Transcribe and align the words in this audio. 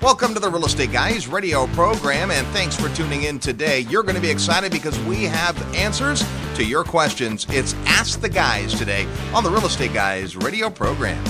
Welcome 0.00 0.32
to 0.34 0.40
the 0.40 0.48
Real 0.48 0.64
Estate 0.64 0.92
Guys 0.92 1.26
radio 1.26 1.66
program, 1.68 2.30
and 2.30 2.46
thanks 2.48 2.76
for 2.76 2.88
tuning 2.94 3.24
in 3.24 3.40
today. 3.40 3.80
You're 3.80 4.04
going 4.04 4.14
to 4.14 4.20
be 4.20 4.30
excited 4.30 4.70
because 4.70 4.96
we 5.00 5.24
have 5.24 5.60
answers 5.74 6.24
to 6.54 6.64
your 6.64 6.84
questions. 6.84 7.48
It's 7.50 7.74
Ask 7.84 8.20
the 8.20 8.28
Guys 8.28 8.78
today 8.78 9.08
on 9.34 9.42
the 9.42 9.50
Real 9.50 9.66
Estate 9.66 9.92
Guys 9.92 10.36
radio 10.36 10.70
program. 10.70 11.24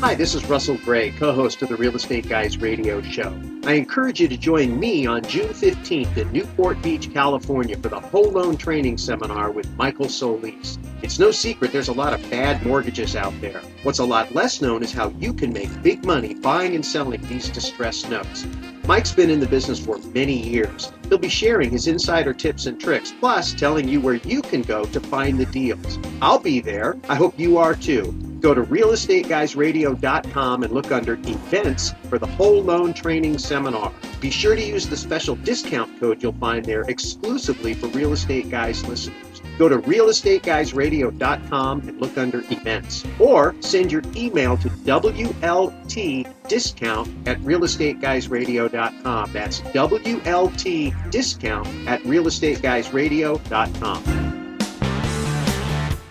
Hi, 0.00 0.16
this 0.16 0.34
is 0.34 0.44
Russell 0.46 0.78
Gray, 0.78 1.12
co 1.12 1.32
host 1.32 1.62
of 1.62 1.68
the 1.68 1.76
Real 1.76 1.94
Estate 1.94 2.28
Guys 2.28 2.58
radio 2.58 3.00
show. 3.00 3.40
I 3.66 3.72
encourage 3.72 4.20
you 4.20 4.28
to 4.28 4.36
join 4.36 4.78
me 4.78 5.06
on 5.06 5.24
June 5.24 5.48
15th 5.48 6.16
in 6.16 6.30
Newport 6.30 6.80
Beach, 6.82 7.12
California 7.12 7.76
for 7.76 7.88
the 7.88 7.98
Whole 7.98 8.30
Loan 8.30 8.56
Training 8.56 8.96
Seminar 8.96 9.50
with 9.50 9.68
Michael 9.76 10.08
Solis. 10.08 10.78
It's 11.02 11.18
no 11.18 11.32
secret 11.32 11.72
there's 11.72 11.88
a 11.88 11.92
lot 11.92 12.12
of 12.12 12.30
bad 12.30 12.64
mortgages 12.64 13.16
out 13.16 13.34
there. 13.40 13.60
What's 13.82 13.98
a 13.98 14.04
lot 14.04 14.32
less 14.32 14.62
known 14.62 14.84
is 14.84 14.92
how 14.92 15.08
you 15.18 15.32
can 15.32 15.52
make 15.52 15.82
big 15.82 16.04
money 16.04 16.34
buying 16.34 16.76
and 16.76 16.86
selling 16.86 17.20
these 17.22 17.48
distressed 17.48 18.08
notes. 18.08 18.46
Mike's 18.86 19.12
been 19.12 19.30
in 19.30 19.40
the 19.40 19.48
business 19.48 19.84
for 19.84 19.98
many 20.14 20.34
years. 20.34 20.92
He'll 21.08 21.18
be 21.18 21.28
sharing 21.28 21.70
his 21.70 21.88
insider 21.88 22.32
tips 22.32 22.66
and 22.66 22.80
tricks, 22.80 23.12
plus 23.18 23.52
telling 23.52 23.88
you 23.88 24.00
where 24.00 24.14
you 24.14 24.42
can 24.42 24.62
go 24.62 24.84
to 24.84 25.00
find 25.00 25.40
the 25.40 25.46
deals. 25.46 25.98
I'll 26.22 26.38
be 26.38 26.60
there. 26.60 26.96
I 27.08 27.16
hope 27.16 27.36
you 27.36 27.58
are 27.58 27.74
too. 27.74 28.12
Go 28.40 28.54
to 28.54 28.62
realestateguysradio.com 28.62 30.62
and 30.62 30.72
look 30.72 30.92
under 30.92 31.14
events 31.14 31.94
for 32.08 32.20
the 32.20 32.28
whole 32.28 32.62
loan 32.62 32.94
training 32.94 33.38
seminar. 33.38 33.92
Be 34.20 34.30
sure 34.30 34.54
to 34.54 34.62
use 34.62 34.86
the 34.86 34.96
special 34.96 35.34
discount 35.34 35.98
code 35.98 36.22
you'll 36.22 36.32
find 36.34 36.64
there 36.64 36.82
exclusively 36.82 37.74
for 37.74 37.88
Real 37.88 38.12
Estate 38.12 38.50
Guys 38.50 38.86
listeners. 38.86 39.42
Go 39.58 39.68
to 39.68 39.78
realestateguysradio.com 39.78 41.88
and 41.88 42.00
look 42.00 42.18
under 42.18 42.40
events 42.50 43.04
or 43.18 43.54
send 43.60 43.92
your 43.92 44.02
email 44.14 44.56
to 44.58 44.68
WLTdiscount 44.68 47.28
at 47.28 47.40
realestateguysradio.com. 47.40 49.32
That's 49.32 49.60
WLTdiscount 49.60 51.86
at 51.86 52.02
realestateguysradio.com. 52.02 54.25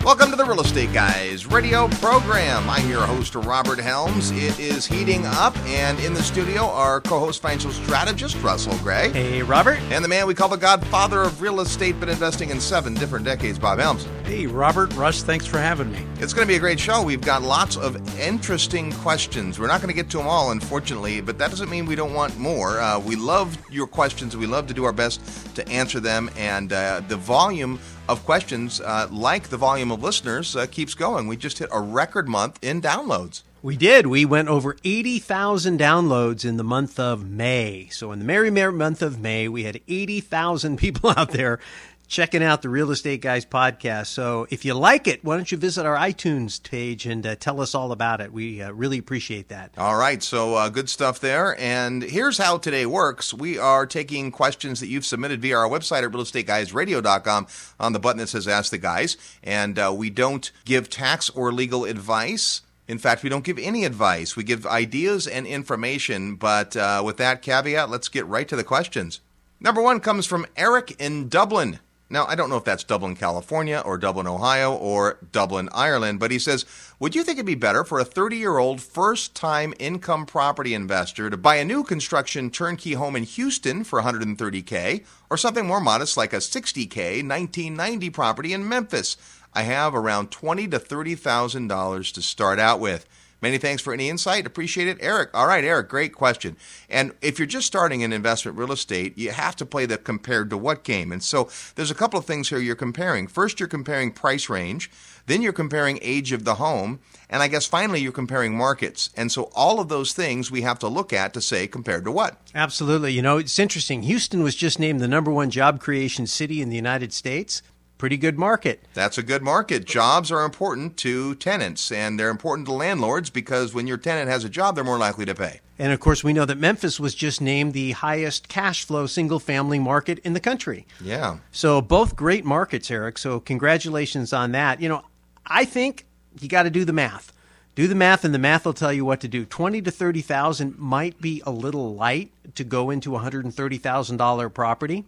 Welcome 0.06 0.30
to 0.30 0.36
the 0.36 0.46
Real 0.46 0.62
Estate 0.62 0.94
Guys 0.94 1.48
radio 1.48 1.88
program. 1.88 2.70
I'm 2.70 2.88
your 2.88 3.02
host, 3.02 3.34
Robert 3.34 3.80
Helms. 3.80 4.30
It 4.30 4.60
is 4.60 4.86
heating 4.86 5.26
up, 5.26 5.58
and 5.66 6.00
in 6.00 6.14
the 6.14 6.22
studio, 6.22 6.70
our 6.70 7.02
co 7.02 7.18
host, 7.18 7.42
financial 7.42 7.72
strategist, 7.72 8.40
Russell 8.44 8.78
Gray. 8.84 9.10
Hey, 9.10 9.42
Robert. 9.42 9.80
And 9.90 10.06
the 10.06 10.08
man 10.08 10.28
we 10.28 10.36
call 10.36 10.48
the 10.48 10.58
godfather 10.58 11.24
of 11.24 11.42
real 11.42 11.60
estate, 11.60 12.00
been 12.00 12.10
investing 12.10 12.52
in 12.52 12.62
seven 12.62 12.94
different 12.94 13.26
decades, 13.26 13.58
Bob 13.58 13.80
Helms. 13.80 14.06
Hey, 14.26 14.46
Robert, 14.46 14.94
Russ, 14.94 15.24
thanks 15.24 15.48
for 15.48 15.58
having 15.58 15.92
me. 15.92 16.06
It's 16.20 16.34
going 16.34 16.48
to 16.48 16.52
be 16.52 16.56
a 16.56 16.60
great 16.60 16.80
show. 16.80 17.02
We've 17.02 17.20
got 17.20 17.42
lots 17.42 17.76
of 17.76 17.96
interesting 18.20 18.92
questions. 18.92 19.58
We're 19.58 19.66
not 19.66 19.82
going 19.82 19.90
to 19.90 19.96
get 19.96 20.12
to 20.12 20.18
them 20.18 20.28
all, 20.28 20.52
unfortunately, 20.52 21.20
but 21.20 21.40
that 21.40 21.50
doesn't 21.50 21.72
mean 21.72 21.88
we 21.88 21.96
don't 21.96 22.14
want 22.14 22.38
more. 22.38 22.80
Uh, 22.80 23.00
we 23.00 23.16
love 23.16 23.58
your 23.72 23.88
questions. 23.88 24.38
We 24.38 24.46
love 24.46 24.68
to 24.68 24.74
do 24.76 24.84
our 24.84 24.94
best 24.94 25.20
to 25.56 25.68
answer 25.68 26.00
them, 26.00 26.30
and 26.38 26.72
uh, 26.72 27.02
the 27.08 27.18
volume 27.18 27.80
of 28.08 28.24
questions, 28.26 28.82
uh, 28.82 29.08
like 29.12 29.50
the 29.50 29.58
volume 29.58 29.92
of 29.92 30.04
listeners, 30.04 30.56
uh, 30.56 30.66
keeps 30.68 30.94
going. 30.94 31.28
We 31.28 31.38
just 31.38 31.60
hit 31.60 31.70
a 31.72 31.80
record 31.80 32.28
month 32.28 32.60
in 32.62 32.82
downloads. 32.82 33.44
We 33.62 33.78
did. 33.78 34.06
We 34.06 34.26
went 34.26 34.48
over 34.48 34.78
80,000 34.84 35.80
downloads 35.80 36.46
in 36.46 36.58
the 36.58 36.64
month 36.64 37.00
of 37.00 37.28
May. 37.28 37.90
So, 37.92 38.12
in 38.12 38.20
the 38.20 38.26
merry, 38.26 38.52
merry 38.52 38.72
month 38.74 39.02
of 39.02 39.20
May, 39.20 39.48
we 39.48 39.64
had 39.64 39.82
80,000 39.88 40.78
people 40.80 41.12
out 41.18 41.32
there 41.32 41.60
checking 42.06 42.44
out 42.44 42.62
the 42.62 42.70
Real 42.70 42.92
Estate 42.92 43.22
Guys 43.22 43.46
podcast. 43.46 44.08
So 44.08 44.48
if 44.50 44.66
you 44.66 44.74
like 44.74 45.08
it, 45.08 45.24
why 45.24 45.36
don't 45.36 45.52
you 45.52 45.58
visit 45.58 45.86
our 45.86 45.98
iTunes 45.98 46.62
page 46.62 47.06
and 47.06 47.26
uh, 47.26 47.36
tell 47.36 47.62
us 47.62 47.76
all 47.76 47.92
about 47.92 48.22
it? 48.22 48.32
We 48.32 48.62
uh, 48.62 48.72
really 48.72 48.98
appreciate 48.98 49.50
that. 49.50 49.72
All 49.78 49.96
right. 49.96 50.22
So 50.22 50.56
uh, 50.56 50.70
good 50.70 50.90
stuff 50.90 51.20
there. 51.20 51.60
And 51.60 52.04
here's 52.04 52.38
how 52.38 52.58
today 52.58 52.86
works 52.86 53.34
we 53.34 53.58
are 53.58 53.86
taking 53.86 54.32
questions 54.32 54.80
that 54.80 54.88
you've 54.88 55.06
submitted 55.06 55.42
via 55.42 55.58
our 55.58 55.70
website 55.70 56.04
at 56.04 56.12
realestateguysradio.com 56.12 57.48
on 57.80 57.94
the 57.94 58.00
button 58.00 58.20
that 58.20 58.28
says 58.28 58.48
Ask 58.48 58.72
the 58.72 58.78
Guys. 58.78 59.18
And 59.44 59.78
uh, 59.78 59.94
we 59.96 60.10
don't 60.10 60.52
give 60.66 60.90
tax 60.90 61.30
or 61.30 61.52
legal 61.52 61.86
advice. 61.86 62.62
In 62.88 63.00
fact, 63.00 63.24
we 63.24 63.30
don't 63.30 63.44
give 63.44 63.58
any 63.58 63.84
advice. 63.84 64.36
We 64.36 64.44
give 64.44 64.66
ideas 64.68 65.28
and 65.28 65.48
information. 65.48 66.36
But 66.36 66.78
uh, 66.78 67.02
with 67.04 67.18
that 67.18 67.42
caveat, 67.42 67.90
let's 67.90 68.10
get 68.10 68.28
right 68.28 68.48
to 68.48 68.56
the 68.56 68.64
questions. 68.64 69.22
Number 69.60 69.82
one 69.82 70.00
comes 70.00 70.26
from 70.26 70.46
Eric 70.56 70.96
in 71.00 71.30
Dublin. 71.30 71.80
Now, 72.08 72.28
I 72.28 72.36
don't 72.36 72.52
know 72.52 72.58
if 72.58 72.64
that's 72.64 72.84
Dublin, 72.84 73.16
California, 73.16 73.82
or 73.84 73.98
Dublin, 73.98 74.28
Ohio, 74.28 74.76
or 74.76 75.18
Dublin, 75.32 75.70
Ireland, 75.74 76.20
but 76.20 76.30
he 76.30 76.38
says, 76.38 76.64
Would 77.00 77.16
you 77.16 77.24
think 77.24 77.38
it'd 77.38 77.48
be 77.48 77.56
better 77.56 77.84
for 77.84 78.00
a 78.00 78.06
30 78.06 78.38
year 78.38 78.60
old 78.60 78.80
first 78.80 79.34
time 79.34 79.74
income 79.80 80.28
property 80.28 80.76
investor 80.76 81.32
to 81.32 81.38
buy 81.38 81.56
a 81.56 81.66
new 81.66 81.84
construction 81.84 82.52
turnkey 82.52 82.94
home 82.94 83.16
in 83.16 83.24
Houston 83.24 83.84
for 83.84 84.04
130K, 84.04 85.04
or 85.32 85.38
something 85.38 85.66
more 85.66 85.82
modest 85.82 86.16
like 86.16 86.32
a 86.32 86.38
60K 86.38 87.28
1990 87.28 88.10
property 88.12 88.54
in 88.54 88.70
Memphis? 88.70 89.18
I 89.52 89.64
have 89.64 89.96
around 89.96 90.30
20 90.30 90.68
to 90.68 90.80
$30,000 90.80 92.14
to 92.14 92.22
start 92.22 92.60
out 92.60 92.80
with. 92.80 93.08
Many 93.42 93.58
thanks 93.58 93.82
for 93.82 93.94
any 93.94 94.10
insight. 94.10 94.46
Appreciate 94.46 94.88
it, 94.88 94.98
Eric. 95.02 95.30
All 95.34 95.48
right, 95.48 95.64
Eric, 95.64 95.90
great 95.90 96.14
question. 96.14 96.56
And 96.90 97.14
if 97.22 97.38
you're 97.38 97.46
just 97.46 97.68
starting 97.68 98.02
in 98.02 98.14
investment 98.14 98.58
real 98.58 98.72
estate, 98.72 99.18
you 99.18 99.32
have 99.32 99.56
to 99.58 99.66
play 99.66 99.86
the 99.86 99.98
compared 99.98 100.50
to 100.50 100.58
what 100.58 100.84
game. 100.84 101.12
And 101.12 101.22
so 101.22 101.50
there's 101.76 101.92
a 101.92 101.96
couple 101.96 102.18
of 102.18 102.26
things 102.26 102.50
here 102.50 102.60
you're 102.60 102.76
comparing. 102.76 103.28
First, 103.28 103.60
you're 103.60 103.70
comparing 103.70 104.12
price 104.12 104.50
range. 104.50 104.90
Then 105.28 105.42
you're 105.42 105.54
comparing 105.54 106.00
age 106.02 106.32
of 106.32 106.46
the 106.46 106.56
home. 106.56 107.00
And 107.30 107.44
I 107.44 107.48
guess 107.48 107.66
finally 107.66 108.00
you're 108.00 108.12
comparing 108.12 108.56
markets. 108.56 109.10
And 109.18 109.32
so 109.32 109.50
all 109.54 109.80
of 109.80 109.90
those 109.90 110.14
things 110.14 110.52
we 110.52 110.62
have 110.62 110.80
to 110.80 110.88
look 110.88 111.12
at 111.12 111.34
to 111.34 111.42
say 111.42 111.68
compared 111.68 112.06
to 112.06 112.12
what. 112.12 112.38
Absolutely. 112.54 113.12
You 113.14 113.22
know, 113.22 113.38
it's 113.38 113.60
interesting. 113.60 114.04
Houston 114.04 114.44
was 114.44 114.56
just 114.56 114.80
named 114.80 115.02
the 115.02 115.08
number 115.08 115.32
one 115.32 115.50
job 115.50 115.80
creation 115.80 116.28
city 116.28 116.62
in 116.62 116.70
the 116.70 116.76
United 116.76 117.12
States 117.14 117.62
pretty 117.98 118.18
good 118.18 118.38
market. 118.38 118.84
That's 118.94 119.18
a 119.18 119.24
good 119.24 119.42
market. 119.42 119.86
Jobs 119.86 120.32
are 120.32 120.44
important 120.44 120.98
to 120.98 121.36
tenants 121.36 121.92
and 121.92 122.20
they're 122.20 122.30
important 122.30 122.68
to 122.68 122.74
landlords 122.74 123.30
because 123.30 123.74
when 123.74 123.88
your 123.88 123.98
tenant 123.98 124.30
has 124.30 124.44
a 124.44 124.50
job, 124.50 124.76
they're 124.76 124.84
more 124.84 124.98
likely 124.98 125.26
to 125.26 125.36
pay. 125.36 125.62
And 125.78 125.92
of 125.92 126.00
course, 126.00 126.24
we 126.24 126.34
know 126.34 126.46
that 126.46 126.58
Memphis 126.58 127.00
was 127.00 127.14
just 127.14 127.42
named 127.42 127.74
the 127.74 127.92
highest 127.92 128.48
cash 128.48 128.86
flow 128.86 129.08
single 129.08 129.40
family 129.40 129.80
market 129.80 130.20
in 130.20 130.34
the 130.34 130.40
country. 130.40 130.86
Yeah. 131.02 131.40
So 131.52 131.82
both 131.82 132.16
great 132.16 132.46
markets, 132.46 132.90
Eric. 132.90 133.18
So 133.18 133.40
congratulations 133.40 134.32
on 134.32 134.52
that. 134.54 134.80
You 134.80 134.90
know, 134.90 135.04
I 135.46 135.66
think 135.66 136.06
you 136.40 136.48
got 136.48 136.64
to 136.64 136.70
do 136.70 136.86
the 136.86 136.94
math. 136.94 137.34
Do 137.76 137.90
the 137.90 137.96
math, 137.96 138.24
and 138.24 138.34
the 138.34 138.40
math 138.40 138.66
will 138.66 138.74
tell 138.74 138.94
you 138.94 139.04
what 139.04 139.20
to 139.20 139.28
do. 139.28 139.44
Twenty 139.44 139.82
to 139.82 139.92
thirty 139.92 140.22
thousand 140.22 140.80
might 140.80 141.20
be 141.20 141.44
a 141.46 141.52
little 141.52 141.94
light 141.94 142.32
to 142.56 142.64
go 142.64 142.90
into 142.90 143.18
a 143.18 143.20
hundred 143.20 143.44
and 143.44 143.54
thirty 143.54 143.78
thousand 143.78 144.16
dollar 144.16 144.48
property. 144.48 145.04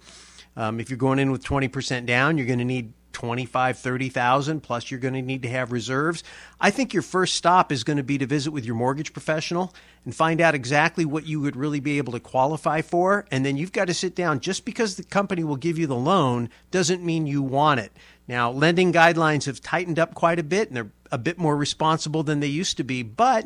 Um, 0.57 0.79
if 0.79 0.89
you're 0.89 0.97
going 0.97 1.19
in 1.19 1.31
with 1.31 1.43
20% 1.43 2.07
down, 2.07 2.37
you're 2.37 2.47
going 2.47 2.59
to 2.59 2.65
need 2.65 2.91
25, 3.13 3.79
30,000 3.79 4.61
plus 4.61 4.91
you're 4.91 4.99
going 4.99 5.13
to 5.13 5.21
need 5.21 5.41
to 5.43 5.49
have 5.49 5.71
reserves. 5.71 6.23
I 6.59 6.71
think 6.71 6.93
your 6.93 7.01
first 7.01 7.35
stop 7.35 7.71
is 7.71 7.83
going 7.83 7.97
to 7.97 8.03
be 8.03 8.17
to 8.17 8.25
visit 8.27 8.51
with 8.51 8.65
your 8.65 8.75
mortgage 8.75 9.13
professional 9.13 9.73
and 10.05 10.15
find 10.15 10.41
out 10.41 10.53
exactly 10.53 11.05
what 11.05 11.25
you 11.25 11.39
would 11.41 11.55
really 11.55 11.79
be 11.79 11.97
able 11.97 12.13
to 12.13 12.19
qualify 12.19 12.81
for 12.81 13.25
and 13.31 13.43
then 13.43 13.57
you've 13.57 13.71
got 13.71 13.85
to 13.85 13.93
sit 13.93 14.13
down 14.13 14.39
just 14.39 14.65
because 14.65 14.95
the 14.95 15.03
company 15.03 15.43
will 15.43 15.55
give 15.55 15.79
you 15.79 15.87
the 15.87 15.95
loan 15.95 16.49
doesn't 16.69 17.03
mean 17.03 17.25
you 17.25 17.41
want 17.41 17.79
it. 17.79 17.91
Now, 18.27 18.51
lending 18.51 18.93
guidelines 18.93 19.45
have 19.45 19.61
tightened 19.61 19.97
up 19.97 20.13
quite 20.13 20.37
a 20.37 20.43
bit 20.43 20.67
and 20.67 20.77
they're 20.77 20.91
a 21.11 21.17
bit 21.17 21.39
more 21.39 21.57
responsible 21.57 22.21
than 22.21 22.39
they 22.39 22.47
used 22.47 22.77
to 22.77 22.83
be, 22.83 23.01
but 23.01 23.45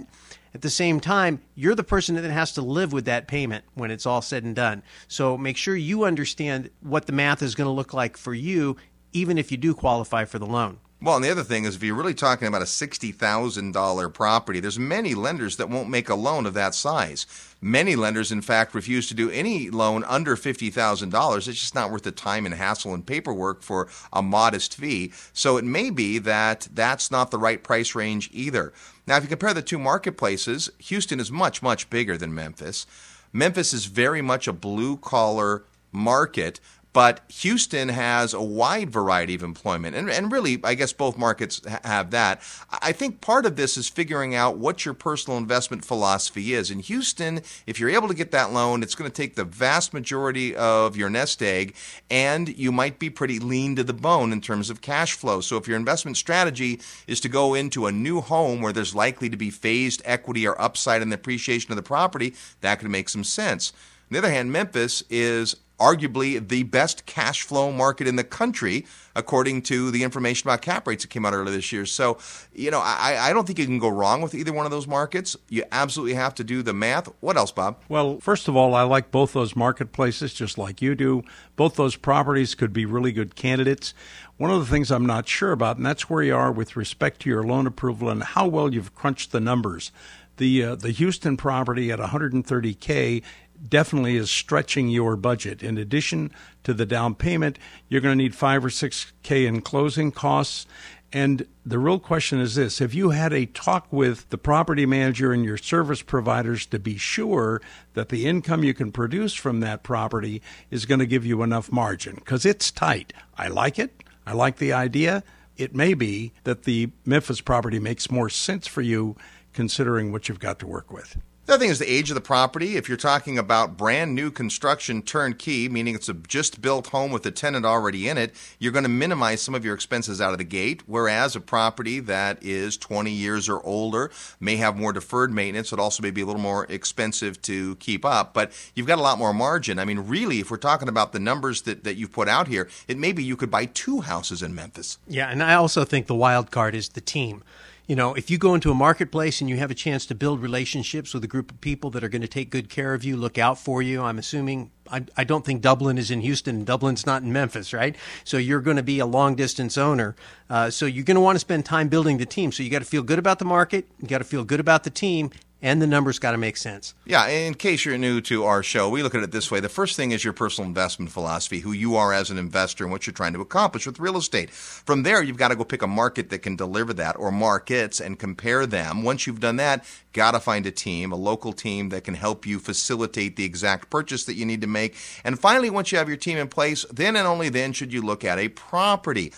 at 0.54 0.62
the 0.62 0.70
same 0.70 1.00
time, 1.00 1.42
you're 1.56 1.76
the 1.76 1.84
person 1.84 2.16
that 2.16 2.30
has 2.30 2.52
to 2.54 2.62
live 2.62 2.92
with 2.92 3.06
that 3.06 3.28
payment 3.28 3.64
when 3.74 3.90
it's 3.90 4.06
all 4.06 4.22
said 4.22 4.44
and 4.44 4.56
done. 4.56 4.84
So 5.08 5.38
make 5.38 5.56
sure 5.56 5.76
you 5.76 6.04
understand 6.04 6.70
what 6.82 7.06
the 7.06 7.14
math 7.14 7.42
is 7.42 7.56
going 7.56 7.68
to 7.68 7.72
look 7.72 7.94
like 7.94 8.18
for 8.18 8.34
you, 8.34 8.76
even 9.14 9.38
if 9.38 9.52
you 9.52 9.58
do 9.58 9.74
qualify 9.74 10.26
for 10.26 10.40
the 10.40 10.46
loan. 10.46 10.80
Well, 11.04 11.16
and 11.16 11.26
the 11.26 11.32
other 11.32 11.44
thing 11.44 11.66
is, 11.66 11.76
if 11.76 11.82
you're 11.82 11.96
really 11.96 12.14
talking 12.14 12.48
about 12.48 12.62
a 12.62 12.66
$60,000 12.66 14.14
property, 14.14 14.60
there's 14.60 14.78
many 14.78 15.16
lenders 15.16 15.58
that 15.58 15.68
won't 15.68 15.90
make 15.90 16.10
a 16.10 16.16
loan 16.16 16.46
of 16.46 16.54
that 16.54 16.76
size. 16.76 17.26
Many 17.60 17.96
lenders, 17.96 18.32
in 18.32 18.44
fact, 18.44 18.76
refuse 18.76 19.08
to 19.08 19.16
do 19.16 19.32
any 19.32 19.72
loan 19.72 20.04
under 20.04 20.36
$50,000. 20.36 21.38
It's 21.38 21.60
just 21.60 21.74
not 21.74 21.90
worth 21.90 22.04
the 22.04 22.12
time 22.12 22.46
and 22.46 22.54
hassle 22.54 22.94
and 22.94 23.04
paperwork 23.04 23.64
for 23.64 23.90
a 24.14 24.22
modest 24.22 24.78
fee. 24.78 25.12
So 25.34 25.58
it 25.58 25.66
may 25.66 25.90
be 25.90 26.20
that 26.20 26.68
that's 26.72 27.10
not 27.10 27.32
the 27.32 27.40
right 27.40 27.64
price 27.64 27.96
range 27.96 28.30
either. 28.32 28.72
Now, 29.08 29.18
if 29.18 29.24
you 29.24 29.30
compare 29.30 29.56
the 29.56 29.64
two 29.64 29.80
marketplaces, 29.80 30.70
Houston 30.78 31.20
is 31.20 31.32
much, 31.32 31.64
much 31.64 31.90
bigger 31.90 32.16
than 32.16 32.36
Memphis. 32.36 32.86
Memphis 33.34 33.74
is 33.74 33.86
very 33.86 34.22
much 34.22 34.48
a 34.48 34.54
blue 34.54 34.98
collar 34.98 35.64
market, 35.92 36.60
But 36.94 37.22
Houston 37.30 37.88
has 37.90 38.34
a 38.34 38.42
wide 38.42 38.90
variety 38.90 39.34
of 39.34 39.44
employment. 39.44 39.96
And, 39.96 40.10
and 40.10 40.32
really, 40.32 40.60
I 40.64 40.76
guess 40.76 40.92
both 40.92 41.18
markets 41.18 41.62
ha- 41.66 41.80
have 41.86 42.12
that. 42.12 42.42
I 42.82 42.92
think 42.92 43.22
part 43.22 43.46
of 43.46 43.56
this 43.56 43.78
is 43.78 43.88
figuring 43.88 44.36
out 44.36 44.58
what 44.58 44.84
your 44.84 44.94
personal 44.94 45.38
investment 45.38 45.86
philosophy 45.86 46.54
is. 46.54 46.70
In 46.70 46.80
Houston, 46.80 47.42
if 47.66 47.80
you're 47.80 47.90
able 47.90 48.10
to 48.10 48.14
get 48.14 48.32
that 48.32 48.52
loan, 48.52 48.84
it's 48.84 48.96
going 48.96 49.10
to 49.10 49.16
take 49.16 49.36
the 49.36 49.46
vast 49.46 49.94
majority 49.94 50.54
of 50.54 50.98
your 50.98 51.10
nest 51.10 51.42
egg, 51.42 51.76
and 52.10 52.50
you 52.58 52.74
might 52.74 53.00
be 53.00 53.10
pretty 53.10 53.40
lean 53.40 53.78
to 53.78 53.84
the 53.84 53.94
bone 53.94 54.34
in 54.34 54.42
terms 54.42 54.70
of 54.70 54.82
cash 54.82 55.14
flow. 55.14 55.40
So 55.40 55.56
if 55.56 55.70
your 55.70 55.78
investment 55.78 56.18
strategy 56.18 56.82
is 57.08 57.22
to 57.22 57.30
go 57.30 57.54
into 57.54 57.86
a 57.86 57.92
new 57.92 58.20
home 58.20 58.62
where 58.62 58.74
there's 58.74 58.94
likely 58.94 59.30
to 59.30 59.38
be 59.38 59.50
phased 59.50 60.02
equity 60.04 60.46
or 60.46 60.62
upside 60.62 61.02
in 61.02 61.10
the 61.10 61.16
appreciation 61.16 61.72
of 61.72 61.78
the 61.78 61.84
property, 61.84 62.34
that 62.60 62.80
could 62.80 62.90
make 62.90 63.08
some 63.08 63.24
sense. 63.24 63.72
On 63.72 64.16
the 64.16 64.18
other 64.18 64.32
hand, 64.32 64.52
Memphis 64.52 65.06
is 65.10 65.56
arguably 65.82 66.48
the 66.48 66.62
best 66.64 67.08
cash 67.08 67.42
flow 67.42 67.72
market 67.72 68.08
in 68.08 68.16
the 68.16 68.24
country, 68.24 68.86
according 69.16 69.64
to 69.64 69.90
the 69.90 70.04
information 70.04 70.48
about 70.48 70.62
cap 70.62 70.88
rates 70.88 71.04
that 71.04 71.10
came 71.10 71.26
out 71.26 71.34
earlier 71.34 71.56
this 71.56 71.72
year. 71.72 71.88
So, 71.88 72.20
you 72.54 72.70
know, 72.70 72.80
I, 72.80 73.18
I 73.20 73.34
don't 73.34 73.48
think 73.48 73.58
you 73.58 73.66
can 73.66 73.80
go 73.80 73.90
wrong 73.90 74.22
with 74.22 74.36
either 74.36 74.54
one 74.54 74.66
of 74.66 74.72
those 74.72 74.86
markets. 74.86 75.36
You 75.50 75.64
absolutely 75.72 76.14
have 76.14 76.36
to 76.36 76.44
do 76.44 76.62
the 76.62 76.74
math. 76.74 77.08
What 77.20 77.36
else, 77.36 77.52
Bob? 77.52 77.82
Well, 77.90 78.20
first 78.20 78.48
of 78.48 78.56
all, 78.56 78.76
I 78.76 78.84
like 78.84 79.10
both 79.10 79.34
those 79.34 79.56
marketplaces 79.56 80.34
just 80.34 80.58
like 80.58 80.82
you 80.82 80.94
do. 80.94 81.24
Both 81.56 81.76
those 81.76 81.96
properties 81.96 82.54
could 82.54 82.74
be 82.74 82.86
really 82.86 83.12
good 83.12 83.36
candidates. 83.36 83.96
One 84.38 84.52
of 84.52 84.60
the 84.60 84.72
things 84.72 84.92
I'm 84.92 85.06
not 85.06 85.28
sure 85.28 85.52
about, 85.52 85.78
and 85.78 85.86
that's 85.86 86.10
where 86.10 86.24
you 86.24 86.36
are 86.36 86.52
with 86.52 86.76
respect 86.76 87.22
to 87.22 87.30
your 87.30 87.44
loan 87.44 87.66
approval 87.66 88.10
and 88.10 88.24
how 88.24 88.48
well 88.48 88.74
you've 88.74 88.94
crunched 88.94 89.32
the 89.32 89.40
numbers. 89.40 89.92
The 90.38 90.64
uh, 90.64 90.76
the 90.76 90.92
Houston 90.92 91.38
property 91.38 91.92
at 91.92 92.00
130k 92.00 93.22
definitely 93.68 94.16
is 94.16 94.30
stretching 94.30 94.90
your 94.90 95.16
budget. 95.16 95.64
In 95.64 95.78
addition 95.78 96.32
to 96.64 96.74
the 96.74 96.86
down 96.86 97.16
payment, 97.16 97.58
you're 97.90 98.02
going 98.02 98.18
to 98.18 98.24
need 98.24 98.36
five 98.36 98.64
or 98.64 98.70
six 98.70 99.12
K 99.24 99.46
in 99.46 99.62
closing 99.62 100.12
costs. 100.12 100.66
And 101.14 101.46
the 101.66 101.78
real 101.78 102.00
question 102.00 102.40
is 102.40 102.56
this 102.56 102.80
Have 102.80 102.94
you 102.94 103.10
had 103.10 103.34
a 103.34 103.46
talk 103.46 103.88
with 103.92 104.30
the 104.30 104.38
property 104.38 104.86
manager 104.86 105.34
and 105.34 105.44
your 105.44 105.58
service 105.58 106.02
providers 106.02 106.66
to 106.68 106.80
be 106.80 106.98
sure 106.98 107.62
that 107.94 108.10
the 108.10 108.28
income 108.28 108.64
you 108.64 108.74
can 108.74 108.92
produce 108.92 109.34
from 109.34 109.60
that 109.60 109.84
property 109.84 110.42
is 110.70 110.86
going 110.86 111.00
to 111.00 111.06
give 111.06 111.26
you 111.26 111.44
enough 111.44 111.72
margin? 111.72 112.16
Because 112.16 112.46
it's 112.46 112.72
tight. 112.72 113.14
I 113.38 113.50
like 113.50 113.78
it. 113.78 114.04
I 114.26 114.34
like 114.34 114.58
the 114.58 114.72
idea. 114.72 115.24
It 115.58 115.76
may 115.76 115.94
be 115.94 116.32
that 116.46 116.64
the 116.64 116.92
Memphis 117.06 117.42
property 117.42 117.80
makes 117.80 118.10
more 118.10 118.30
sense 118.30 118.66
for 118.68 118.82
you 118.82 119.18
considering 119.54 120.12
what 120.12 120.30
you've 120.30 120.40
got 120.40 120.60
to 120.60 120.68
work 120.68 120.92
with. 120.92 121.18
The 121.48 121.54
other 121.54 121.62
thing 121.64 121.72
is 121.72 121.80
the 121.80 121.92
age 121.92 122.12
of 122.12 122.16
the 122.16 122.22
property. 122.22 122.78
If 122.78 122.88
you're 122.88 122.98
talking 122.98 123.40
about 123.40 123.76
brand 123.76 124.14
new 124.14 124.30
construction 124.30 125.02
turnkey, 125.02 125.68
meaning 125.68 125.96
it's 125.96 126.08
a 126.08 126.14
just 126.14 126.62
built 126.62 126.88
home 126.88 127.12
with 127.12 127.26
a 127.26 127.32
tenant 127.32 127.66
already 127.66 128.08
in 128.08 128.20
it, 128.20 128.36
you're 128.60 128.72
going 128.72 128.84
to 128.84 128.90
minimize 128.90 129.42
some 129.42 129.56
of 129.56 129.66
your 129.66 129.74
expenses 129.74 130.22
out 130.22 130.34
of 130.34 130.38
the 130.38 130.44
gate. 130.44 130.84
Whereas 130.86 131.36
a 131.36 131.40
property 131.42 132.00
that 132.02 132.38
is 132.44 132.78
20 132.78 133.10
years 133.10 133.50
or 133.50 133.60
older 133.66 134.12
may 134.40 134.58
have 134.58 134.78
more 134.78 134.94
deferred 134.94 135.32
maintenance. 135.32 135.74
It 135.74 135.80
also 135.80 136.04
may 136.04 136.12
be 136.12 136.22
a 136.22 136.26
little 136.28 136.40
more 136.40 136.66
expensive 136.70 137.42
to 137.42 137.76
keep 137.78 138.06
up, 138.06 138.36
but 138.36 138.52
you've 138.76 138.88
got 138.88 139.00
a 139.00 139.02
lot 139.02 139.18
more 139.18 139.34
margin. 139.34 139.80
I 139.80 139.86
mean, 139.86 140.00
really, 140.00 140.42
if 140.42 140.52
we're 140.52 140.58
talking 140.58 140.88
about 140.88 141.12
the 141.12 141.20
numbers 141.20 141.64
that, 141.64 141.84
that 141.86 141.96
you've 141.96 142.14
put 142.14 142.30
out 142.30 142.50
here, 142.50 142.70
it 142.88 143.00
may 143.00 143.14
be 143.14 143.24
you 143.24 143.36
could 143.36 143.52
buy 143.52 143.66
two 143.66 144.02
houses 144.02 144.44
in 144.44 144.54
Memphis. 144.54 145.00
Yeah, 145.08 145.32
and 145.32 145.42
I 145.42 145.56
also 145.56 145.86
think 145.86 146.06
the 146.06 146.14
wild 146.14 146.52
card 146.52 146.76
is 146.76 146.90
the 146.90 147.02
team 147.02 147.44
you 147.88 147.96
know, 147.96 148.14
if 148.14 148.30
you 148.30 148.38
go 148.38 148.54
into 148.54 148.72
a 148.72 148.76
marketplace 148.76 149.42
and 149.42 149.50
you 149.50 149.58
have 149.58 149.72
a 149.72 149.76
chance 149.76 150.06
to 150.06 150.16
build 150.16 150.42
relationships 150.42 151.14
with 151.14 151.24
a 151.24 151.28
group 151.28 151.52
of 151.52 151.60
people 151.62 151.90
that 151.92 152.04
are 152.04 152.10
going 152.10 152.22
to 152.22 152.28
take 152.28 152.50
good 152.50 152.70
care 152.70 152.94
of 152.94 153.04
you, 153.04 153.18
look 153.18 153.38
out 153.38 153.58
for 153.58 153.82
you, 153.82 154.02
I'm 154.02 154.20
assuming 154.20 154.72
I, 154.90 155.06
I, 155.18 155.24
don't 155.24 155.46
think 155.46 155.62
Dublin 155.62 155.98
is 155.98 156.12
in 156.12 156.22
Houston 156.22 156.64
Dublin's 156.64 157.06
not 157.06 157.24
in 157.24 157.34
Memphis, 157.34 157.74
right? 157.74 157.96
So 158.24 158.38
you're 158.38 158.62
going 158.62 158.78
to 158.78 158.84
be 158.84 159.00
a 159.00 159.06
long 159.06 159.36
distance 159.36 159.78
owner. 159.78 160.16
Uh, 160.50 160.70
so 160.70 160.86
you're 160.86 161.04
going 161.04 161.16
to 161.16 161.22
want 161.22 161.36
to 161.36 161.40
spend 161.40 161.66
time 161.66 161.88
building 161.88 162.18
the 162.18 162.26
team. 162.26 162.52
So 162.52 162.64
you 162.64 162.70
got 162.70 162.80
to 162.80 162.86
feel 162.86 163.04
good 163.04 163.20
about 163.20 163.40
the 163.40 163.46
market, 163.46 163.88
you 164.00 164.08
got 164.08 164.20
to 164.20 164.24
feel 164.24 164.44
good 164.44 164.60
about 164.60 164.84
the 164.84 164.90
team, 164.90 165.32
and 165.62 165.82
the 165.82 165.88
numbers 165.88 166.20
got 166.20 166.32
to 166.32 166.38
make 166.38 166.58
sense. 166.58 166.96
Yeah, 167.06 167.28
in 167.28 167.54
case 167.54 167.86
you're 167.86 167.98
new 167.98 168.22
to 168.22 168.46
our 168.46 168.64
show, 168.64 168.90
we 168.90 169.04
look 169.04 169.14
at 169.14 169.24
it 169.24 169.32
this 169.32 169.52
way. 169.52 169.60
The 169.60 169.70
first 169.70 169.96
thing 169.96 170.12
is 170.12 170.24
your 170.24 170.34
personal 170.34 170.68
investment 170.68 171.12
philosophy, 171.12 171.60
who 171.60 171.72
you 171.72 171.96
are 171.96 172.14
as 172.14 172.30
an 172.30 172.38
investor 172.38 172.84
and 172.84 172.92
what 172.92 173.06
you're 173.06 173.14
trying 173.14 173.34
to 173.34 173.42
accomplish 173.42 173.86
with 173.86 174.00
real 174.00 174.18
estate. 174.18 174.50
From 174.50 175.04
there, 175.04 175.22
you've 175.22 175.38
got 175.38 175.50
to 175.50 175.56
go 175.56 175.64
pick 175.64 175.82
a 175.82 175.88
market 175.88 176.30
that 176.30 176.40
can 176.40 176.56
deliver 176.56 176.94
that 176.94 177.18
or 177.18 177.32
markets 177.32 178.00
and 178.00 178.18
compare 178.18 178.66
them. 178.66 179.04
Once 179.04 179.28
you've 179.28 179.40
done 179.40 179.58
that, 179.58 179.86
got 180.14 180.32
to 180.32 180.40
find 180.40 180.66
a 180.66 180.72
team, 180.72 181.12
a 181.12 181.16
local 181.16 181.54
team 181.54 181.90
that 181.90 182.04
can 182.04 182.16
help 182.16 182.46
you 182.46 182.60
facilitate 182.60 183.36
the 183.36 183.46
exact 183.46 183.90
purchase 183.90 184.26
that 184.26 184.36
you 184.36 184.46
need 184.46 184.62
to 184.62 184.68
make. 184.68 184.96
And 185.24 185.40
finally, 185.40 185.70
once 185.70 185.92
you 185.92 185.98
have 185.98 186.08
your 186.08 186.18
team 186.18 186.38
in 186.38 186.48
place, 186.48 186.86
then 186.92 187.16
and 187.16 187.28
only 187.28 187.50
then 187.50 187.74
should 187.74 187.94
you 187.94 188.02
look 188.02 188.26
at 188.26 188.40
a 188.40 188.50
property 188.50 189.32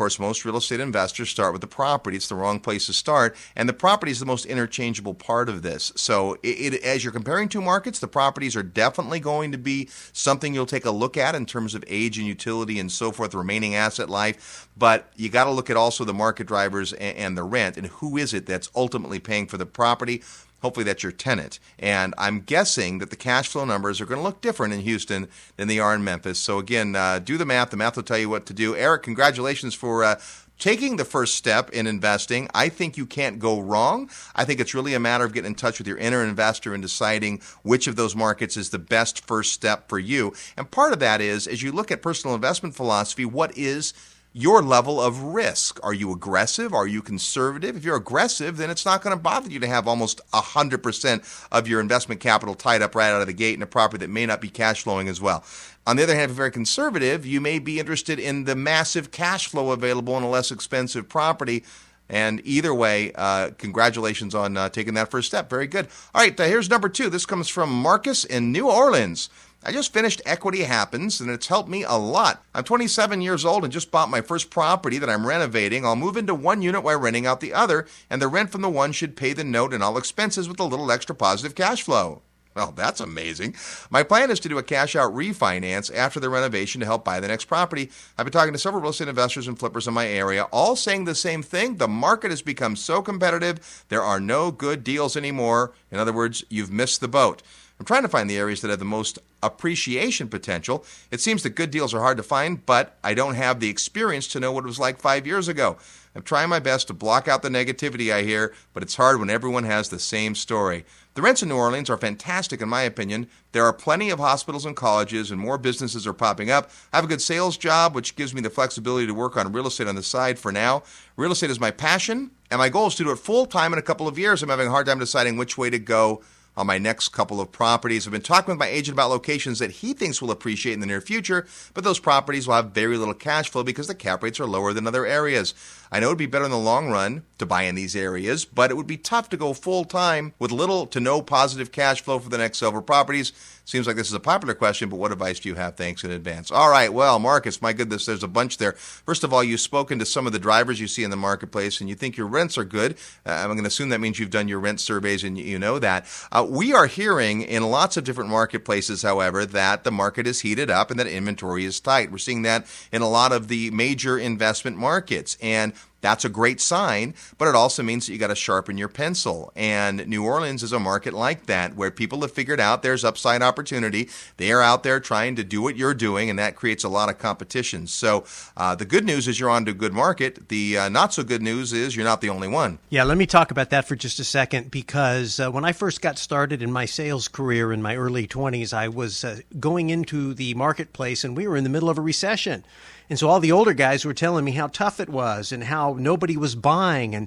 course, 0.00 0.18
most 0.18 0.46
real 0.46 0.56
estate 0.56 0.80
investors 0.80 1.28
start 1.28 1.52
with 1.52 1.60
the 1.60 1.66
property. 1.66 2.16
It's 2.16 2.28
the 2.28 2.34
wrong 2.34 2.58
place 2.58 2.86
to 2.86 2.94
start, 2.94 3.36
and 3.54 3.68
the 3.68 3.74
property 3.74 4.10
is 4.10 4.18
the 4.18 4.24
most 4.24 4.46
interchangeable 4.46 5.12
part 5.12 5.50
of 5.50 5.60
this. 5.60 5.92
So, 5.94 6.38
it, 6.42 6.74
it, 6.74 6.82
as 6.82 7.04
you're 7.04 7.12
comparing 7.12 7.50
two 7.50 7.60
markets, 7.60 7.98
the 7.98 8.08
properties 8.08 8.56
are 8.56 8.62
definitely 8.62 9.20
going 9.20 9.52
to 9.52 9.58
be 9.58 9.90
something 10.14 10.54
you'll 10.54 10.64
take 10.64 10.86
a 10.86 10.90
look 10.90 11.18
at 11.18 11.34
in 11.34 11.44
terms 11.44 11.74
of 11.74 11.84
age 11.86 12.16
and 12.16 12.26
utility 12.26 12.80
and 12.80 12.90
so 12.90 13.12
forth, 13.12 13.34
remaining 13.34 13.74
asset 13.74 14.08
life. 14.08 14.70
But 14.74 15.12
you 15.16 15.28
got 15.28 15.44
to 15.44 15.50
look 15.50 15.68
at 15.68 15.76
also 15.76 16.04
the 16.04 16.14
market 16.14 16.46
drivers 16.46 16.94
and, 16.94 17.18
and 17.18 17.36
the 17.36 17.44
rent, 17.44 17.76
and 17.76 17.88
who 17.88 18.16
is 18.16 18.32
it 18.32 18.46
that's 18.46 18.70
ultimately 18.74 19.18
paying 19.18 19.48
for 19.48 19.58
the 19.58 19.66
property. 19.66 20.22
Hopefully, 20.62 20.84
that's 20.84 21.02
your 21.02 21.12
tenant. 21.12 21.58
And 21.78 22.14
I'm 22.18 22.40
guessing 22.40 22.98
that 22.98 23.10
the 23.10 23.16
cash 23.16 23.48
flow 23.48 23.64
numbers 23.64 24.00
are 24.00 24.06
going 24.06 24.18
to 24.18 24.24
look 24.24 24.40
different 24.40 24.74
in 24.74 24.80
Houston 24.80 25.28
than 25.56 25.68
they 25.68 25.78
are 25.78 25.94
in 25.94 26.04
Memphis. 26.04 26.38
So, 26.38 26.58
again, 26.58 26.94
uh, 26.94 27.18
do 27.18 27.36
the 27.36 27.46
math. 27.46 27.70
The 27.70 27.76
math 27.76 27.96
will 27.96 28.02
tell 28.02 28.18
you 28.18 28.28
what 28.28 28.46
to 28.46 28.52
do. 28.52 28.76
Eric, 28.76 29.02
congratulations 29.02 29.74
for. 29.74 30.04
Uh, 30.04 30.20
taking 30.60 30.96
the 30.96 31.04
first 31.04 31.34
step 31.34 31.70
in 31.70 31.86
investing, 31.86 32.46
I 32.54 32.68
think 32.68 32.96
you 32.96 33.06
can't 33.06 33.38
go 33.38 33.58
wrong. 33.60 34.10
I 34.36 34.44
think 34.44 34.60
it's 34.60 34.74
really 34.74 34.94
a 34.94 35.00
matter 35.00 35.24
of 35.24 35.32
getting 35.32 35.52
in 35.52 35.54
touch 35.54 35.78
with 35.78 35.88
your 35.88 35.96
inner 35.96 36.22
investor 36.22 36.74
and 36.74 36.82
deciding 36.82 37.40
which 37.62 37.86
of 37.86 37.96
those 37.96 38.14
markets 38.14 38.56
is 38.56 38.68
the 38.70 38.78
best 38.78 39.26
first 39.26 39.52
step 39.52 39.88
for 39.88 39.98
you. 39.98 40.34
And 40.56 40.70
part 40.70 40.92
of 40.92 41.00
that 41.00 41.20
is, 41.20 41.46
as 41.46 41.62
you 41.62 41.72
look 41.72 41.90
at 41.90 42.02
personal 42.02 42.36
investment 42.36 42.76
philosophy, 42.76 43.24
what 43.24 43.56
is 43.56 43.94
your 44.32 44.62
level 44.62 45.00
of 45.00 45.20
risk. 45.22 45.80
Are 45.82 45.92
you 45.92 46.12
aggressive? 46.12 46.72
Are 46.72 46.86
you 46.86 47.02
conservative? 47.02 47.76
If 47.76 47.84
you're 47.84 47.96
aggressive, 47.96 48.56
then 48.56 48.70
it's 48.70 48.84
not 48.84 49.02
going 49.02 49.16
to 49.16 49.20
bother 49.20 49.50
you 49.50 49.58
to 49.58 49.66
have 49.66 49.88
almost 49.88 50.20
100% 50.32 51.46
of 51.50 51.66
your 51.66 51.80
investment 51.80 52.20
capital 52.20 52.54
tied 52.54 52.82
up 52.82 52.94
right 52.94 53.10
out 53.10 53.20
of 53.20 53.26
the 53.26 53.32
gate 53.32 53.54
in 53.54 53.62
a 53.62 53.66
property 53.66 53.98
that 54.04 54.10
may 54.10 54.26
not 54.26 54.40
be 54.40 54.48
cash 54.48 54.84
flowing 54.84 55.08
as 55.08 55.20
well. 55.20 55.44
On 55.86 55.96
the 55.96 56.04
other 56.04 56.14
hand, 56.14 56.30
if 56.30 56.36
you're 56.36 56.44
very 56.44 56.52
conservative, 56.52 57.26
you 57.26 57.40
may 57.40 57.58
be 57.58 57.80
interested 57.80 58.20
in 58.20 58.44
the 58.44 58.54
massive 58.54 59.10
cash 59.10 59.48
flow 59.48 59.72
available 59.72 60.16
in 60.16 60.22
a 60.22 60.30
less 60.30 60.52
expensive 60.52 61.08
property. 61.08 61.64
And 62.08 62.40
either 62.44 62.74
way, 62.74 63.12
uh, 63.14 63.50
congratulations 63.56 64.34
on 64.34 64.56
uh, 64.56 64.68
taking 64.68 64.94
that 64.94 65.10
first 65.10 65.28
step. 65.28 65.48
Very 65.48 65.68
good. 65.68 65.86
All 66.14 66.20
right, 66.20 66.38
uh, 66.38 66.44
here's 66.44 66.68
number 66.68 66.88
two. 66.88 67.08
This 67.08 67.24
comes 67.24 67.48
from 67.48 67.70
Marcus 67.70 68.24
in 68.24 68.52
New 68.52 68.68
Orleans. 68.68 69.30
I 69.62 69.72
just 69.72 69.92
finished 69.92 70.22
Equity 70.24 70.62
Happens, 70.62 71.20
and 71.20 71.28
it's 71.28 71.48
helped 71.48 71.68
me 71.68 71.82
a 71.82 71.92
lot. 71.92 72.42
I'm 72.54 72.64
27 72.64 73.20
years 73.20 73.44
old 73.44 73.62
and 73.62 73.70
just 73.70 73.90
bought 73.90 74.08
my 74.08 74.22
first 74.22 74.48
property 74.48 74.96
that 74.96 75.10
I'm 75.10 75.26
renovating. 75.26 75.84
I'll 75.84 75.96
move 75.96 76.16
into 76.16 76.34
one 76.34 76.62
unit 76.62 76.82
while 76.82 76.98
renting 76.98 77.26
out 77.26 77.40
the 77.40 77.52
other, 77.52 77.86
and 78.08 78.22
the 78.22 78.28
rent 78.28 78.50
from 78.50 78.62
the 78.62 78.70
one 78.70 78.92
should 78.92 79.16
pay 79.16 79.34
the 79.34 79.44
note 79.44 79.74
and 79.74 79.82
all 79.82 79.98
expenses 79.98 80.48
with 80.48 80.60
a 80.60 80.64
little 80.64 80.90
extra 80.90 81.14
positive 81.14 81.54
cash 81.54 81.82
flow. 81.82 82.22
Well, 82.56 82.72
that's 82.72 83.00
amazing. 83.00 83.54
My 83.90 84.02
plan 84.02 84.30
is 84.30 84.40
to 84.40 84.48
do 84.48 84.56
a 84.56 84.62
cash 84.62 84.96
out 84.96 85.14
refinance 85.14 85.94
after 85.94 86.18
the 86.18 86.30
renovation 86.30 86.80
to 86.80 86.86
help 86.86 87.04
buy 87.04 87.20
the 87.20 87.28
next 87.28 87.44
property. 87.44 87.90
I've 88.16 88.24
been 88.24 88.32
talking 88.32 88.54
to 88.54 88.58
several 88.58 88.80
real 88.80 88.90
estate 88.92 89.08
investors 89.08 89.46
and 89.46 89.58
flippers 89.58 89.86
in 89.86 89.92
my 89.92 90.08
area, 90.08 90.44
all 90.44 90.74
saying 90.74 91.04
the 91.04 91.14
same 91.14 91.42
thing. 91.42 91.76
The 91.76 91.86
market 91.86 92.30
has 92.30 92.40
become 92.40 92.76
so 92.76 93.02
competitive, 93.02 93.84
there 93.90 94.02
are 94.02 94.20
no 94.20 94.50
good 94.50 94.82
deals 94.84 95.18
anymore. 95.18 95.74
In 95.90 95.98
other 95.98 96.14
words, 96.14 96.44
you've 96.48 96.72
missed 96.72 97.02
the 97.02 97.08
boat. 97.08 97.42
I'm 97.80 97.86
trying 97.86 98.02
to 98.02 98.08
find 98.08 98.28
the 98.28 98.36
areas 98.36 98.60
that 98.60 98.68
have 98.68 98.78
the 98.78 98.84
most 98.84 99.18
appreciation 99.42 100.28
potential. 100.28 100.84
It 101.10 101.22
seems 101.22 101.42
that 101.42 101.54
good 101.54 101.70
deals 101.70 101.94
are 101.94 102.00
hard 102.00 102.18
to 102.18 102.22
find, 102.22 102.64
but 102.66 102.98
I 103.02 103.14
don't 103.14 103.36
have 103.36 103.58
the 103.58 103.70
experience 103.70 104.28
to 104.28 104.38
know 104.38 104.52
what 104.52 104.64
it 104.64 104.66
was 104.66 104.78
like 104.78 105.00
five 105.00 105.26
years 105.26 105.48
ago. 105.48 105.78
I'm 106.14 106.20
trying 106.20 106.50
my 106.50 106.58
best 106.58 106.88
to 106.88 106.92
block 106.92 107.26
out 107.26 107.40
the 107.40 107.48
negativity 107.48 108.12
I 108.12 108.20
hear, 108.22 108.52
but 108.74 108.82
it's 108.82 108.96
hard 108.96 109.18
when 109.18 109.30
everyone 109.30 109.64
has 109.64 109.88
the 109.88 109.98
same 109.98 110.34
story. 110.34 110.84
The 111.14 111.22
rents 111.22 111.42
in 111.42 111.48
New 111.48 111.56
Orleans 111.56 111.88
are 111.88 111.96
fantastic, 111.96 112.60
in 112.60 112.68
my 112.68 112.82
opinion. 112.82 113.28
There 113.52 113.64
are 113.64 113.72
plenty 113.72 114.10
of 114.10 114.18
hospitals 114.18 114.66
and 114.66 114.76
colleges, 114.76 115.30
and 115.30 115.40
more 115.40 115.56
businesses 115.56 116.06
are 116.06 116.12
popping 116.12 116.50
up. 116.50 116.70
I 116.92 116.98
have 116.98 117.06
a 117.06 117.08
good 117.08 117.22
sales 117.22 117.56
job, 117.56 117.94
which 117.94 118.14
gives 118.14 118.34
me 118.34 118.42
the 118.42 118.50
flexibility 118.50 119.06
to 119.06 119.14
work 119.14 119.38
on 119.38 119.54
real 119.54 119.66
estate 119.66 119.88
on 119.88 119.94
the 119.94 120.02
side 120.02 120.38
for 120.38 120.52
now. 120.52 120.82
Real 121.16 121.32
estate 121.32 121.50
is 121.50 121.58
my 121.58 121.70
passion, 121.70 122.30
and 122.50 122.58
my 122.58 122.68
goal 122.68 122.88
is 122.88 122.94
to 122.96 123.04
do 123.04 123.10
it 123.10 123.16
full 123.16 123.46
time 123.46 123.72
in 123.72 123.78
a 123.78 123.82
couple 123.82 124.06
of 124.06 124.18
years. 124.18 124.42
I'm 124.42 124.50
having 124.50 124.66
a 124.66 124.70
hard 124.70 124.84
time 124.84 124.98
deciding 124.98 125.38
which 125.38 125.56
way 125.56 125.70
to 125.70 125.78
go 125.78 126.22
on 126.60 126.66
my 126.66 126.78
next 126.78 127.08
couple 127.08 127.40
of 127.40 127.50
properties. 127.50 128.06
I've 128.06 128.12
been 128.12 128.20
talking 128.20 128.52
with 128.52 128.58
my 128.58 128.66
agent 128.66 128.94
about 128.94 129.08
locations 129.08 129.58
that 129.60 129.70
he 129.70 129.94
thinks 129.94 130.20
will 130.20 130.30
appreciate 130.30 130.74
in 130.74 130.80
the 130.80 130.86
near 130.86 131.00
future, 131.00 131.46
but 131.72 131.84
those 131.84 131.98
properties 131.98 132.46
will 132.46 132.54
have 132.54 132.72
very 132.72 132.98
little 132.98 133.14
cash 133.14 133.48
flow 133.48 133.64
because 133.64 133.86
the 133.86 133.94
cap 133.94 134.22
rates 134.22 134.38
are 134.38 134.46
lower 134.46 134.74
than 134.74 134.86
other 134.86 135.06
areas. 135.06 135.54
I 135.92 135.98
know 135.98 136.06
it'd 136.06 136.18
be 136.18 136.26
better 136.26 136.44
in 136.44 136.50
the 136.50 136.58
long 136.58 136.88
run 136.88 137.24
to 137.38 137.46
buy 137.46 137.62
in 137.62 137.74
these 137.74 137.96
areas, 137.96 138.44
but 138.44 138.70
it 138.70 138.76
would 138.76 138.86
be 138.86 138.96
tough 138.96 139.28
to 139.30 139.36
go 139.36 139.52
full 139.52 139.84
time 139.84 140.34
with 140.38 140.52
little 140.52 140.86
to 140.86 141.00
no 141.00 141.20
positive 141.20 141.72
cash 141.72 142.00
flow 142.02 142.18
for 142.18 142.28
the 142.28 142.38
next 142.38 142.58
several 142.58 142.82
properties. 142.82 143.32
Seems 143.64 143.86
like 143.86 143.96
this 143.96 144.08
is 144.08 144.14
a 144.14 144.20
popular 144.20 144.54
question, 144.54 144.88
but 144.88 144.96
what 144.96 145.12
advice 145.12 145.38
do 145.38 145.48
you 145.48 145.54
have? 145.54 145.76
Thanks 145.76 146.02
in 146.02 146.10
advance. 146.10 146.50
All 146.50 146.70
right, 146.70 146.92
well, 146.92 147.18
Marcus, 147.18 147.62
my 147.62 147.72
goodness, 147.72 148.04
there's 148.04 148.24
a 148.24 148.28
bunch 148.28 148.58
there. 148.58 148.72
First 148.72 149.22
of 149.22 149.32
all, 149.32 149.44
you've 149.44 149.60
spoken 149.60 149.98
to 150.00 150.06
some 150.06 150.26
of 150.26 150.32
the 150.32 150.40
drivers 150.40 150.80
you 150.80 150.88
see 150.88 151.04
in 151.04 151.10
the 151.10 151.16
marketplace, 151.16 151.80
and 151.80 151.88
you 151.88 151.94
think 151.94 152.16
your 152.16 152.26
rents 152.26 152.58
are 152.58 152.64
good. 152.64 152.96
Uh, 153.24 153.30
I'm 153.30 153.46
going 153.50 153.58
to 153.58 153.68
assume 153.68 153.90
that 153.90 154.00
means 154.00 154.18
you've 154.18 154.30
done 154.30 154.48
your 154.48 154.58
rent 154.58 154.80
surveys 154.80 155.22
and 155.22 155.38
you 155.38 155.58
know 155.58 155.78
that. 155.78 156.06
Uh, 156.32 156.44
we 156.48 156.72
are 156.72 156.86
hearing 156.86 157.42
in 157.42 157.62
lots 157.62 157.96
of 157.96 158.02
different 158.04 158.30
marketplaces, 158.30 159.02
however, 159.02 159.46
that 159.46 159.84
the 159.84 159.92
market 159.92 160.26
is 160.26 160.40
heated 160.40 160.68
up 160.68 160.90
and 160.90 160.98
that 160.98 161.06
inventory 161.06 161.64
is 161.64 161.78
tight. 161.78 162.10
We're 162.10 162.18
seeing 162.18 162.42
that 162.42 162.66
in 162.90 163.02
a 163.02 163.08
lot 163.08 163.32
of 163.32 163.48
the 163.48 163.70
major 163.70 164.18
investment 164.18 164.76
markets. 164.76 165.36
And 165.40 165.72
that's 166.00 166.24
a 166.24 166.28
great 166.28 166.60
sign, 166.60 167.14
but 167.38 167.48
it 167.48 167.54
also 167.54 167.82
means 167.82 168.06
that 168.06 168.12
you 168.12 168.18
got 168.18 168.28
to 168.28 168.34
sharpen 168.34 168.78
your 168.78 168.88
pencil. 168.88 169.52
And 169.54 170.06
New 170.06 170.24
Orleans 170.24 170.62
is 170.62 170.72
a 170.72 170.80
market 170.80 171.12
like 171.12 171.46
that 171.46 171.76
where 171.76 171.90
people 171.90 172.20
have 172.22 172.32
figured 172.32 172.60
out 172.60 172.82
there's 172.82 173.04
upside 173.04 173.42
opportunity. 173.42 174.08
They 174.36 174.52
are 174.52 174.62
out 174.62 174.82
there 174.82 175.00
trying 175.00 175.36
to 175.36 175.44
do 175.44 175.62
what 175.62 175.76
you're 175.76 175.94
doing, 175.94 176.30
and 176.30 176.38
that 176.38 176.56
creates 176.56 176.84
a 176.84 176.88
lot 176.88 177.08
of 177.08 177.18
competition. 177.18 177.86
So 177.86 178.24
uh, 178.56 178.74
the 178.74 178.84
good 178.84 179.04
news 179.04 179.28
is 179.28 179.38
you're 179.38 179.50
on 179.50 179.64
to 179.66 179.72
a 179.72 179.74
good 179.74 179.92
market. 179.92 180.48
The 180.48 180.78
uh, 180.78 180.88
not 180.88 181.12
so 181.12 181.22
good 181.22 181.42
news 181.42 181.72
is 181.72 181.96
you're 181.96 182.04
not 182.04 182.20
the 182.20 182.30
only 182.30 182.48
one. 182.48 182.78
Yeah, 182.88 183.04
let 183.04 183.18
me 183.18 183.26
talk 183.26 183.50
about 183.50 183.70
that 183.70 183.86
for 183.86 183.96
just 183.96 184.18
a 184.18 184.24
second 184.24 184.70
because 184.70 185.38
uh, 185.38 185.50
when 185.50 185.64
I 185.64 185.72
first 185.72 186.00
got 186.00 186.18
started 186.18 186.62
in 186.62 186.72
my 186.72 186.86
sales 186.86 187.28
career 187.28 187.72
in 187.72 187.82
my 187.82 187.96
early 187.96 188.26
20s, 188.26 188.72
I 188.72 188.88
was 188.88 189.24
uh, 189.24 189.40
going 189.58 189.90
into 189.90 190.34
the 190.34 190.54
marketplace 190.54 191.24
and 191.24 191.36
we 191.36 191.46
were 191.46 191.56
in 191.56 191.64
the 191.64 191.70
middle 191.70 191.90
of 191.90 191.98
a 191.98 192.02
recession. 192.02 192.64
And 193.10 193.18
so 193.18 193.28
all 193.28 193.40
the 193.40 193.50
older 193.50 193.74
guys 193.74 194.04
were 194.04 194.14
telling 194.14 194.44
me 194.44 194.52
how 194.52 194.68
tough 194.68 195.00
it 195.00 195.08
was 195.08 195.50
and 195.50 195.64
how 195.64 195.96
nobody 195.98 196.36
was 196.36 196.54
buying. 196.54 197.14
And 197.14 197.26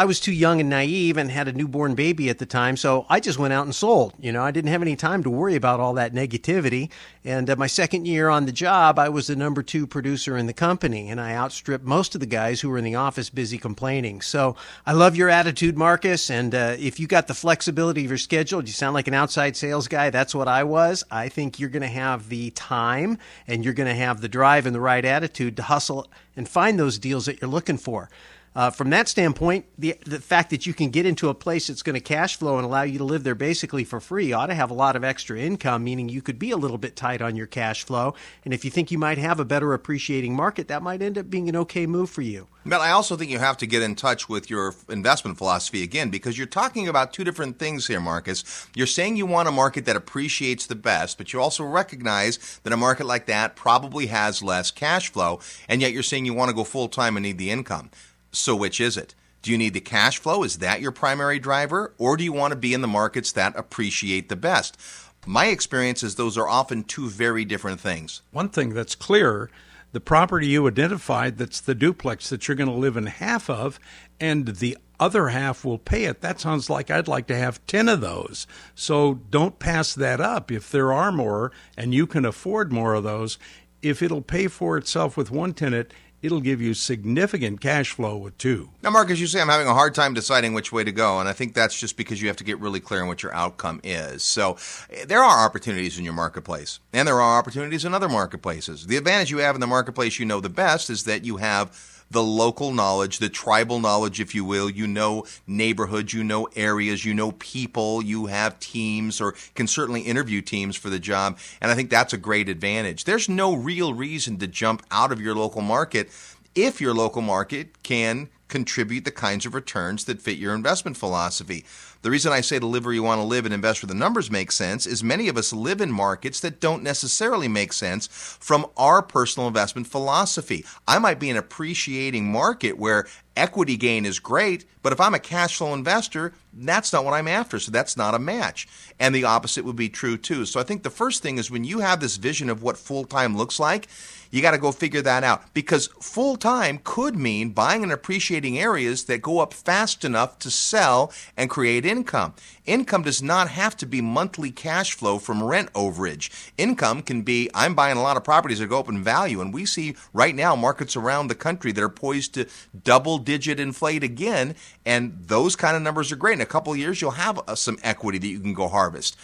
I 0.00 0.06
was 0.06 0.18
too 0.18 0.32
young 0.32 0.60
and 0.60 0.70
naive 0.70 1.18
and 1.18 1.30
had 1.30 1.46
a 1.46 1.52
newborn 1.52 1.94
baby 1.94 2.30
at 2.30 2.38
the 2.38 2.46
time, 2.46 2.78
so 2.78 3.04
I 3.10 3.20
just 3.20 3.38
went 3.38 3.52
out 3.52 3.66
and 3.66 3.74
sold. 3.74 4.14
You 4.18 4.32
know, 4.32 4.42
I 4.42 4.50
didn't 4.50 4.70
have 4.70 4.80
any 4.80 4.96
time 4.96 5.22
to 5.24 5.28
worry 5.28 5.56
about 5.56 5.78
all 5.78 5.92
that 5.92 6.14
negativity. 6.14 6.88
And 7.22 7.50
uh, 7.50 7.56
my 7.56 7.66
second 7.66 8.06
year 8.06 8.30
on 8.30 8.46
the 8.46 8.50
job, 8.50 8.98
I 8.98 9.10
was 9.10 9.26
the 9.26 9.36
number 9.36 9.62
two 9.62 9.86
producer 9.86 10.38
in 10.38 10.46
the 10.46 10.54
company, 10.54 11.10
and 11.10 11.20
I 11.20 11.34
outstripped 11.34 11.84
most 11.84 12.14
of 12.14 12.22
the 12.22 12.26
guys 12.26 12.62
who 12.62 12.70
were 12.70 12.78
in 12.78 12.84
the 12.84 12.94
office 12.94 13.28
busy 13.28 13.58
complaining. 13.58 14.22
So 14.22 14.56
I 14.86 14.94
love 14.94 15.16
your 15.16 15.28
attitude, 15.28 15.76
Marcus. 15.76 16.30
And 16.30 16.54
uh, 16.54 16.76
if 16.78 16.98
you 16.98 17.06
got 17.06 17.26
the 17.26 17.34
flexibility 17.34 18.02
of 18.02 18.10
your 18.10 18.16
schedule, 18.16 18.64
you 18.64 18.72
sound 18.72 18.94
like 18.94 19.06
an 19.06 19.12
outside 19.12 19.54
sales 19.54 19.86
guy. 19.86 20.08
That's 20.08 20.34
what 20.34 20.48
I 20.48 20.64
was. 20.64 21.04
I 21.10 21.28
think 21.28 21.60
you're 21.60 21.68
going 21.68 21.82
to 21.82 21.88
have 21.88 22.30
the 22.30 22.52
time 22.52 23.18
and 23.46 23.66
you're 23.66 23.74
going 23.74 23.86
to 23.86 23.94
have 23.94 24.22
the 24.22 24.30
drive 24.30 24.64
and 24.64 24.74
the 24.74 24.80
right 24.80 25.04
attitude 25.04 25.58
to 25.58 25.62
hustle 25.62 26.10
and 26.36 26.48
find 26.48 26.78
those 26.78 26.98
deals 26.98 27.26
that 27.26 27.42
you're 27.42 27.50
looking 27.50 27.76
for. 27.76 28.08
Uh, 28.52 28.68
from 28.68 28.90
that 28.90 29.06
standpoint, 29.06 29.64
the 29.78 29.96
the 30.04 30.18
fact 30.18 30.50
that 30.50 30.66
you 30.66 30.74
can 30.74 30.90
get 30.90 31.06
into 31.06 31.28
a 31.28 31.34
place 31.34 31.68
that's 31.68 31.82
going 31.82 31.94
to 31.94 32.00
cash 32.00 32.36
flow 32.36 32.56
and 32.56 32.64
allow 32.64 32.82
you 32.82 32.98
to 32.98 33.04
live 33.04 33.22
there 33.22 33.36
basically 33.36 33.84
for 33.84 34.00
free 34.00 34.32
ought 34.32 34.46
to 34.46 34.54
have 34.54 34.72
a 34.72 34.74
lot 34.74 34.96
of 34.96 35.04
extra 35.04 35.38
income, 35.38 35.84
meaning 35.84 36.08
you 36.08 36.20
could 36.20 36.38
be 36.38 36.50
a 36.50 36.56
little 36.56 36.78
bit 36.78 36.96
tight 36.96 37.22
on 37.22 37.36
your 37.36 37.46
cash 37.46 37.84
flow. 37.84 38.12
And 38.44 38.52
if 38.52 38.64
you 38.64 38.70
think 38.70 38.90
you 38.90 38.98
might 38.98 39.18
have 39.18 39.38
a 39.38 39.44
better 39.44 39.72
appreciating 39.72 40.34
market, 40.34 40.66
that 40.66 40.82
might 40.82 41.00
end 41.00 41.16
up 41.16 41.30
being 41.30 41.48
an 41.48 41.54
okay 41.56 41.86
move 41.86 42.10
for 42.10 42.22
you. 42.22 42.48
But 42.66 42.80
I 42.80 42.90
also 42.90 43.16
think 43.16 43.30
you 43.30 43.38
have 43.38 43.56
to 43.58 43.66
get 43.66 43.82
in 43.82 43.94
touch 43.94 44.28
with 44.28 44.50
your 44.50 44.74
investment 44.88 45.38
philosophy 45.38 45.82
again 45.82 46.10
because 46.10 46.36
you're 46.36 46.46
talking 46.46 46.88
about 46.88 47.12
two 47.12 47.24
different 47.24 47.58
things 47.58 47.86
here, 47.86 48.00
Marcus. 48.00 48.68
You're 48.74 48.86
saying 48.86 49.16
you 49.16 49.26
want 49.26 49.48
a 49.48 49.52
market 49.52 49.86
that 49.86 49.96
appreciates 49.96 50.66
the 50.66 50.74
best, 50.74 51.18
but 51.18 51.32
you 51.32 51.40
also 51.40 51.64
recognize 51.64 52.60
that 52.64 52.72
a 52.72 52.76
market 52.76 53.06
like 53.06 53.26
that 53.26 53.54
probably 53.54 54.06
has 54.06 54.42
less 54.42 54.70
cash 54.72 55.10
flow, 55.10 55.40
and 55.68 55.80
yet 55.80 55.92
you're 55.92 56.02
saying 56.02 56.26
you 56.26 56.34
want 56.34 56.50
to 56.50 56.54
go 56.54 56.64
full 56.64 56.88
time 56.88 57.16
and 57.16 57.24
need 57.24 57.38
the 57.38 57.50
income. 57.50 57.90
So, 58.32 58.54
which 58.54 58.80
is 58.80 58.96
it? 58.96 59.14
Do 59.42 59.50
you 59.50 59.58
need 59.58 59.74
the 59.74 59.80
cash 59.80 60.18
flow? 60.18 60.42
Is 60.42 60.58
that 60.58 60.80
your 60.80 60.92
primary 60.92 61.38
driver? 61.38 61.94
Or 61.98 62.16
do 62.16 62.24
you 62.24 62.32
want 62.32 62.52
to 62.52 62.58
be 62.58 62.74
in 62.74 62.82
the 62.82 62.88
markets 62.88 63.32
that 63.32 63.56
appreciate 63.56 64.28
the 64.28 64.36
best? 64.36 64.78
My 65.26 65.46
experience 65.46 66.02
is 66.02 66.14
those 66.14 66.38
are 66.38 66.48
often 66.48 66.84
two 66.84 67.08
very 67.08 67.44
different 67.44 67.80
things. 67.80 68.22
One 68.30 68.48
thing 68.48 68.74
that's 68.74 68.94
clear 68.94 69.50
the 69.92 70.00
property 70.00 70.46
you 70.46 70.68
identified 70.68 71.36
that's 71.36 71.60
the 71.60 71.74
duplex 71.74 72.30
that 72.30 72.46
you're 72.46 72.56
going 72.56 72.70
to 72.70 72.74
live 72.74 72.96
in 72.96 73.06
half 73.06 73.50
of, 73.50 73.80
and 74.20 74.46
the 74.46 74.78
other 75.00 75.28
half 75.28 75.64
will 75.64 75.78
pay 75.78 76.04
it. 76.04 76.20
That 76.20 76.38
sounds 76.38 76.70
like 76.70 76.90
I'd 76.90 77.08
like 77.08 77.26
to 77.26 77.36
have 77.36 77.64
10 77.66 77.88
of 77.88 78.00
those. 78.00 78.46
So 78.74 79.14
don't 79.30 79.58
pass 79.58 79.94
that 79.94 80.20
up. 80.20 80.52
If 80.52 80.70
there 80.70 80.92
are 80.92 81.10
more 81.10 81.50
and 81.76 81.92
you 81.92 82.06
can 82.06 82.24
afford 82.24 82.72
more 82.72 82.94
of 82.94 83.02
those, 83.02 83.38
if 83.82 84.02
it'll 84.02 84.22
pay 84.22 84.46
for 84.46 84.76
itself 84.76 85.16
with 85.16 85.30
one 85.30 85.54
tenant, 85.54 85.92
it'll 86.22 86.40
give 86.40 86.60
you 86.60 86.74
significant 86.74 87.60
cash 87.60 87.92
flow 87.92 88.16
with 88.16 88.36
two. 88.38 88.70
Now, 88.82 88.90
Marcus, 88.90 89.18
you 89.18 89.26
say 89.26 89.40
I'm 89.40 89.48
having 89.48 89.66
a 89.66 89.74
hard 89.74 89.94
time 89.94 90.14
deciding 90.14 90.54
which 90.54 90.72
way 90.72 90.84
to 90.84 90.92
go, 90.92 91.18
and 91.18 91.28
I 91.28 91.32
think 91.32 91.54
that's 91.54 91.78
just 91.78 91.96
because 91.96 92.20
you 92.20 92.28
have 92.28 92.36
to 92.38 92.44
get 92.44 92.58
really 92.58 92.80
clear 92.80 93.02
on 93.02 93.08
what 93.08 93.22
your 93.22 93.34
outcome 93.34 93.80
is. 93.84 94.22
So, 94.22 94.56
eh, 94.90 95.04
there 95.06 95.22
are 95.22 95.44
opportunities 95.44 95.98
in 95.98 96.04
your 96.04 96.14
marketplace, 96.14 96.80
and 96.92 97.06
there 97.06 97.20
are 97.20 97.38
opportunities 97.38 97.84
in 97.84 97.94
other 97.94 98.08
marketplaces. 98.08 98.86
The 98.86 98.96
advantage 98.96 99.30
you 99.30 99.38
have 99.38 99.54
in 99.54 99.60
the 99.60 99.66
marketplace 99.66 100.18
you 100.18 100.26
know 100.26 100.40
the 100.40 100.48
best 100.48 100.90
is 100.90 101.04
that 101.04 101.24
you 101.24 101.38
have 101.38 101.99
the 102.10 102.22
local 102.22 102.72
knowledge, 102.72 103.18
the 103.18 103.28
tribal 103.28 103.80
knowledge, 103.80 104.20
if 104.20 104.34
you 104.34 104.44
will. 104.44 104.68
You 104.68 104.86
know 104.86 105.24
neighborhoods, 105.46 106.12
you 106.12 106.24
know 106.24 106.48
areas, 106.56 107.04
you 107.04 107.14
know 107.14 107.32
people, 107.32 108.02
you 108.02 108.26
have 108.26 108.58
teams 108.60 109.20
or 109.20 109.34
can 109.54 109.66
certainly 109.66 110.02
interview 110.02 110.40
teams 110.40 110.76
for 110.76 110.90
the 110.90 110.98
job. 110.98 111.38
And 111.60 111.70
I 111.70 111.74
think 111.74 111.90
that's 111.90 112.12
a 112.12 112.18
great 112.18 112.48
advantage. 112.48 113.04
There's 113.04 113.28
no 113.28 113.54
real 113.54 113.94
reason 113.94 114.38
to 114.38 114.46
jump 114.46 114.84
out 114.90 115.12
of 115.12 115.20
your 115.20 115.34
local 115.34 115.62
market 115.62 116.10
if 116.54 116.80
your 116.80 116.94
local 116.94 117.22
market 117.22 117.82
can 117.82 118.28
contribute 118.50 119.06
the 119.06 119.10
kinds 119.10 119.46
of 119.46 119.54
returns 119.54 120.04
that 120.04 120.20
fit 120.20 120.36
your 120.36 120.54
investment 120.54 120.96
philosophy. 120.96 121.64
The 122.02 122.10
reason 122.10 122.32
I 122.32 122.40
say 122.40 122.58
to 122.58 122.66
live 122.66 122.84
where 122.84 122.94
you 122.94 123.02
want 123.02 123.20
to 123.20 123.24
live 123.24 123.44
and 123.44 123.54
invest 123.54 123.82
where 123.82 123.88
the 123.88 123.94
numbers 123.94 124.30
make 124.30 124.52
sense 124.52 124.86
is 124.86 125.04
many 125.04 125.28
of 125.28 125.36
us 125.36 125.52
live 125.52 125.80
in 125.80 125.92
markets 125.92 126.40
that 126.40 126.60
don't 126.60 126.82
necessarily 126.82 127.46
make 127.46 127.72
sense 127.72 128.06
from 128.40 128.66
our 128.76 129.02
personal 129.02 129.46
investment 129.46 129.86
philosophy. 129.86 130.64
I 130.88 130.98
might 130.98 131.20
be 131.20 131.30
an 131.30 131.36
appreciating 131.36 132.30
market 132.30 132.78
where 132.78 133.06
equity 133.36 133.76
gain 133.76 134.04
is 134.04 134.18
great, 134.18 134.64
but 134.82 134.92
if 134.92 135.00
I'm 135.00 135.14
a 135.14 135.18
cash 135.18 135.56
flow 135.56 135.74
investor, 135.74 136.32
that's 136.52 136.92
not 136.92 137.04
what 137.04 137.14
I'm 137.14 137.28
after. 137.28 137.58
So 137.58 137.70
that's 137.70 137.96
not 137.96 138.14
a 138.14 138.18
match. 138.18 138.66
And 138.98 139.14
the 139.14 139.24
opposite 139.24 139.64
would 139.64 139.76
be 139.76 139.88
true 139.88 140.16
too. 140.16 140.46
So 140.46 140.58
I 140.58 140.62
think 140.62 140.82
the 140.82 140.90
first 140.90 141.22
thing 141.22 141.38
is 141.38 141.50
when 141.50 141.64
you 141.64 141.80
have 141.80 142.00
this 142.00 142.16
vision 142.16 142.50
of 142.50 142.62
what 142.62 142.76
full 142.76 143.04
time 143.04 143.36
looks 143.36 143.60
like, 143.60 143.88
you 144.30 144.42
got 144.42 144.52
to 144.52 144.58
go 144.58 144.72
figure 144.72 145.02
that 145.02 145.24
out 145.24 145.52
because 145.54 145.88
full 146.00 146.36
time 146.36 146.80
could 146.84 147.16
mean 147.16 147.50
buying 147.50 147.82
and 147.82 147.92
appreciating 147.92 148.58
areas 148.58 149.04
that 149.04 149.22
go 149.22 149.40
up 149.40 149.52
fast 149.52 150.04
enough 150.04 150.38
to 150.40 150.50
sell 150.50 151.12
and 151.36 151.50
create 151.50 151.84
income. 151.84 152.34
Income 152.66 153.02
does 153.02 153.22
not 153.22 153.48
have 153.48 153.76
to 153.78 153.86
be 153.86 154.00
monthly 154.00 154.50
cash 154.50 154.92
flow 154.92 155.18
from 155.18 155.42
rent 155.42 155.72
overage. 155.72 156.30
Income 156.56 157.02
can 157.02 157.22
be 157.22 157.50
I'm 157.54 157.74
buying 157.74 157.96
a 157.96 158.02
lot 158.02 158.16
of 158.16 158.24
properties 158.24 158.60
that 158.60 158.68
go 158.68 158.78
up 158.78 158.88
in 158.88 159.02
value, 159.02 159.40
and 159.40 159.52
we 159.52 159.66
see 159.66 159.96
right 160.12 160.34
now 160.34 160.54
markets 160.54 160.94
around 160.94 161.28
the 161.28 161.34
country 161.34 161.72
that 161.72 161.82
are 161.82 161.88
poised 161.88 162.34
to 162.34 162.46
double 162.84 163.18
digit 163.18 163.58
inflate 163.58 164.04
again, 164.04 164.54
and 164.86 165.18
those 165.26 165.56
kind 165.56 165.76
of 165.76 165.82
numbers 165.82 166.12
are 166.12 166.16
great. 166.16 166.34
In 166.34 166.40
a 166.40 166.46
couple 166.46 166.72
of 166.72 166.78
years, 166.78 167.00
you'll 167.00 167.12
have 167.12 167.40
uh, 167.48 167.54
some 167.54 167.78
equity 167.82 168.18
that 168.18 168.28
you 168.28 168.40
can 168.40 168.54
go 168.54 168.68
harvest. 168.68 169.16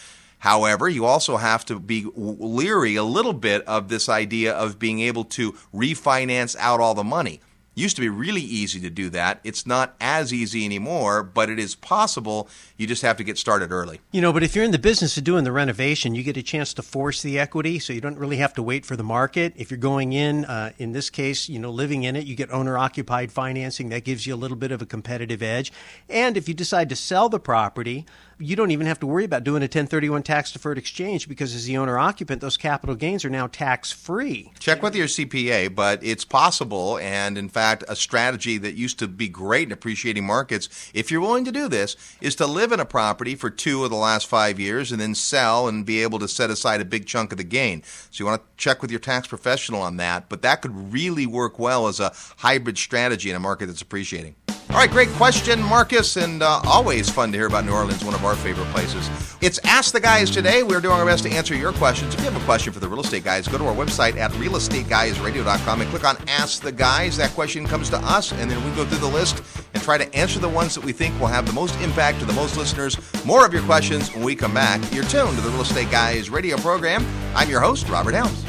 However, 0.47 0.88
you 0.88 1.05
also 1.05 1.38
have 1.38 1.65
to 1.65 1.81
be 1.81 2.07
leery 2.15 2.95
a 2.95 3.03
little 3.03 3.33
bit 3.33 3.67
of 3.67 3.88
this 3.88 4.09
idea 4.09 4.55
of 4.55 4.79
being 4.79 5.00
able 5.00 5.25
to 5.25 5.50
refinance 5.75 6.55
out 6.61 6.79
all 6.79 6.95
the 6.95 7.03
money. 7.03 7.41
Used 7.75 7.97
to 7.97 8.00
be 8.00 8.09
really 8.09 8.41
easy 8.41 8.81
to 8.81 8.88
do 8.88 9.11
that. 9.11 9.41
It's 9.45 9.67
not 9.67 9.97
as 10.00 10.33
easy 10.33 10.65
anymore, 10.65 11.23
but 11.23 11.50
it 11.50 11.59
is 11.59 11.75
possible. 11.75 12.49
You 12.79 12.87
just 12.87 13.03
have 13.03 13.19
to 13.19 13.25
get 13.25 13.37
started 13.37 13.71
early. 13.71 14.00
You 14.12 14.23
know, 14.23 14.33
but 14.33 14.43
if 14.43 14.55
you're 14.55 14.65
in 14.65 14.71
the 14.71 14.79
business 14.79 15.19
of 15.19 15.25
doing 15.25 15.45
the 15.45 15.53
renovation, 15.53 16.15
you 16.15 16.23
get 16.23 16.38
a 16.38 16.43
chance 16.43 16.73
to 16.75 16.83
force 16.83 17.21
the 17.21 17.38
equity, 17.38 17.79
so 17.79 17.93
you 17.93 18.00
don't 18.00 18.17
really 18.17 18.38
have 18.38 18.55
to 18.55 18.62
wait 18.62 18.87
for 18.87 18.97
the 18.97 19.05
market. 19.05 19.53
If 19.57 19.71
you're 19.71 19.76
going 19.76 20.15
in, 20.15 20.47
uh, 20.47 20.73
in 20.79 20.93
this 20.93 21.11
case, 21.11 21.50
you 21.50 21.59
know, 21.59 21.71
living 21.71 22.05
in 22.05 22.17
it, 22.17 22.25
you 22.25 22.35
get 22.35 22.50
owner 22.50 22.79
occupied 22.79 23.31
financing. 23.31 23.91
That 23.91 24.05
gives 24.05 24.26
you 24.26 24.35
a 24.35 24.37
little 24.37 24.57
bit 24.57 24.71
of 24.71 24.81
a 24.81 24.87
competitive 24.87 25.43
edge. 25.43 25.71
And 26.09 26.38
if 26.38 26.49
you 26.49 26.55
decide 26.55 26.88
to 26.88 26.97
sell 26.97 27.29
the 27.29 27.41
property, 27.41 28.07
you 28.38 28.55
don't 28.55 28.71
even 28.71 28.87
have 28.87 29.00
to 29.00 29.07
worry 29.07 29.25
about 29.25 29.45
doing 29.45 29.62
a 29.62 29.64
1031 29.64 30.23
tax 30.23 30.52
deferred 30.52 30.76
exchange 30.76 31.28
because 31.28 31.55
as 31.55 31.64
the 31.64 31.76
owner 31.78 31.99
occupant, 31.99 32.40
those 32.40 32.57
capital 32.57 32.95
gains 32.95 33.25
are 33.25 33.31
now 33.31 33.47
tax 33.47 33.90
free. 33.90 34.52
Check 34.59 34.83
with 34.83 34.95
your 34.95 35.07
CPA, 35.07 35.75
but 35.75 36.05
it's 36.05 36.25
possible. 36.25 36.99
And 36.99 37.38
in 37.38 37.49
fact, 37.49 37.85
a 37.88 37.97
strategy 37.97 38.59
that 38.59 38.75
used 38.75 38.99
to 38.99 39.09
be 39.09 39.28
great 39.28 39.69
in 39.69 39.73
appreciating 39.73 40.26
markets, 40.26 40.90
if 40.93 41.11
you're 41.11 41.21
willing 41.21 41.47
to 41.47 41.52
do 41.52 41.69
this, 41.69 41.97
is 42.21 42.35
to 42.37 42.47
live 42.47 42.73
in 42.73 42.81
a 42.81 42.85
property 42.85 43.35
for 43.35 43.49
two 43.49 43.85
of 43.85 43.90
the 43.90 43.97
last 43.97 44.26
five 44.26 44.61
years 44.61 44.93
and 44.93 45.00
then 45.00 45.14
sell 45.14 45.66
and 45.69 45.87
be 45.87 46.02
able 46.02 46.19
to 46.19 46.28
set 46.28 46.50
aside 46.50 46.81
a 46.81 46.85
big 46.85 47.07
chunk 47.07 47.33
of 47.33 47.38
the 47.38 47.45
gain. 47.45 47.83
So 48.11 48.23
you 48.23 48.26
want 48.26 48.43
to 48.43 48.49
check 48.57 48.83
with 48.83 48.90
your 48.90 49.00
tax 49.00 49.26
professional 49.26 49.81
on 49.81 49.97
that, 49.97 50.28
but 50.28 50.43
that 50.43 50.61
could 50.61 50.93
really 50.93 51.26
work 51.26 51.59
well 51.59 51.88
as 51.88 52.00
a 52.00 52.12
hybrid 52.38 52.76
strategy 52.76 53.31
in 53.31 53.37
a 53.37 53.40
market 53.40 53.66
that's 53.66 53.83
appreciating. 53.83 54.35
All 54.71 54.77
right, 54.83 54.91
great 54.91 55.09
question, 55.11 55.63
Marcus, 55.63 56.17
and 56.17 56.43
uh, 56.43 56.61
always 56.65 57.09
fun 57.09 57.31
to 57.31 57.39
hear 57.39 57.47
about 57.47 57.65
New 57.65 57.73
Orleans, 57.73 58.05
one 58.05 58.15
of 58.15 58.25
our 58.25 58.35
favorite 58.35 58.67
places. 58.67 59.09
It's 59.41 59.59
Ask 59.65 59.93
the 59.93 60.01
Guys 60.01 60.29
today. 60.29 60.65
We're 60.65 60.81
doing 60.81 60.97
our 60.99 61.07
best 61.07 61.23
to 61.23 61.31
answer 61.31 61.55
your 61.55 61.73
questions. 61.73 62.13
If 62.15 62.21
you 62.21 62.31
have 62.31 62.41
a 62.41 62.45
question 62.45 62.73
for 62.73 62.81
the 62.81 62.89
Real 62.89 63.01
Estate 63.01 63.23
Guys, 63.23 63.47
go 63.47 63.59
to 63.59 63.65
our 63.65 63.75
website 63.75 64.17
at 64.17 64.33
realestateguysradio.com 64.33 65.81
and 65.81 65.91
click 65.91 66.05
on 66.05 66.17
Ask 66.29 66.63
the 66.63 66.73
Guys. 66.73 67.17
That 67.17 67.31
question 67.31 67.65
comes 67.65 67.89
to 67.91 67.97
us, 67.99 68.33
and 68.33 68.51
then 68.51 68.63
we 68.65 68.71
go 68.77 68.85
through 68.85 68.99
the 68.99 69.07
list 69.07 69.41
and 69.73 69.83
try 69.83 69.99
to 69.99 70.15
answer 70.15 70.41
the 70.41 70.49
ones 70.49 70.75
that 70.75 70.85
we 70.85 70.93
think 70.93 71.19
will 71.21 71.29
have 71.29 71.47
the 71.47 71.53
most 71.53 71.81
impact 71.81 72.19
to 72.21 72.27
the 72.27 72.33
most 72.33 72.57
listeners. 72.57 72.99
More 73.25 73.47
of 73.47 73.53
your 73.55 73.63
questions 73.63 74.13
when 74.15 74.25
we 74.25 74.35
come 74.35 74.53
back. 74.53 74.81
You're 74.93 75.05
tuned 75.05 75.37
to 75.37 75.41
the 75.43 75.51
Real 75.51 75.63
Estate 75.63 75.93
Guys 75.93 76.29
radio 76.29 76.57
program. 76.57 77.07
I'm 77.37 77.49
your 77.49 77.61
host, 77.61 77.89
Robert 77.89 78.15
Helms. 78.15 78.45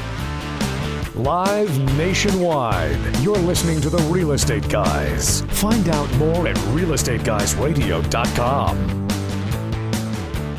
Live 1.14 1.78
nationwide. 1.96 2.98
You're 3.20 3.38
listening 3.38 3.80
to 3.80 3.88
the 3.90 3.98
Real 4.04 4.30
Estate 4.32 4.68
Guys. 4.68 5.40
Find 5.48 5.88
out 5.88 6.12
more 6.14 6.46
at 6.46 6.56
realestateguysradio.com. 6.56 9.08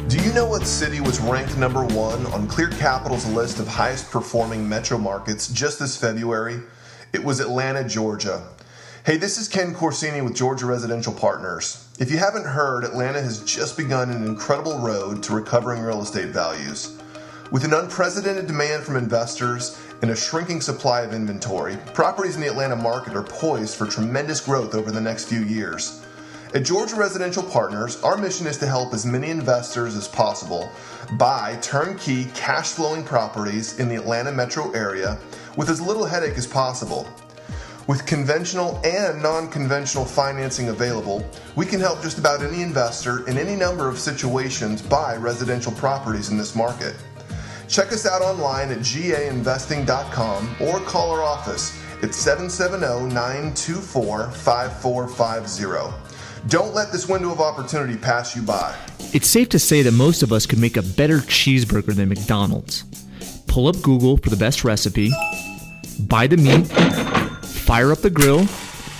Do 0.07 0.17
you 0.17 0.33
know 0.33 0.47
what 0.47 0.65
city 0.65 1.01
was 1.01 1.19
ranked 1.19 1.55
number 1.57 1.85
one 1.85 2.25
on 2.27 2.47
Clear 2.47 2.69
Capital's 2.69 3.27
list 3.27 3.59
of 3.59 3.67
highest 3.67 4.09
performing 4.09 4.67
metro 4.67 4.97
markets 4.97 5.49
just 5.49 5.77
this 5.79 5.95
February? 5.95 6.59
It 7.13 7.23
was 7.23 7.39
Atlanta, 7.39 7.87
Georgia. 7.87 8.47
Hey, 9.05 9.17
this 9.17 9.37
is 9.37 9.47
Ken 9.47 9.73
Corsini 9.73 10.23
with 10.23 10.35
Georgia 10.35 10.65
Residential 10.65 11.13
Partners. 11.13 11.87
If 11.99 12.11
you 12.11 12.17
haven't 12.17 12.47
heard, 12.47 12.83
Atlanta 12.83 13.21
has 13.21 13.43
just 13.45 13.77
begun 13.77 14.09
an 14.09 14.25
incredible 14.25 14.79
road 14.79 15.21
to 15.23 15.33
recovering 15.33 15.83
real 15.83 16.01
estate 16.01 16.29
values. 16.29 16.97
With 17.51 17.63
an 17.63 17.73
unprecedented 17.73 18.45
demand 18.45 18.83
from 18.83 18.95
investors 18.95 19.75
and 20.01 20.11
a 20.11 20.15
shrinking 20.15 20.61
supply 20.61 21.01
of 21.01 21.13
inventory, 21.13 21.77
properties 21.93 22.35
in 22.35 22.41
the 22.41 22.47
Atlanta 22.47 22.75
market 22.75 23.15
are 23.15 23.23
poised 23.23 23.75
for 23.75 23.85
tremendous 23.85 24.39
growth 24.39 24.73
over 24.75 24.91
the 24.91 25.01
next 25.01 25.25
few 25.25 25.41
years. 25.41 26.05
At 26.53 26.63
Georgia 26.63 26.95
Residential 26.95 27.43
Partners, 27.43 28.01
our 28.01 28.17
mission 28.17 28.47
is 28.47 28.57
to 28.57 28.65
help 28.65 28.93
as 28.93 29.05
many 29.05 29.29
investors 29.29 29.95
as 29.95 30.07
possible 30.07 30.71
buy 31.13 31.57
turnkey 31.61 32.25
cash 32.33 32.69
flowing 32.69 33.03
properties 33.03 33.79
in 33.79 33.87
the 33.87 33.95
Atlanta 33.95 34.31
metro 34.31 34.71
area 34.71 35.19
with 35.57 35.69
as 35.69 35.79
little 35.79 36.05
headache 36.05 36.37
as 36.37 36.47
possible. 36.47 37.07
With 37.85 38.05
conventional 38.05 38.79
and 38.83 39.21
non 39.21 39.49
conventional 39.49 40.05
financing 40.05 40.69
available, 40.69 41.27
we 41.55 41.65
can 41.65 41.79
help 41.79 42.01
just 42.01 42.17
about 42.17 42.43
any 42.43 42.61
investor 42.61 43.27
in 43.27 43.37
any 43.37 43.55
number 43.55 43.87
of 43.89 43.99
situations 43.99 44.81
buy 44.81 45.17
residential 45.17 45.71
properties 45.71 46.29
in 46.29 46.37
this 46.37 46.55
market. 46.55 46.95
Check 47.69 47.93
us 47.93 48.07
out 48.07 48.23
online 48.23 48.71
at 48.71 48.79
gainvesting.com 48.79 50.55
or 50.59 50.79
call 50.79 51.11
our 51.11 51.21
office 51.21 51.79
at 52.01 52.15
770 52.15 53.13
924 53.13 54.31
5450. 54.31 56.47
Don't 56.47 56.73
let 56.73 56.91
this 56.91 57.07
window 57.07 57.31
of 57.31 57.39
opportunity 57.39 57.95
pass 57.95 58.35
you 58.35 58.41
by. 58.41 58.75
It's 59.13 59.27
safe 59.27 59.49
to 59.49 59.59
say 59.59 59.83
that 59.83 59.91
most 59.91 60.23
of 60.23 60.31
us 60.31 60.47
could 60.47 60.57
make 60.57 60.77
a 60.77 60.81
better 60.81 61.19
cheeseburger 61.19 61.93
than 61.93 62.09
McDonald's. 62.09 62.85
Pull 63.45 63.67
up 63.67 63.79
Google 63.83 64.17
for 64.17 64.31
the 64.31 64.37
best 64.37 64.63
recipe, 64.63 65.11
buy 66.07 66.25
the 66.25 66.37
meat, 66.37 66.65
fire 67.45 67.91
up 67.91 67.99
the 67.99 68.09
grill, 68.09 68.45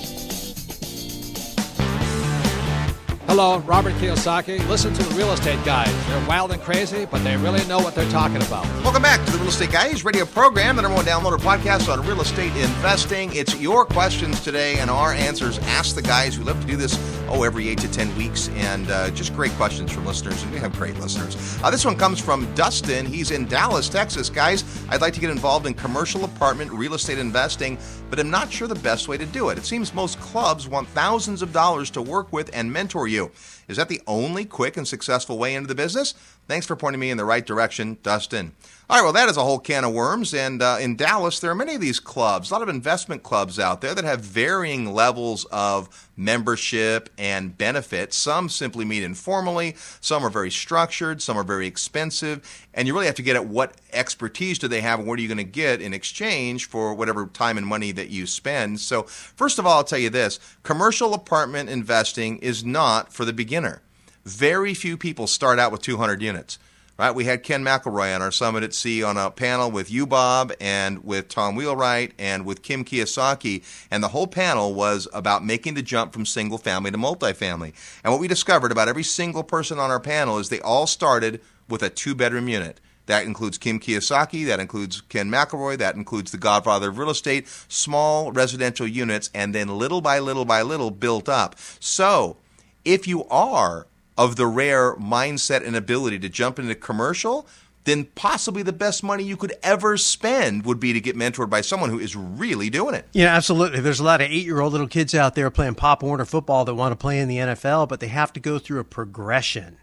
Hello, 3.28 3.60
Robert 3.60 3.94
Kiyosaki. 3.96 4.66
Listen 4.68 4.94
to 4.94 5.04
the 5.04 5.14
real 5.14 5.32
estate 5.34 5.64
guys. 5.64 5.94
They're 6.08 6.28
wild 6.28 6.52
and 6.54 6.62
crazy, 6.62 7.06
but 7.06 7.24
they 7.24 7.36
really 7.38 7.64
know 7.68 7.78
what 7.78 7.94
they're 7.94 8.10
talking 8.10 8.38
about. 8.38 8.66
Welcome 8.84 9.04
back 9.04 9.24
to 9.26 9.32
the 9.32 9.38
Real 9.38 9.50
Estate 9.50 9.72
Guys 9.72 10.06
radio 10.06 10.26
program, 10.26 10.78
the 10.78 10.82
number 10.82 10.96
one 10.96 11.06
downloader 11.06 11.38
podcast 11.38 11.92
on 11.92 12.08
real 12.08 12.22
estate 12.22 12.56
investing. 12.56 13.36
It's 13.36 13.56
your 13.60 13.86
questions 13.86 14.42
today 14.44 14.80
and 14.80 14.90
our 14.90 15.12
answers. 15.12 15.60
Ask 15.60 15.94
the 15.94 16.02
guys. 16.02 16.36
who 16.36 16.46
love 16.46 16.60
to 16.62 16.68
do 16.68 16.78
this, 16.78 16.96
oh, 17.30 17.44
every 17.44 17.68
eight 17.68 17.78
to 17.80 17.92
10 17.92 18.16
weeks, 18.18 18.50
and 18.56 18.90
uh, 18.90 19.10
just 19.12 19.36
great 19.36 19.52
questions 19.54 19.92
from 19.92 20.06
listeners, 20.06 20.42
and 20.44 20.52
we 20.52 20.60
have 20.60 20.74
great 20.74 20.98
listeners. 21.00 21.36
Uh, 21.64 21.70
this 21.70 21.86
one 21.86 21.96
comes 21.96 22.20
from 22.20 22.54
Dustin. 22.56 23.06
He's 23.06 23.32
in 23.32 23.46
Dallas, 23.48 23.90
Texas. 23.90 24.30
Guys, 24.30 24.64
I'd 24.90 25.02
like 25.02 25.14
to 25.14 25.20
get 25.20 25.30
involved 25.30 25.66
in 25.66 25.74
commercial 25.74 26.26
apartment 26.26 26.72
real 26.72 26.94
estate 26.94 27.20
investing, 27.20 27.78
but 28.10 28.20
I'm 28.20 28.30
not 28.30 28.52
sure 28.52 28.68
the 28.68 28.76
best 28.76 29.08
way 29.08 29.18
to 29.18 29.26
do 29.26 29.50
it. 29.50 29.58
It 29.58 29.66
seems 29.66 29.94
most 29.94 30.20
clubs 30.20 30.68
want 30.68 30.88
thousands 30.90 31.42
of 31.42 31.54
dollars 31.54 31.90
to 31.92 32.02
work 32.02 32.32
with 32.32 32.50
and 32.54 32.72
mentor 32.72 33.08
you. 33.08 33.32
Is 33.68 33.78
that 33.78 33.90
the 33.90 34.02
only 34.08 34.46
quick 34.46 34.78
and 34.78 34.88
successful 34.88 35.38
way 35.38 35.56
into 35.56 35.68
the 35.68 35.76
business? 35.76 36.14
Thanks 36.48 36.66
for 36.66 36.76
pointing 36.76 37.00
me 37.00 37.12
in 37.12 37.18
the 37.18 37.26
right 37.26 37.46
direction, 37.46 37.98
Dustin. 38.04 38.54
All 38.90 38.96
right, 38.96 39.04
well, 39.04 39.12
that 39.12 39.28
is 39.28 39.36
a 39.36 39.44
whole 39.44 39.60
can 39.60 39.84
of 39.84 39.94
worms. 39.94 40.34
And 40.34 40.62
uh, 40.62 40.78
in 40.80 40.96
Dallas, 40.96 41.42
there 41.42 41.52
are 41.52 41.56
many 41.56 41.76
of 41.76 41.82
these 41.82 42.00
clubs, 42.00 42.50
a 42.50 42.54
lot 42.54 42.62
of 42.62 42.70
investment 42.70 43.22
clubs 43.22 43.60
out 43.60 43.82
there 43.82 43.94
that 43.94 44.06
have 44.06 44.22
varying 44.22 44.94
levels 44.94 45.44
of 45.52 46.10
membership 46.16 47.10
and 47.18 47.58
benefits. 47.58 48.16
Some 48.16 48.48
simply 48.48 48.86
meet 48.86 49.04
informally, 49.04 49.76
some 50.00 50.26
are 50.26 50.30
very 50.30 50.50
structured, 50.50 51.22
some 51.22 51.36
are 51.38 51.44
very 51.44 51.68
expensive. 51.68 52.66
And 52.74 52.88
you 52.88 52.94
really 52.94 53.08
have 53.08 53.16
to 53.16 53.22
get 53.22 53.36
at 53.36 53.48
what 53.48 53.76
expertise 53.92 54.58
do 54.58 54.70
they 54.70 54.80
have 54.80 55.00
and 55.00 55.08
what 55.08 55.20
are 55.20 55.22
you 55.22 55.28
going 55.28 55.38
to 55.38 55.44
get 55.44 55.82
in 55.82 55.94
exchange 55.94 56.70
for 56.70 56.94
whatever 56.94 57.26
time 57.26 57.58
and 57.58 57.68
money 57.68 57.92
that 57.92 58.10
you 58.10 58.26
spend. 58.26 58.80
So, 58.80 59.04
first 59.04 59.60
of 59.60 59.66
all, 59.66 59.80
I'll 59.80 59.84
tell 59.84 60.00
you 60.00 60.10
this 60.10 60.40
commercial 60.64 61.14
apartment 61.14 61.70
investing 61.70 62.38
is 62.38 62.64
not 62.64 63.12
for 63.12 63.26
the 63.26 63.34
beginner. 63.34 63.82
Very 64.24 64.74
few 64.74 64.96
people 64.96 65.28
start 65.28 65.60
out 65.60 65.74
with 65.74 65.82
200 65.82 66.22
units 66.22 66.58
right? 66.98 67.14
We 67.14 67.26
had 67.26 67.44
Ken 67.44 67.64
McElroy 67.64 68.16
on 68.16 68.22
our 68.22 68.32
Summit 68.32 68.64
at 68.64 68.74
Sea 68.74 69.04
on 69.04 69.18
a 69.18 69.30
panel 69.30 69.70
with 69.70 69.92
you, 69.92 70.08
Bob, 70.08 70.52
and 70.60 71.04
with 71.04 71.30
Tom 71.30 71.56
Wheelwright 71.56 72.14
and 72.18 72.46
with 72.46 72.64
Kim 72.64 72.84
Kiyosaki, 72.84 73.64
and 73.92 74.04
the 74.04 74.10
whole 74.10 74.28
panel 74.28 74.74
was 74.74 75.08
about 75.14 75.46
making 75.46 75.76
the 75.76 75.82
jump 75.82 76.14
from 76.14 76.26
single 76.26 76.58
family 76.58 76.92
to 76.92 76.98
multifamily. 76.98 77.74
And 78.04 78.12
what 78.12 78.20
we 78.20 78.28
discovered 78.28 78.72
about 78.72 78.88
every 78.88 79.04
single 79.04 79.44
person 79.44 79.80
on 79.80 79.92
our 79.92 80.00
panel 80.00 80.40
is 80.40 80.50
they 80.50 80.62
all 80.62 80.88
started 80.88 81.42
with 81.70 81.84
a 81.84 81.90
two 81.90 82.16
bedroom 82.16 82.48
unit. 82.48 82.80
That 83.06 83.26
includes 83.26 83.58
Kim 83.58 83.80
Kiyosaki, 83.80 84.46
that 84.48 84.60
includes 84.60 85.00
Ken 85.00 85.32
McElroy, 85.32 85.78
that 85.78 85.96
includes 85.96 86.32
the 86.32 86.38
godfather 86.38 86.90
of 86.90 86.98
real 86.98 87.10
estate, 87.10 87.48
small 87.70 88.34
residential 88.34 88.86
units, 88.86 89.30
and 89.34 89.56
then 89.56 89.70
little 89.70 90.02
by 90.02 90.20
little 90.20 90.44
by 90.44 90.62
little 90.62 90.92
built 90.92 91.30
up. 91.30 91.56
So, 91.80 92.36
if 92.84 93.08
you 93.08 93.26
are 93.30 93.88
of 94.18 94.36
the 94.36 94.48
rare 94.48 94.96
mindset 94.96 95.66
and 95.66 95.76
ability 95.76 96.20
to 96.20 96.30
jump 96.30 96.60
into 96.60 96.76
commercial, 96.76 97.48
then 97.88 98.04
possibly 98.16 98.64
the 98.64 98.74
best 98.74 99.02
money 99.02 99.24
you 99.24 99.38
could 99.38 99.54
ever 99.64 99.96
spend 99.96 100.66
would 100.66 100.80
be 100.80 100.92
to 100.92 101.00
get 101.00 101.16
mentored 101.16 101.50
by 101.50 101.62
someone 101.62 101.90
who 101.90 102.00
is 102.00 102.16
really 102.18 102.70
doing 102.70 102.94
it. 102.94 103.08
Yeah, 103.14 103.34
absolutely. 103.34 103.80
There's 103.80 104.02
a 104.02 104.04
lot 104.04 104.20
of 104.20 104.30
eight 104.30 104.46
year 104.46 104.60
old 104.60 104.74
little 104.74 104.90
kids 104.90 105.16
out 105.16 105.36
there 105.36 105.50
playing 105.50 105.76
Pop 105.76 106.04
Warner 106.04 106.26
football 106.26 106.66
that 106.66 106.76
want 106.76 106.92
to 106.92 106.98
play 106.98 107.20
in 107.20 107.30
the 107.30 107.38
NFL, 107.38 107.88
but 107.88 108.02
they 108.02 108.10
have 108.10 108.34
to 108.34 108.42
go 108.42 108.60
through 108.60 108.80
a 108.80 108.84
progression. 108.84 109.78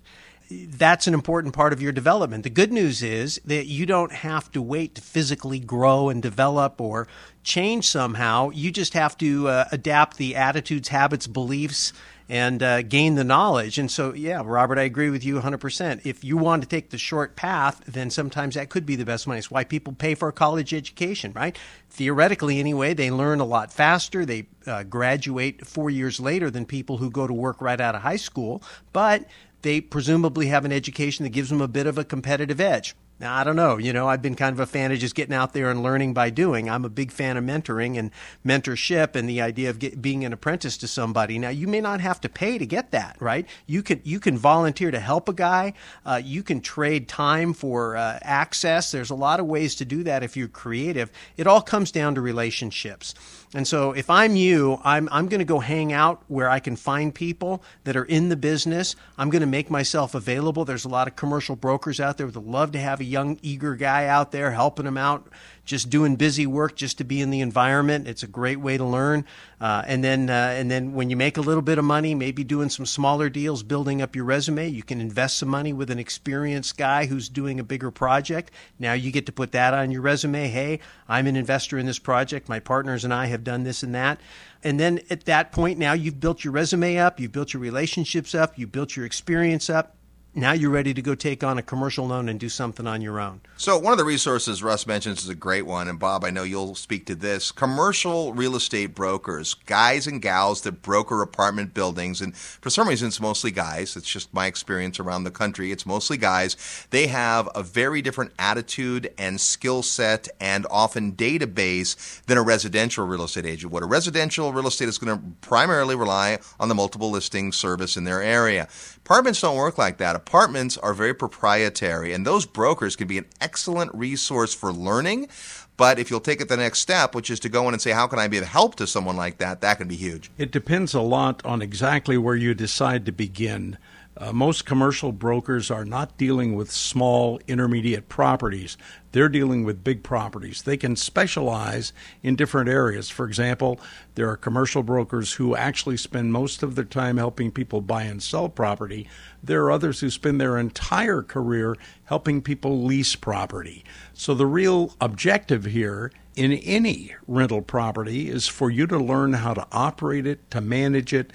That's 0.51 1.07
an 1.07 1.15
important 1.15 1.55
part 1.55 1.73
of 1.73 1.81
your 1.81 1.93
development. 1.93 2.45
The 2.45 2.51
good 2.51 2.71
news 2.71 3.03
is 3.03 3.41
that 3.47 3.65
you 3.67 3.87
don't 3.87 4.13
have 4.13 4.53
to 4.53 4.61
wait 4.61 4.95
to 4.97 5.01
physically 5.01 5.59
grow 5.59 6.11
and 6.11 6.23
develop 6.23 6.83
or 6.83 7.09
change 7.43 7.89
somehow. 7.89 8.51
You 8.51 8.71
just 8.71 8.93
have 8.93 9.17
to 9.19 9.49
uh, 9.49 9.65
adapt 9.73 10.19
the 10.19 10.37
attitudes, 10.37 10.89
habits, 10.89 11.27
beliefs, 11.27 11.95
and 12.29 12.63
uh, 12.63 12.83
gain 12.83 13.15
the 13.15 13.25
knowledge. 13.25 13.79
And 13.79 13.91
so, 13.91 14.15
yeah, 14.15 14.43
Robert, 14.45 14.79
I 14.79 14.83
agree 14.83 15.11
with 15.11 15.25
you 15.25 15.41
100%. 15.41 16.01
If 16.05 16.25
you 16.25 16.37
want 16.37 16.63
to 16.63 16.69
take 16.69 16.91
the 16.91 16.99
short 16.99 17.37
path, 17.37 17.83
then 17.87 18.11
sometimes 18.11 18.55
that 18.55 18.71
could 18.71 18.87
be 18.87 18.97
the 18.97 19.05
best 19.05 19.27
money. 19.27 19.39
It's 19.39 19.51
why 19.51 19.65
people 19.65 19.93
pay 19.93 20.15
for 20.15 20.29
a 20.29 20.33
college 20.33 20.73
education, 20.73 21.33
right? 21.35 21.59
Theoretically, 21.91 22.59
anyway, 22.59 22.95
they 22.95 23.11
learn 23.11 23.41
a 23.41 23.45
lot 23.45 23.73
faster. 23.73 24.25
They 24.25 24.47
uh, 24.67 24.85
graduate 24.85 25.67
four 25.67 25.91
years 25.91 26.19
later 26.19 26.51
than 26.51 26.65
people 26.65 26.99
who 26.99 27.11
go 27.11 27.27
to 27.27 27.33
work 27.33 27.61
right 27.61 27.81
out 27.81 27.95
of 27.95 28.03
high 28.03 28.17
school, 28.17 28.63
but 28.93 29.27
they 29.63 29.81
presumably 29.81 30.47
have 30.47 30.65
an 30.65 30.73
education 30.73 31.25
that 31.25 31.31
gives 31.31 31.51
them 31.51 31.61
a 31.61 31.69
bit 31.69 31.87
of 31.87 31.99
a 31.99 32.05
competitive 32.05 32.61
edge. 32.61 32.95
Now, 33.21 33.37
I 33.37 33.45
don't 33.45 33.55
know. 33.55 33.77
You 33.77 33.93
know, 33.93 34.09
I've 34.09 34.23
been 34.23 34.35
kind 34.35 34.53
of 34.53 34.59
a 34.59 34.67
fan 34.67 34.91
of 34.91 34.99
just 34.99 35.15
getting 35.15 35.35
out 35.35 35.53
there 35.53 35.71
and 35.71 35.85
learning 35.85 36.15
by 36.15 36.31
doing. 36.31 36.69
I'm 36.69 36.85
a 36.85 36.89
big 36.89 37.13
fan 37.13 37.37
of 37.37 37.45
mentoring 37.45 37.97
and 37.97 38.11
mentorship 38.45 39.15
and 39.15 39.29
the 39.29 39.41
idea 39.41 39.71
of 39.71 39.79
get, 39.79 40.03
being 40.03 40.25
an 40.25 40.33
apprentice 40.33 40.77
to 40.79 40.89
somebody. 40.89 41.39
Now, 41.39 41.51
you 41.51 41.69
may 41.69 41.81
not 41.81 42.01
have 42.01 42.21
to 42.23 42.29
pay 42.29 42.59
to 42.59 42.67
get 42.67 42.91
that, 42.91 43.17
right? 43.21 43.47
You 43.67 43.85
can 43.85 44.01
you 44.03 44.19
can 44.19 44.37
volunteer 44.37 44.91
to 44.91 44.99
help 44.99 45.29
a 45.29 45.33
guy. 45.33 45.75
Uh, 46.05 46.21
you 46.25 46.43
can 46.43 46.61
trade 46.61 47.07
time 47.07 47.55
for 47.55 47.97
uh, 47.97 48.19
access. 48.23 48.91
There's 48.91 49.11
a 49.11 49.15
lot 49.15 49.39
of 49.39 49.47
ways 49.47 49.77
to 49.77 49.85
do 49.85 50.03
that 50.03 50.25
if 50.25 50.37
you're 50.37 50.49
creative. 50.49 51.13
It 51.37 51.47
all 51.47 51.63
comes 51.63 51.93
down 51.93 52.17
to 52.17 52.21
relationships. 52.21 53.15
And 53.55 53.69
so, 53.69 53.93
if 53.93 54.11
I'm 54.11 54.35
you, 54.35 54.81
I'm 54.83 55.09
I'm 55.13 55.29
going 55.29 55.39
to 55.39 55.45
go 55.45 55.61
hang 55.61 55.93
out 55.93 56.25
where 56.27 56.51
I 56.51 56.59
can 56.59 56.75
find 56.75 57.15
people 57.15 57.63
that 57.85 57.95
are 57.95 58.05
in 58.05 58.29
the 58.29 58.37
business. 58.37 58.97
I'm 59.17 59.31
going 59.31 59.41
to 59.41 59.47
make 59.47 59.71
myself 59.71 60.17
available. 60.17 60.65
There's 60.65 60.85
a 60.85 60.89
lot 60.89 61.07
of 61.07 61.15
commercial 61.15 61.55
brokers 61.55 62.01
out 62.01 62.17
there 62.19 62.27
that 62.27 62.41
would 62.41 62.51
love 62.51 62.73
to 62.73 62.81
have 62.81 63.01
a 63.05 63.07
young, 63.07 63.39
eager 63.43 63.77
guy 63.77 64.07
out 64.07 64.33
there 64.33 64.51
helping 64.51 64.87
them 64.87 64.97
out, 64.97 65.29
just 65.65 65.91
doing 65.91 66.17
busy 66.17 66.47
work 66.47 66.75
just 66.75 66.99
to 66.99 67.05
be 67.05 67.21
in 67.21 67.31
the 67.31 67.41
environment. 67.41 68.09
It's 68.09 68.23
a 68.23 68.27
great 68.27 68.61
way 68.61 68.77
to 68.77 68.85
learn. 68.85 69.25
Uh, 69.61 69.83
and 69.87 70.03
then, 70.03 70.29
uh, 70.29 70.55
and 70.57 70.71
then 70.71 70.95
when 70.95 71.11
you 71.11 71.17
make 71.17 71.37
a 71.37 71.41
little 71.41 71.63
bit 71.63 71.79
of 71.79 71.85
money, 71.85 72.15
maybe 72.15 72.45
doing 72.45 72.69
some 72.69 72.87
smaller 72.87 73.29
deals, 73.29 73.63
building 73.63 74.03
up 74.03 74.17
your 74.17 74.25
resume, 74.25 74.69
you 74.69 74.83
can 74.83 75.01
invest 75.01 75.39
some 75.39 75.49
money 75.49 75.73
with 75.73 75.91
an 75.91 75.99
experienced 75.99 76.77
guy 76.77 77.07
who's 77.07 77.29
doing 77.29 77.61
a 77.61 77.65
bigger 77.65 77.91
project. 77.91 78.51
Now 78.79 78.95
you 78.95 79.11
get 79.11 79.27
to 79.27 79.33
put 79.33 79.53
that 79.53 79.75
on 79.75 79.91
your 79.91 80.03
resume. 80.03 80.49
Hey, 80.49 80.81
I'm 81.09 81.27
an 81.27 81.37
investor 81.37 81.79
in 81.79 81.87
this 81.87 81.99
project. 81.99 82.49
My 82.49 82.61
partners 82.61 83.05
and 83.05 83.15
I 83.15 83.27
have 83.27 83.45
done 83.45 83.65
this 83.65 83.83
and 83.83 83.95
that. 83.95 84.21
And 84.63 84.81
then 84.81 85.01
at 85.11 85.27
that 85.27 85.53
point, 85.53 85.79
now 85.79 85.93
you've 85.93 86.21
built 86.21 86.43
your 86.43 86.53
resume 86.53 86.97
up, 86.97 87.21
you've 87.21 87.33
built 87.33 87.53
your 87.53 87.61
relationships 87.61 88.35
up, 88.35 88.59
you've 88.59 88.73
built 88.73 88.97
your 88.97 89.05
experience 89.05 89.69
up 89.69 89.95
now 90.35 90.53
you're 90.53 90.71
ready 90.71 90.93
to 90.93 91.03
go 91.03 91.15
take 91.15 91.45
on 91.45 91.59
a 91.59 91.63
commercial 91.63 92.07
loan 92.07 92.29
and 92.29 92.41
do 92.41 92.49
something 92.49 92.87
on 92.87 93.01
your 93.01 93.21
own. 93.21 93.41
So, 93.57 93.79
one 93.79 93.93
of 93.93 93.99
the 93.99 94.05
resources 94.05 94.63
Russ 94.63 94.87
mentions 94.87 95.23
is 95.23 95.29
a 95.29 95.35
great 95.35 95.65
one. 95.65 95.89
And, 95.89 95.99
Bob, 95.99 96.25
I 96.25 96.31
know 96.31 96.43
you'll 96.43 96.75
speak 96.75 97.07
to 97.07 97.15
this. 97.15 97.53
Commercial 97.53 98.35
real 98.35 98.57
estate 98.57 98.95
brokers, 98.95 99.55
guys 99.55 100.07
and 100.07 100.21
gals 100.21 100.63
that 100.63 100.83
broker 100.83 101.23
apartment 101.23 101.73
buildings. 101.73 102.21
And 102.21 102.37
for 102.37 102.71
some 102.71 102.89
reason, 102.89 103.09
it's 103.09 103.21
mostly 103.21 103.53
guys. 103.53 103.97
It's 103.97 104.09
just 104.09 104.35
my 104.35 104.47
experience 104.47 104.99
around 104.99 105.25
the 105.25 105.31
country. 105.31 105.71
It's 105.71 105.87
mostly 105.87 106.17
guys. 106.17 106.57
They 106.91 107.07
have 107.07 107.49
a 107.55 107.63
very 107.63 108.03
different 108.03 108.33
attitude 108.39 109.13
and 109.17 109.41
skill 109.41 109.83
set 109.83 110.29
and 110.41 110.67
often 110.71 111.13
database 111.13 112.23
than 112.25 112.39
a 112.39 112.43
residential 112.43 113.07
real 113.07 113.25
estate 113.25 113.47
agent. 113.47 113.73
What 113.73 113.83
a 113.83 113.87
residential 113.87 114.53
real 114.53 114.67
estate 114.67 114.89
is 114.89 114.99
going 114.99 115.17
to 115.17 115.25
primarily 115.43 115.95
rely 115.95 116.39
on 116.59 116.69
the 116.69 116.75
multiple 116.75 117.11
listing 117.11 117.53
service 117.53 117.97
in 117.97 118.05
their 118.05 118.23
area. 118.23 118.69
Apartments 118.97 119.41
don't 119.41 119.57
work 119.57 119.79
like 119.79 119.99
that. 119.99 120.17
Apartments 120.27 120.79
are 120.79 120.95
very 120.95 121.13
proprietary, 121.13 122.15
and 122.15 122.27
those 122.27 122.47
brokers 122.47 122.97
can 122.97 123.07
be 123.07 123.19
an 123.19 123.27
excellent 123.43 123.95
resource 123.95 124.55
for 124.55 124.73
learning. 124.73 125.29
But 125.77 125.99
if 125.99 126.11
you'll 126.11 126.21
take 126.21 126.41
it 126.41 126.49
the 126.49 126.57
next 126.57 126.79
step, 126.79 127.15
which 127.15 127.29
is 127.29 127.39
to 127.41 127.51
go 127.51 127.69
in 127.69 127.75
and 127.75 127.81
say, 127.81 127.91
how 127.91 128.07
can 128.07 128.19
I 128.19 128.27
be 128.27 128.39
of 128.39 128.45
help 128.45 128.75
to 128.77 128.87
someone 128.87 129.17
like 129.17 129.37
that, 129.39 129.61
that 129.61 129.77
can 129.77 129.87
be 129.87 129.97
huge. 129.97 130.31
It 130.39 130.51
depends 130.51 130.95
a 130.95 131.03
lot 131.03 131.45
on 131.45 131.61
exactly 131.61 132.17
where 132.17 132.37
you 132.37 132.55
decide 132.55 133.05
to 133.05 133.13
begin. 133.13 133.77
Uh, 134.17 134.33
most 134.33 134.65
commercial 134.65 135.13
brokers 135.13 135.71
are 135.71 135.85
not 135.85 136.17
dealing 136.17 136.55
with 136.55 136.71
small, 136.71 137.39
intermediate 137.47 138.09
properties. 138.09 138.79
They're 139.15 139.29
dealing 139.29 139.63
with 139.63 139.85
big 139.85 140.03
properties. 140.03 140.63
They 140.63 140.77
can 140.77 140.97
specialize 140.97 141.93
in 142.25 142.35
different 142.35 142.69
areas. 142.69 143.09
For 143.09 143.29
example, 143.29 143.79
there 144.17 144.29
are 144.29 144.37
commercial 144.37 144.83
brokers 144.83 145.35
who 145.35 145.55
actually 145.55 145.99
spend 145.99 146.33
most 146.33 146.65
of 146.65 146.75
their 146.75 146.85
time 146.85 147.17
helping 147.17 147.53
people 147.53 147.81
buy 147.81 148.03
and 148.03 148.21
sell 148.21 148.49
property. 148.49 149.09
There 149.41 149.63
are 149.63 149.71
others 149.71 150.01
who 150.01 150.11
spend 150.11 150.41
their 150.41 150.59
entire 150.59 151.23
career 151.23 151.77
helping 152.07 152.43
people 152.43 152.83
lease 152.83 153.15
property. 153.15 153.85
So 154.15 154.35
the 154.35 154.47
real 154.47 154.97
objective 155.01 155.67
here 155.67 156.11
in 156.35 156.53
any 156.53 157.15
rental 157.29 157.63
property 157.63 158.29
is 158.29 158.49
for 158.49 158.69
you 158.69 158.89
to 158.89 158.99
learn 158.99 159.35
how 159.35 159.55
to 159.55 159.65
operate 159.71 160.27
it, 160.27 160.51
to 160.51 160.61
manage 160.61 161.15
it, 161.15 161.33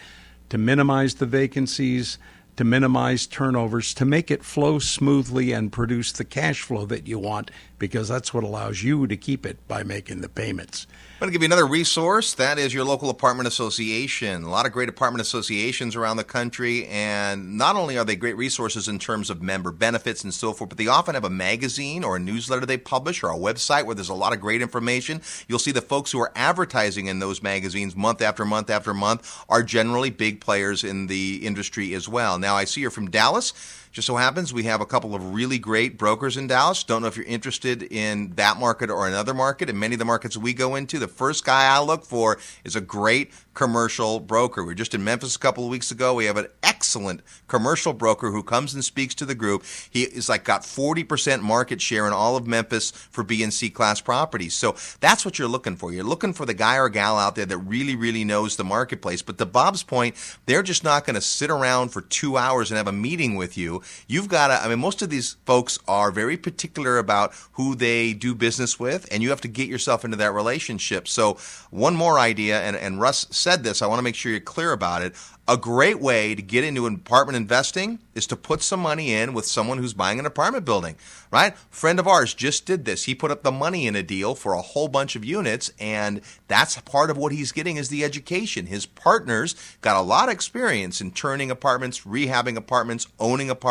to 0.49 0.57
minimize 0.57 1.15
the 1.15 1.25
vacancies 1.25 2.17
to 2.59 2.65
minimize 2.65 3.25
turnovers, 3.25 3.93
to 3.93 4.03
make 4.03 4.29
it 4.29 4.43
flow 4.43 4.79
smoothly 4.79 5.53
and 5.53 5.71
produce 5.71 6.11
the 6.11 6.25
cash 6.25 6.61
flow 6.61 6.85
that 6.85 7.07
you 7.07 7.17
want, 7.17 7.49
because 7.79 8.07
that's 8.07 8.33
what 8.33 8.43
allows 8.43 8.83
you 8.83 9.07
to 9.07 9.17
keep 9.17 9.45
it 9.45 9.65
by 9.67 9.83
making 9.83 10.21
the 10.21 10.29
payments. 10.29 10.85
I'm 11.19 11.25
going 11.25 11.31
to 11.31 11.33
give 11.33 11.41
you 11.41 11.47
another 11.47 11.67
resource. 11.67 12.33
That 12.35 12.57
is 12.57 12.73
your 12.73 12.85
local 12.85 13.09
apartment 13.09 13.47
association. 13.47 14.43
A 14.43 14.49
lot 14.49 14.65
of 14.65 14.71
great 14.71 14.87
apartment 14.87 15.21
associations 15.21 15.95
around 15.95 16.15
the 16.15 16.23
country, 16.23 16.87
and 16.87 17.57
not 17.57 17.75
only 17.75 17.97
are 17.97 18.05
they 18.05 18.15
great 18.15 18.37
resources 18.37 18.87
in 18.87 18.99
terms 18.99 19.29
of 19.29 19.41
member 19.41 19.71
benefits 19.71 20.23
and 20.23 20.33
so 20.33 20.53
forth, 20.53 20.69
but 20.69 20.77
they 20.77 20.87
often 20.87 21.15
have 21.15 21.25
a 21.25 21.29
magazine 21.29 22.05
or 22.05 22.15
a 22.15 22.19
newsletter 22.19 22.65
they 22.65 22.77
publish 22.77 23.21
or 23.21 23.31
a 23.31 23.37
website 23.37 23.85
where 23.85 23.95
there's 23.95 24.07
a 24.07 24.13
lot 24.13 24.31
of 24.31 24.39
great 24.39 24.61
information. 24.61 25.21
You'll 25.47 25.59
see 25.59 25.73
the 25.73 25.81
folks 25.81 26.11
who 26.11 26.19
are 26.19 26.31
advertising 26.35 27.07
in 27.07 27.19
those 27.19 27.43
magazines 27.43 27.95
month 27.95 28.21
after 28.21 28.45
month 28.45 28.69
after 28.69 28.93
month 28.93 29.43
are 29.49 29.63
generally 29.63 30.09
big 30.09 30.39
players 30.39 30.85
in 30.85 31.07
the 31.07 31.45
industry 31.45 31.93
as 31.93 32.07
well. 32.07 32.39
Now, 32.39 32.55
I 32.55 32.63
see 32.63 32.79
you're 32.81 32.91
from 32.91 33.09
Dallas. 33.09 33.53
Just 33.91 34.05
so 34.05 34.17
happens 34.17 34.53
we 34.53 34.63
have 34.63 34.81
a 34.81 34.85
couple 34.85 35.15
of 35.15 35.33
really 35.33 35.57
great 35.57 35.97
brokers 35.97 36.37
in 36.37 36.45
Dallas. 36.45 36.83
Don't 36.83 37.01
know 37.01 37.07
if 37.07 37.17
you're 37.17 37.25
interested 37.25 37.81
in 37.81 38.33
that 38.35 38.57
market 38.57 38.91
or 38.91 39.07
another 39.07 39.33
market. 39.33 39.67
In 39.67 39.79
many 39.79 39.95
of 39.95 39.99
the 39.99 40.05
markets 40.05 40.37
we 40.37 40.53
go 40.53 40.75
into, 40.75 40.99
the 40.99 41.07
first 41.07 41.43
guy 41.43 41.75
I 41.75 41.81
look 41.81 42.05
for 42.05 42.37
is 42.63 42.75
a 42.75 42.81
great 42.81 43.31
commercial 43.55 44.19
broker. 44.19 44.63
We 44.63 44.67
were 44.67 44.75
just 44.75 44.93
in 44.93 45.03
Memphis 45.03 45.35
a 45.35 45.39
couple 45.39 45.63
of 45.63 45.69
weeks 45.69 45.89
ago. 45.91 46.13
We 46.13 46.25
have 46.25 46.37
an 46.37 46.47
excellent 46.61 47.21
commercial 47.47 47.91
broker 47.91 48.31
who 48.31 48.43
comes 48.43 48.73
and 48.73 48.85
speaks 48.85 49.13
to 49.15 49.25
the 49.25 49.35
group. 49.35 49.65
He 49.89 50.03
is 50.03 50.29
like 50.29 50.43
got 50.45 50.61
40% 50.61 51.41
market 51.41 51.81
share 51.81 52.07
in 52.07 52.13
all 52.13 52.37
of 52.37 52.47
Memphis 52.47 52.91
for 52.91 53.23
B 53.23 53.43
and 53.43 53.53
C 53.53 53.69
class 53.69 53.99
properties. 53.99 54.53
So 54.53 54.75
that's 55.01 55.25
what 55.25 55.37
you're 55.37 55.49
looking 55.49 55.75
for. 55.75 55.91
You're 55.91 56.05
looking 56.05 56.31
for 56.31 56.45
the 56.45 56.53
guy 56.53 56.77
or 56.77 56.89
gal 56.89 57.17
out 57.17 57.35
there 57.35 57.45
that 57.47 57.57
really, 57.57 57.95
really 57.95 58.23
knows 58.23 58.55
the 58.55 58.63
marketplace. 58.63 59.21
But 59.21 59.37
to 59.39 59.45
Bob's 59.45 59.83
point, 59.83 60.15
they're 60.45 60.63
just 60.63 60.83
not 60.85 61.05
going 61.05 61.15
to 61.15 61.21
sit 61.21 61.49
around 61.49 61.89
for 61.89 62.01
two 62.01 62.37
hours 62.37 62.71
and 62.71 62.77
have 62.77 62.87
a 62.87 62.93
meeting 62.93 63.35
with 63.35 63.57
you. 63.57 63.78
You've 64.07 64.27
got 64.27 64.47
to, 64.47 64.63
I 64.63 64.67
mean, 64.67 64.79
most 64.79 65.01
of 65.01 65.09
these 65.09 65.37
folks 65.45 65.79
are 65.87 66.11
very 66.11 66.37
particular 66.37 66.97
about 66.97 67.33
who 67.53 67.75
they 67.75 68.13
do 68.13 68.35
business 68.35 68.79
with, 68.79 69.07
and 69.11 69.23
you 69.23 69.29
have 69.29 69.41
to 69.41 69.47
get 69.47 69.67
yourself 69.67 70.05
into 70.05 70.17
that 70.17 70.33
relationship. 70.33 71.07
So 71.07 71.37
one 71.69 71.95
more 71.95 72.19
idea, 72.19 72.61
and, 72.61 72.75
and 72.75 72.99
Russ 72.99 73.27
said 73.29 73.63
this, 73.63 73.81
I 73.81 73.87
want 73.87 73.99
to 73.99 74.03
make 74.03 74.15
sure 74.15 74.31
you're 74.31 74.41
clear 74.41 74.71
about 74.71 75.01
it. 75.01 75.15
A 75.47 75.57
great 75.57 75.99
way 75.99 76.35
to 76.35 76.43
get 76.43 76.63
into 76.63 76.85
apartment 76.85 77.35
investing 77.35 77.97
is 78.13 78.27
to 78.27 78.35
put 78.35 78.61
some 78.61 78.81
money 78.81 79.13
in 79.13 79.33
with 79.33 79.47
someone 79.47 79.79
who's 79.79 79.95
buying 79.95 80.19
an 80.19 80.27
apartment 80.27 80.63
building, 80.63 80.95
right? 81.31 81.57
Friend 81.71 81.99
of 81.99 82.07
ours 82.07 82.35
just 82.35 82.67
did 82.67 82.85
this. 82.85 83.05
He 83.05 83.15
put 83.15 83.31
up 83.31 83.41
the 83.41 83.51
money 83.51 83.87
in 83.87 83.95
a 83.95 84.03
deal 84.03 84.35
for 84.35 84.53
a 84.53 84.61
whole 84.61 84.87
bunch 84.87 85.15
of 85.15 85.25
units, 85.25 85.71
and 85.79 86.21
that's 86.47 86.79
part 86.81 87.09
of 87.09 87.17
what 87.17 87.31
he's 87.31 87.51
getting 87.51 87.77
is 87.77 87.89
the 87.89 88.03
education. 88.03 88.67
His 88.67 88.85
partners 88.85 89.55
got 89.81 89.97
a 89.97 90.01
lot 90.01 90.29
of 90.29 90.33
experience 90.33 91.01
in 91.01 91.11
turning 91.11 91.49
apartments, 91.49 92.01
rehabbing 92.01 92.55
apartments, 92.55 93.07
owning 93.19 93.49
apartments 93.49 93.68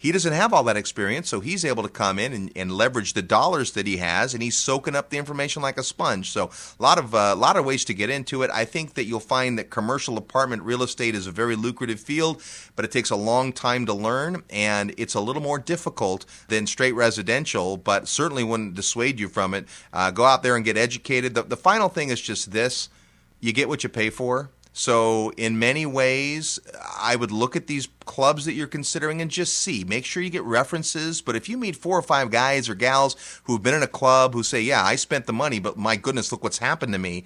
he 0.00 0.12
doesn't 0.12 0.32
have 0.32 0.52
all 0.52 0.62
that 0.64 0.76
experience, 0.76 1.28
so 1.28 1.40
he's 1.40 1.64
able 1.64 1.82
to 1.82 1.88
come 1.88 2.20
in 2.20 2.32
and, 2.32 2.52
and 2.54 2.70
leverage 2.70 3.14
the 3.14 3.22
dollars 3.22 3.72
that 3.72 3.84
he 3.84 3.96
has, 3.96 4.32
and 4.32 4.40
he's 4.40 4.56
soaking 4.56 4.94
up 4.94 5.10
the 5.10 5.18
information 5.18 5.60
like 5.60 5.76
a 5.76 5.82
sponge. 5.82 6.30
So 6.30 6.50
a 6.78 6.82
lot 6.82 6.98
of 6.98 7.14
a 7.14 7.18
uh, 7.32 7.36
lot 7.36 7.56
of 7.56 7.64
ways 7.64 7.84
to 7.86 7.94
get 7.94 8.08
into 8.08 8.44
it. 8.44 8.50
I 8.54 8.64
think 8.64 8.94
that 8.94 9.04
you'll 9.06 9.18
find 9.18 9.58
that 9.58 9.70
commercial 9.70 10.16
apartment 10.16 10.62
real 10.62 10.84
estate 10.84 11.16
is 11.16 11.26
a 11.26 11.32
very 11.32 11.56
lucrative 11.56 11.98
field, 11.98 12.40
but 12.76 12.84
it 12.84 12.92
takes 12.92 13.10
a 13.10 13.16
long 13.16 13.52
time 13.52 13.86
to 13.86 13.92
learn, 13.92 14.44
and 14.50 14.94
it's 14.96 15.14
a 15.14 15.20
little 15.20 15.42
more 15.42 15.58
difficult 15.58 16.24
than 16.46 16.68
straight 16.68 16.94
residential. 16.94 17.76
But 17.76 18.06
certainly 18.06 18.44
wouldn't 18.44 18.74
dissuade 18.74 19.18
you 19.18 19.28
from 19.28 19.52
it. 19.52 19.66
Uh, 19.92 20.12
go 20.12 20.24
out 20.24 20.44
there 20.44 20.54
and 20.54 20.64
get 20.64 20.76
educated. 20.76 21.34
The, 21.34 21.42
the 21.42 21.56
final 21.56 21.88
thing 21.88 22.10
is 22.10 22.20
just 22.20 22.52
this: 22.52 22.88
you 23.40 23.52
get 23.52 23.68
what 23.68 23.82
you 23.82 23.88
pay 23.88 24.10
for. 24.10 24.50
So, 24.78 25.30
in 25.30 25.58
many 25.58 25.86
ways, 25.86 26.60
I 26.96 27.16
would 27.16 27.32
look 27.32 27.56
at 27.56 27.66
these 27.66 27.88
clubs 28.04 28.44
that 28.44 28.52
you're 28.52 28.68
considering 28.68 29.20
and 29.20 29.28
just 29.28 29.58
see. 29.58 29.82
Make 29.82 30.04
sure 30.04 30.22
you 30.22 30.30
get 30.30 30.44
references. 30.44 31.20
But 31.20 31.34
if 31.34 31.48
you 31.48 31.58
meet 31.58 31.74
four 31.74 31.98
or 31.98 32.02
five 32.02 32.30
guys 32.30 32.68
or 32.68 32.76
gals 32.76 33.16
who've 33.42 33.60
been 33.60 33.74
in 33.74 33.82
a 33.82 33.88
club 33.88 34.34
who 34.34 34.44
say, 34.44 34.60
Yeah, 34.60 34.84
I 34.84 34.94
spent 34.94 35.26
the 35.26 35.32
money, 35.32 35.58
but 35.58 35.76
my 35.76 35.96
goodness, 35.96 36.30
look 36.30 36.44
what's 36.44 36.58
happened 36.58 36.92
to 36.92 36.98
me, 37.00 37.24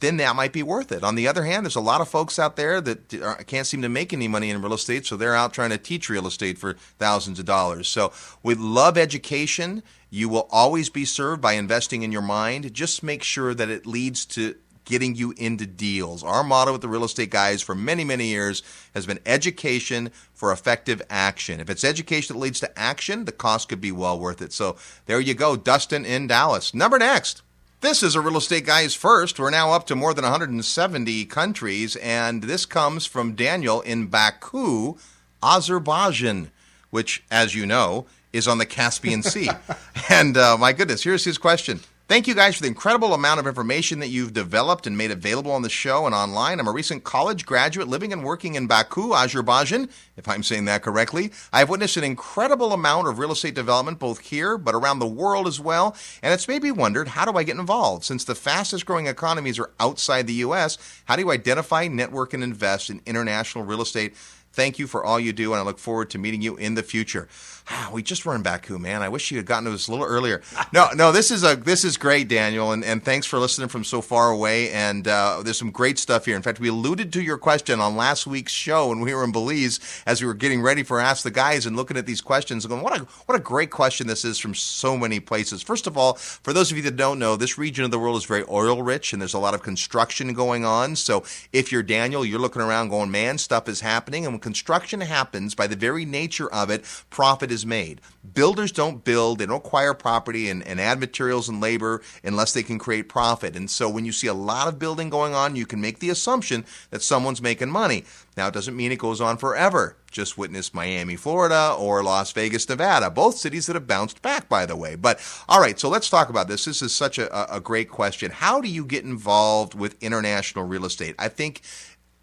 then 0.00 0.16
that 0.16 0.36
might 0.36 0.54
be 0.54 0.62
worth 0.62 0.90
it. 0.90 1.04
On 1.04 1.16
the 1.16 1.28
other 1.28 1.44
hand, 1.44 1.66
there's 1.66 1.76
a 1.76 1.80
lot 1.82 2.00
of 2.00 2.08
folks 2.08 2.38
out 2.38 2.56
there 2.56 2.80
that 2.80 3.44
can't 3.46 3.66
seem 3.66 3.82
to 3.82 3.90
make 3.90 4.14
any 4.14 4.26
money 4.26 4.48
in 4.48 4.62
real 4.62 4.72
estate, 4.72 5.04
so 5.04 5.18
they're 5.18 5.36
out 5.36 5.52
trying 5.52 5.70
to 5.70 5.78
teach 5.78 6.08
real 6.08 6.26
estate 6.26 6.56
for 6.56 6.76
thousands 6.98 7.38
of 7.38 7.44
dollars. 7.44 7.88
So, 7.88 8.10
we 8.42 8.54
love 8.54 8.96
education. 8.96 9.82
You 10.08 10.30
will 10.30 10.48
always 10.50 10.88
be 10.88 11.04
served 11.04 11.42
by 11.42 11.52
investing 11.54 12.02
in 12.02 12.10
your 12.10 12.22
mind. 12.22 12.72
Just 12.72 13.02
make 13.02 13.22
sure 13.22 13.52
that 13.52 13.68
it 13.68 13.86
leads 13.86 14.24
to 14.26 14.54
getting 14.86 15.14
you 15.14 15.34
into 15.36 15.66
deals. 15.66 16.22
Our 16.24 16.42
motto 16.42 16.72
with 16.72 16.80
the 16.80 16.88
real 16.88 17.04
estate 17.04 17.28
guys 17.28 17.60
for 17.60 17.74
many, 17.74 18.04
many 18.04 18.28
years 18.28 18.62
has 18.94 19.04
been 19.04 19.20
education 19.26 20.10
for 20.32 20.50
effective 20.50 21.02
action. 21.10 21.60
If 21.60 21.68
it's 21.68 21.84
education 21.84 22.34
that 22.34 22.40
leads 22.40 22.60
to 22.60 22.78
action, 22.78 23.26
the 23.26 23.32
cost 23.32 23.68
could 23.68 23.80
be 23.80 23.92
well 23.92 24.18
worth 24.18 24.40
it. 24.40 24.54
So 24.54 24.76
there 25.04 25.20
you 25.20 25.34
go, 25.34 25.56
Dustin 25.56 26.06
in 26.06 26.26
Dallas. 26.26 26.72
Number 26.72 26.98
next. 26.98 27.42
This 27.82 28.02
is 28.02 28.14
a 28.14 28.22
real 28.22 28.38
estate 28.38 28.64
guy's 28.64 28.94
first. 28.94 29.38
We're 29.38 29.50
now 29.50 29.72
up 29.72 29.86
to 29.88 29.94
more 29.94 30.14
than 30.14 30.22
170 30.22 31.26
countries, 31.26 31.94
and 31.96 32.44
this 32.44 32.64
comes 32.64 33.04
from 33.04 33.34
Daniel 33.34 33.82
in 33.82 34.06
Baku, 34.06 34.96
Azerbaijan, 35.42 36.50
which, 36.88 37.22
as 37.30 37.54
you 37.54 37.66
know, 37.66 38.06
is 38.32 38.48
on 38.48 38.56
the 38.56 38.66
Caspian 38.66 39.22
Sea. 39.22 39.50
and 40.08 40.38
uh, 40.38 40.56
my 40.58 40.72
goodness, 40.72 41.04
here's 41.04 41.24
his 41.24 41.36
question. 41.36 41.80
Thank 42.08 42.28
you 42.28 42.36
guys 42.36 42.54
for 42.54 42.62
the 42.62 42.68
incredible 42.68 43.14
amount 43.14 43.40
of 43.40 43.48
information 43.48 43.98
that 43.98 44.10
you've 44.10 44.32
developed 44.32 44.86
and 44.86 44.96
made 44.96 45.10
available 45.10 45.50
on 45.50 45.62
the 45.62 45.68
show 45.68 46.06
and 46.06 46.14
online. 46.14 46.60
I'm 46.60 46.68
a 46.68 46.72
recent 46.72 47.02
college 47.02 47.44
graduate 47.44 47.88
living 47.88 48.12
and 48.12 48.22
working 48.22 48.54
in 48.54 48.68
Baku, 48.68 49.12
Azerbaijan, 49.12 49.88
if 50.16 50.28
I'm 50.28 50.44
saying 50.44 50.66
that 50.66 50.82
correctly. 50.82 51.32
I've 51.52 51.68
witnessed 51.68 51.96
an 51.96 52.04
incredible 52.04 52.72
amount 52.72 53.08
of 53.08 53.18
real 53.18 53.32
estate 53.32 53.56
development 53.56 53.98
both 53.98 54.20
here 54.20 54.56
but 54.56 54.76
around 54.76 55.00
the 55.00 55.06
world 55.08 55.48
as 55.48 55.58
well, 55.58 55.96
and 56.22 56.32
it's 56.32 56.46
made 56.46 56.62
me 56.62 56.70
wondered 56.70 57.08
how 57.08 57.24
do 57.24 57.36
I 57.36 57.42
get 57.42 57.58
involved? 57.58 58.04
Since 58.04 58.22
the 58.22 58.36
fastest 58.36 58.86
growing 58.86 59.08
economies 59.08 59.58
are 59.58 59.72
outside 59.80 60.28
the 60.28 60.34
US, 60.34 60.78
how 61.06 61.16
do 61.16 61.22
you 61.22 61.32
identify, 61.32 61.88
network 61.88 62.32
and 62.32 62.44
invest 62.44 62.88
in 62.88 63.02
international 63.04 63.64
real 63.64 63.82
estate? 63.82 64.14
Thank 64.56 64.78
you 64.78 64.86
for 64.86 65.04
all 65.04 65.20
you 65.20 65.34
do, 65.34 65.52
and 65.52 65.60
I 65.60 65.64
look 65.64 65.78
forward 65.78 66.08
to 66.10 66.18
meeting 66.18 66.40
you 66.40 66.56
in 66.56 66.76
the 66.76 66.82
future. 66.82 67.28
Ah, 67.68 67.90
we 67.92 68.02
just 68.02 68.24
were 68.24 68.34
in 68.34 68.42
Baku, 68.42 68.78
man. 68.78 69.02
I 69.02 69.08
wish 69.10 69.30
you 69.30 69.36
had 69.36 69.44
gotten 69.44 69.64
to 69.64 69.72
us 69.72 69.88
a 69.88 69.90
little 69.90 70.06
earlier. 70.06 70.42
No, 70.72 70.88
no, 70.94 71.12
this 71.12 71.30
is 71.30 71.44
a 71.44 71.54
this 71.56 71.84
is 71.84 71.96
great, 71.96 72.28
Daniel, 72.28 72.72
and, 72.72 72.84
and 72.84 73.02
thanks 73.02 73.24
for 73.24 73.38
listening 73.38 73.68
from 73.68 73.84
so 73.84 74.02
far 74.02 74.30
away. 74.30 74.70
And 74.72 75.06
uh, 75.06 75.40
there's 75.42 75.58
some 75.58 75.70
great 75.70 75.98
stuff 75.98 76.26
here. 76.26 76.36
In 76.36 76.42
fact, 76.42 76.60
we 76.60 76.68
alluded 76.68 77.12
to 77.12 77.22
your 77.22 77.38
question 77.38 77.80
on 77.80 77.96
last 77.96 78.26
week's 78.26 78.52
show 78.52 78.88
when 78.88 79.00
we 79.00 79.14
were 79.14 79.24
in 79.24 79.32
Belize 79.32 79.80
as 80.06 80.20
we 80.20 80.26
were 80.26 80.34
getting 80.34 80.60
ready 80.60 80.82
for 80.82 81.00
Ask 81.00 81.22
the 81.22 81.30
Guys 81.30 81.64
and 81.64 81.76
looking 81.76 81.96
at 81.96 82.04
these 82.04 82.20
questions 82.20 82.64
and 82.64 82.70
going, 82.70 82.82
what 82.82 83.00
a 83.00 83.04
what 83.26 83.36
a 83.36 83.42
great 83.42 83.70
question 83.70 84.06
this 84.06 84.24
is 84.24 84.38
from 84.38 84.54
so 84.54 84.96
many 84.96 85.20
places. 85.20 85.62
First 85.62 85.86
of 85.86 85.96
all, 85.96 86.14
for 86.14 86.52
those 86.52 86.70
of 86.70 86.76
you 86.76 86.82
that 86.82 86.96
don't 86.96 87.18
know, 87.18 87.36
this 87.36 87.56
region 87.56 87.84
of 87.84 87.90
the 87.90 87.98
world 87.98 88.16
is 88.16 88.24
very 88.24 88.44
oil 88.50 88.82
rich, 88.82 89.12
and 89.12 89.22
there's 89.22 89.34
a 89.34 89.38
lot 89.38 89.54
of 89.54 89.62
construction 89.62 90.34
going 90.34 90.64
on. 90.64 90.96
So 90.96 91.22
if 91.52 91.70
you're 91.70 91.84
Daniel, 91.84 92.24
you're 92.24 92.40
looking 92.40 92.62
around 92.62 92.88
going, 92.88 93.10
man, 93.10 93.38
stuff 93.38 93.68
is 93.68 93.80
happening, 93.80 94.26
and 94.26 94.42
construction 94.46 95.00
happens, 95.00 95.56
by 95.56 95.66
the 95.66 95.74
very 95.74 96.04
nature 96.04 96.48
of 96.52 96.70
it, 96.70 96.84
profit 97.10 97.50
is 97.50 97.66
made. 97.66 98.00
Builders 98.32 98.70
don't 98.70 99.02
build, 99.02 99.40
they 99.40 99.46
don't 99.46 99.56
acquire 99.56 99.92
property 99.92 100.48
and, 100.48 100.64
and 100.64 100.80
add 100.80 101.00
materials 101.00 101.48
and 101.48 101.60
labor 101.60 102.00
unless 102.22 102.52
they 102.52 102.62
can 102.62 102.78
create 102.78 103.08
profit. 103.08 103.56
And 103.56 103.68
so 103.68 103.90
when 103.90 104.04
you 104.04 104.12
see 104.12 104.28
a 104.28 104.34
lot 104.34 104.68
of 104.68 104.78
building 104.78 105.10
going 105.10 105.34
on, 105.34 105.56
you 105.56 105.66
can 105.66 105.80
make 105.80 105.98
the 105.98 106.10
assumption 106.10 106.64
that 106.90 107.02
someone's 107.02 107.42
making 107.42 107.72
money. 107.72 108.04
Now, 108.36 108.46
it 108.46 108.54
doesn't 108.54 108.76
mean 108.76 108.92
it 108.92 109.00
goes 109.00 109.20
on 109.20 109.36
forever. 109.36 109.96
Just 110.12 110.38
witness 110.38 110.72
Miami, 110.72 111.16
Florida, 111.16 111.74
or 111.76 112.04
Las 112.04 112.30
Vegas, 112.30 112.68
Nevada, 112.68 113.10
both 113.10 113.36
cities 113.36 113.66
that 113.66 113.74
have 113.74 113.88
bounced 113.88 114.22
back, 114.22 114.48
by 114.48 114.64
the 114.64 114.76
way. 114.76 114.94
But 114.94 115.18
all 115.48 115.60
right, 115.60 115.78
so 115.78 115.88
let's 115.88 116.08
talk 116.08 116.28
about 116.28 116.46
this. 116.46 116.66
This 116.66 116.82
is 116.82 116.94
such 116.94 117.18
a, 117.18 117.52
a 117.52 117.60
great 117.60 117.88
question. 117.90 118.30
How 118.30 118.60
do 118.60 118.68
you 118.68 118.84
get 118.84 119.04
involved 119.04 119.74
with 119.74 120.00
international 120.00 120.66
real 120.66 120.84
estate? 120.84 121.16
I 121.18 121.28
think 121.28 121.62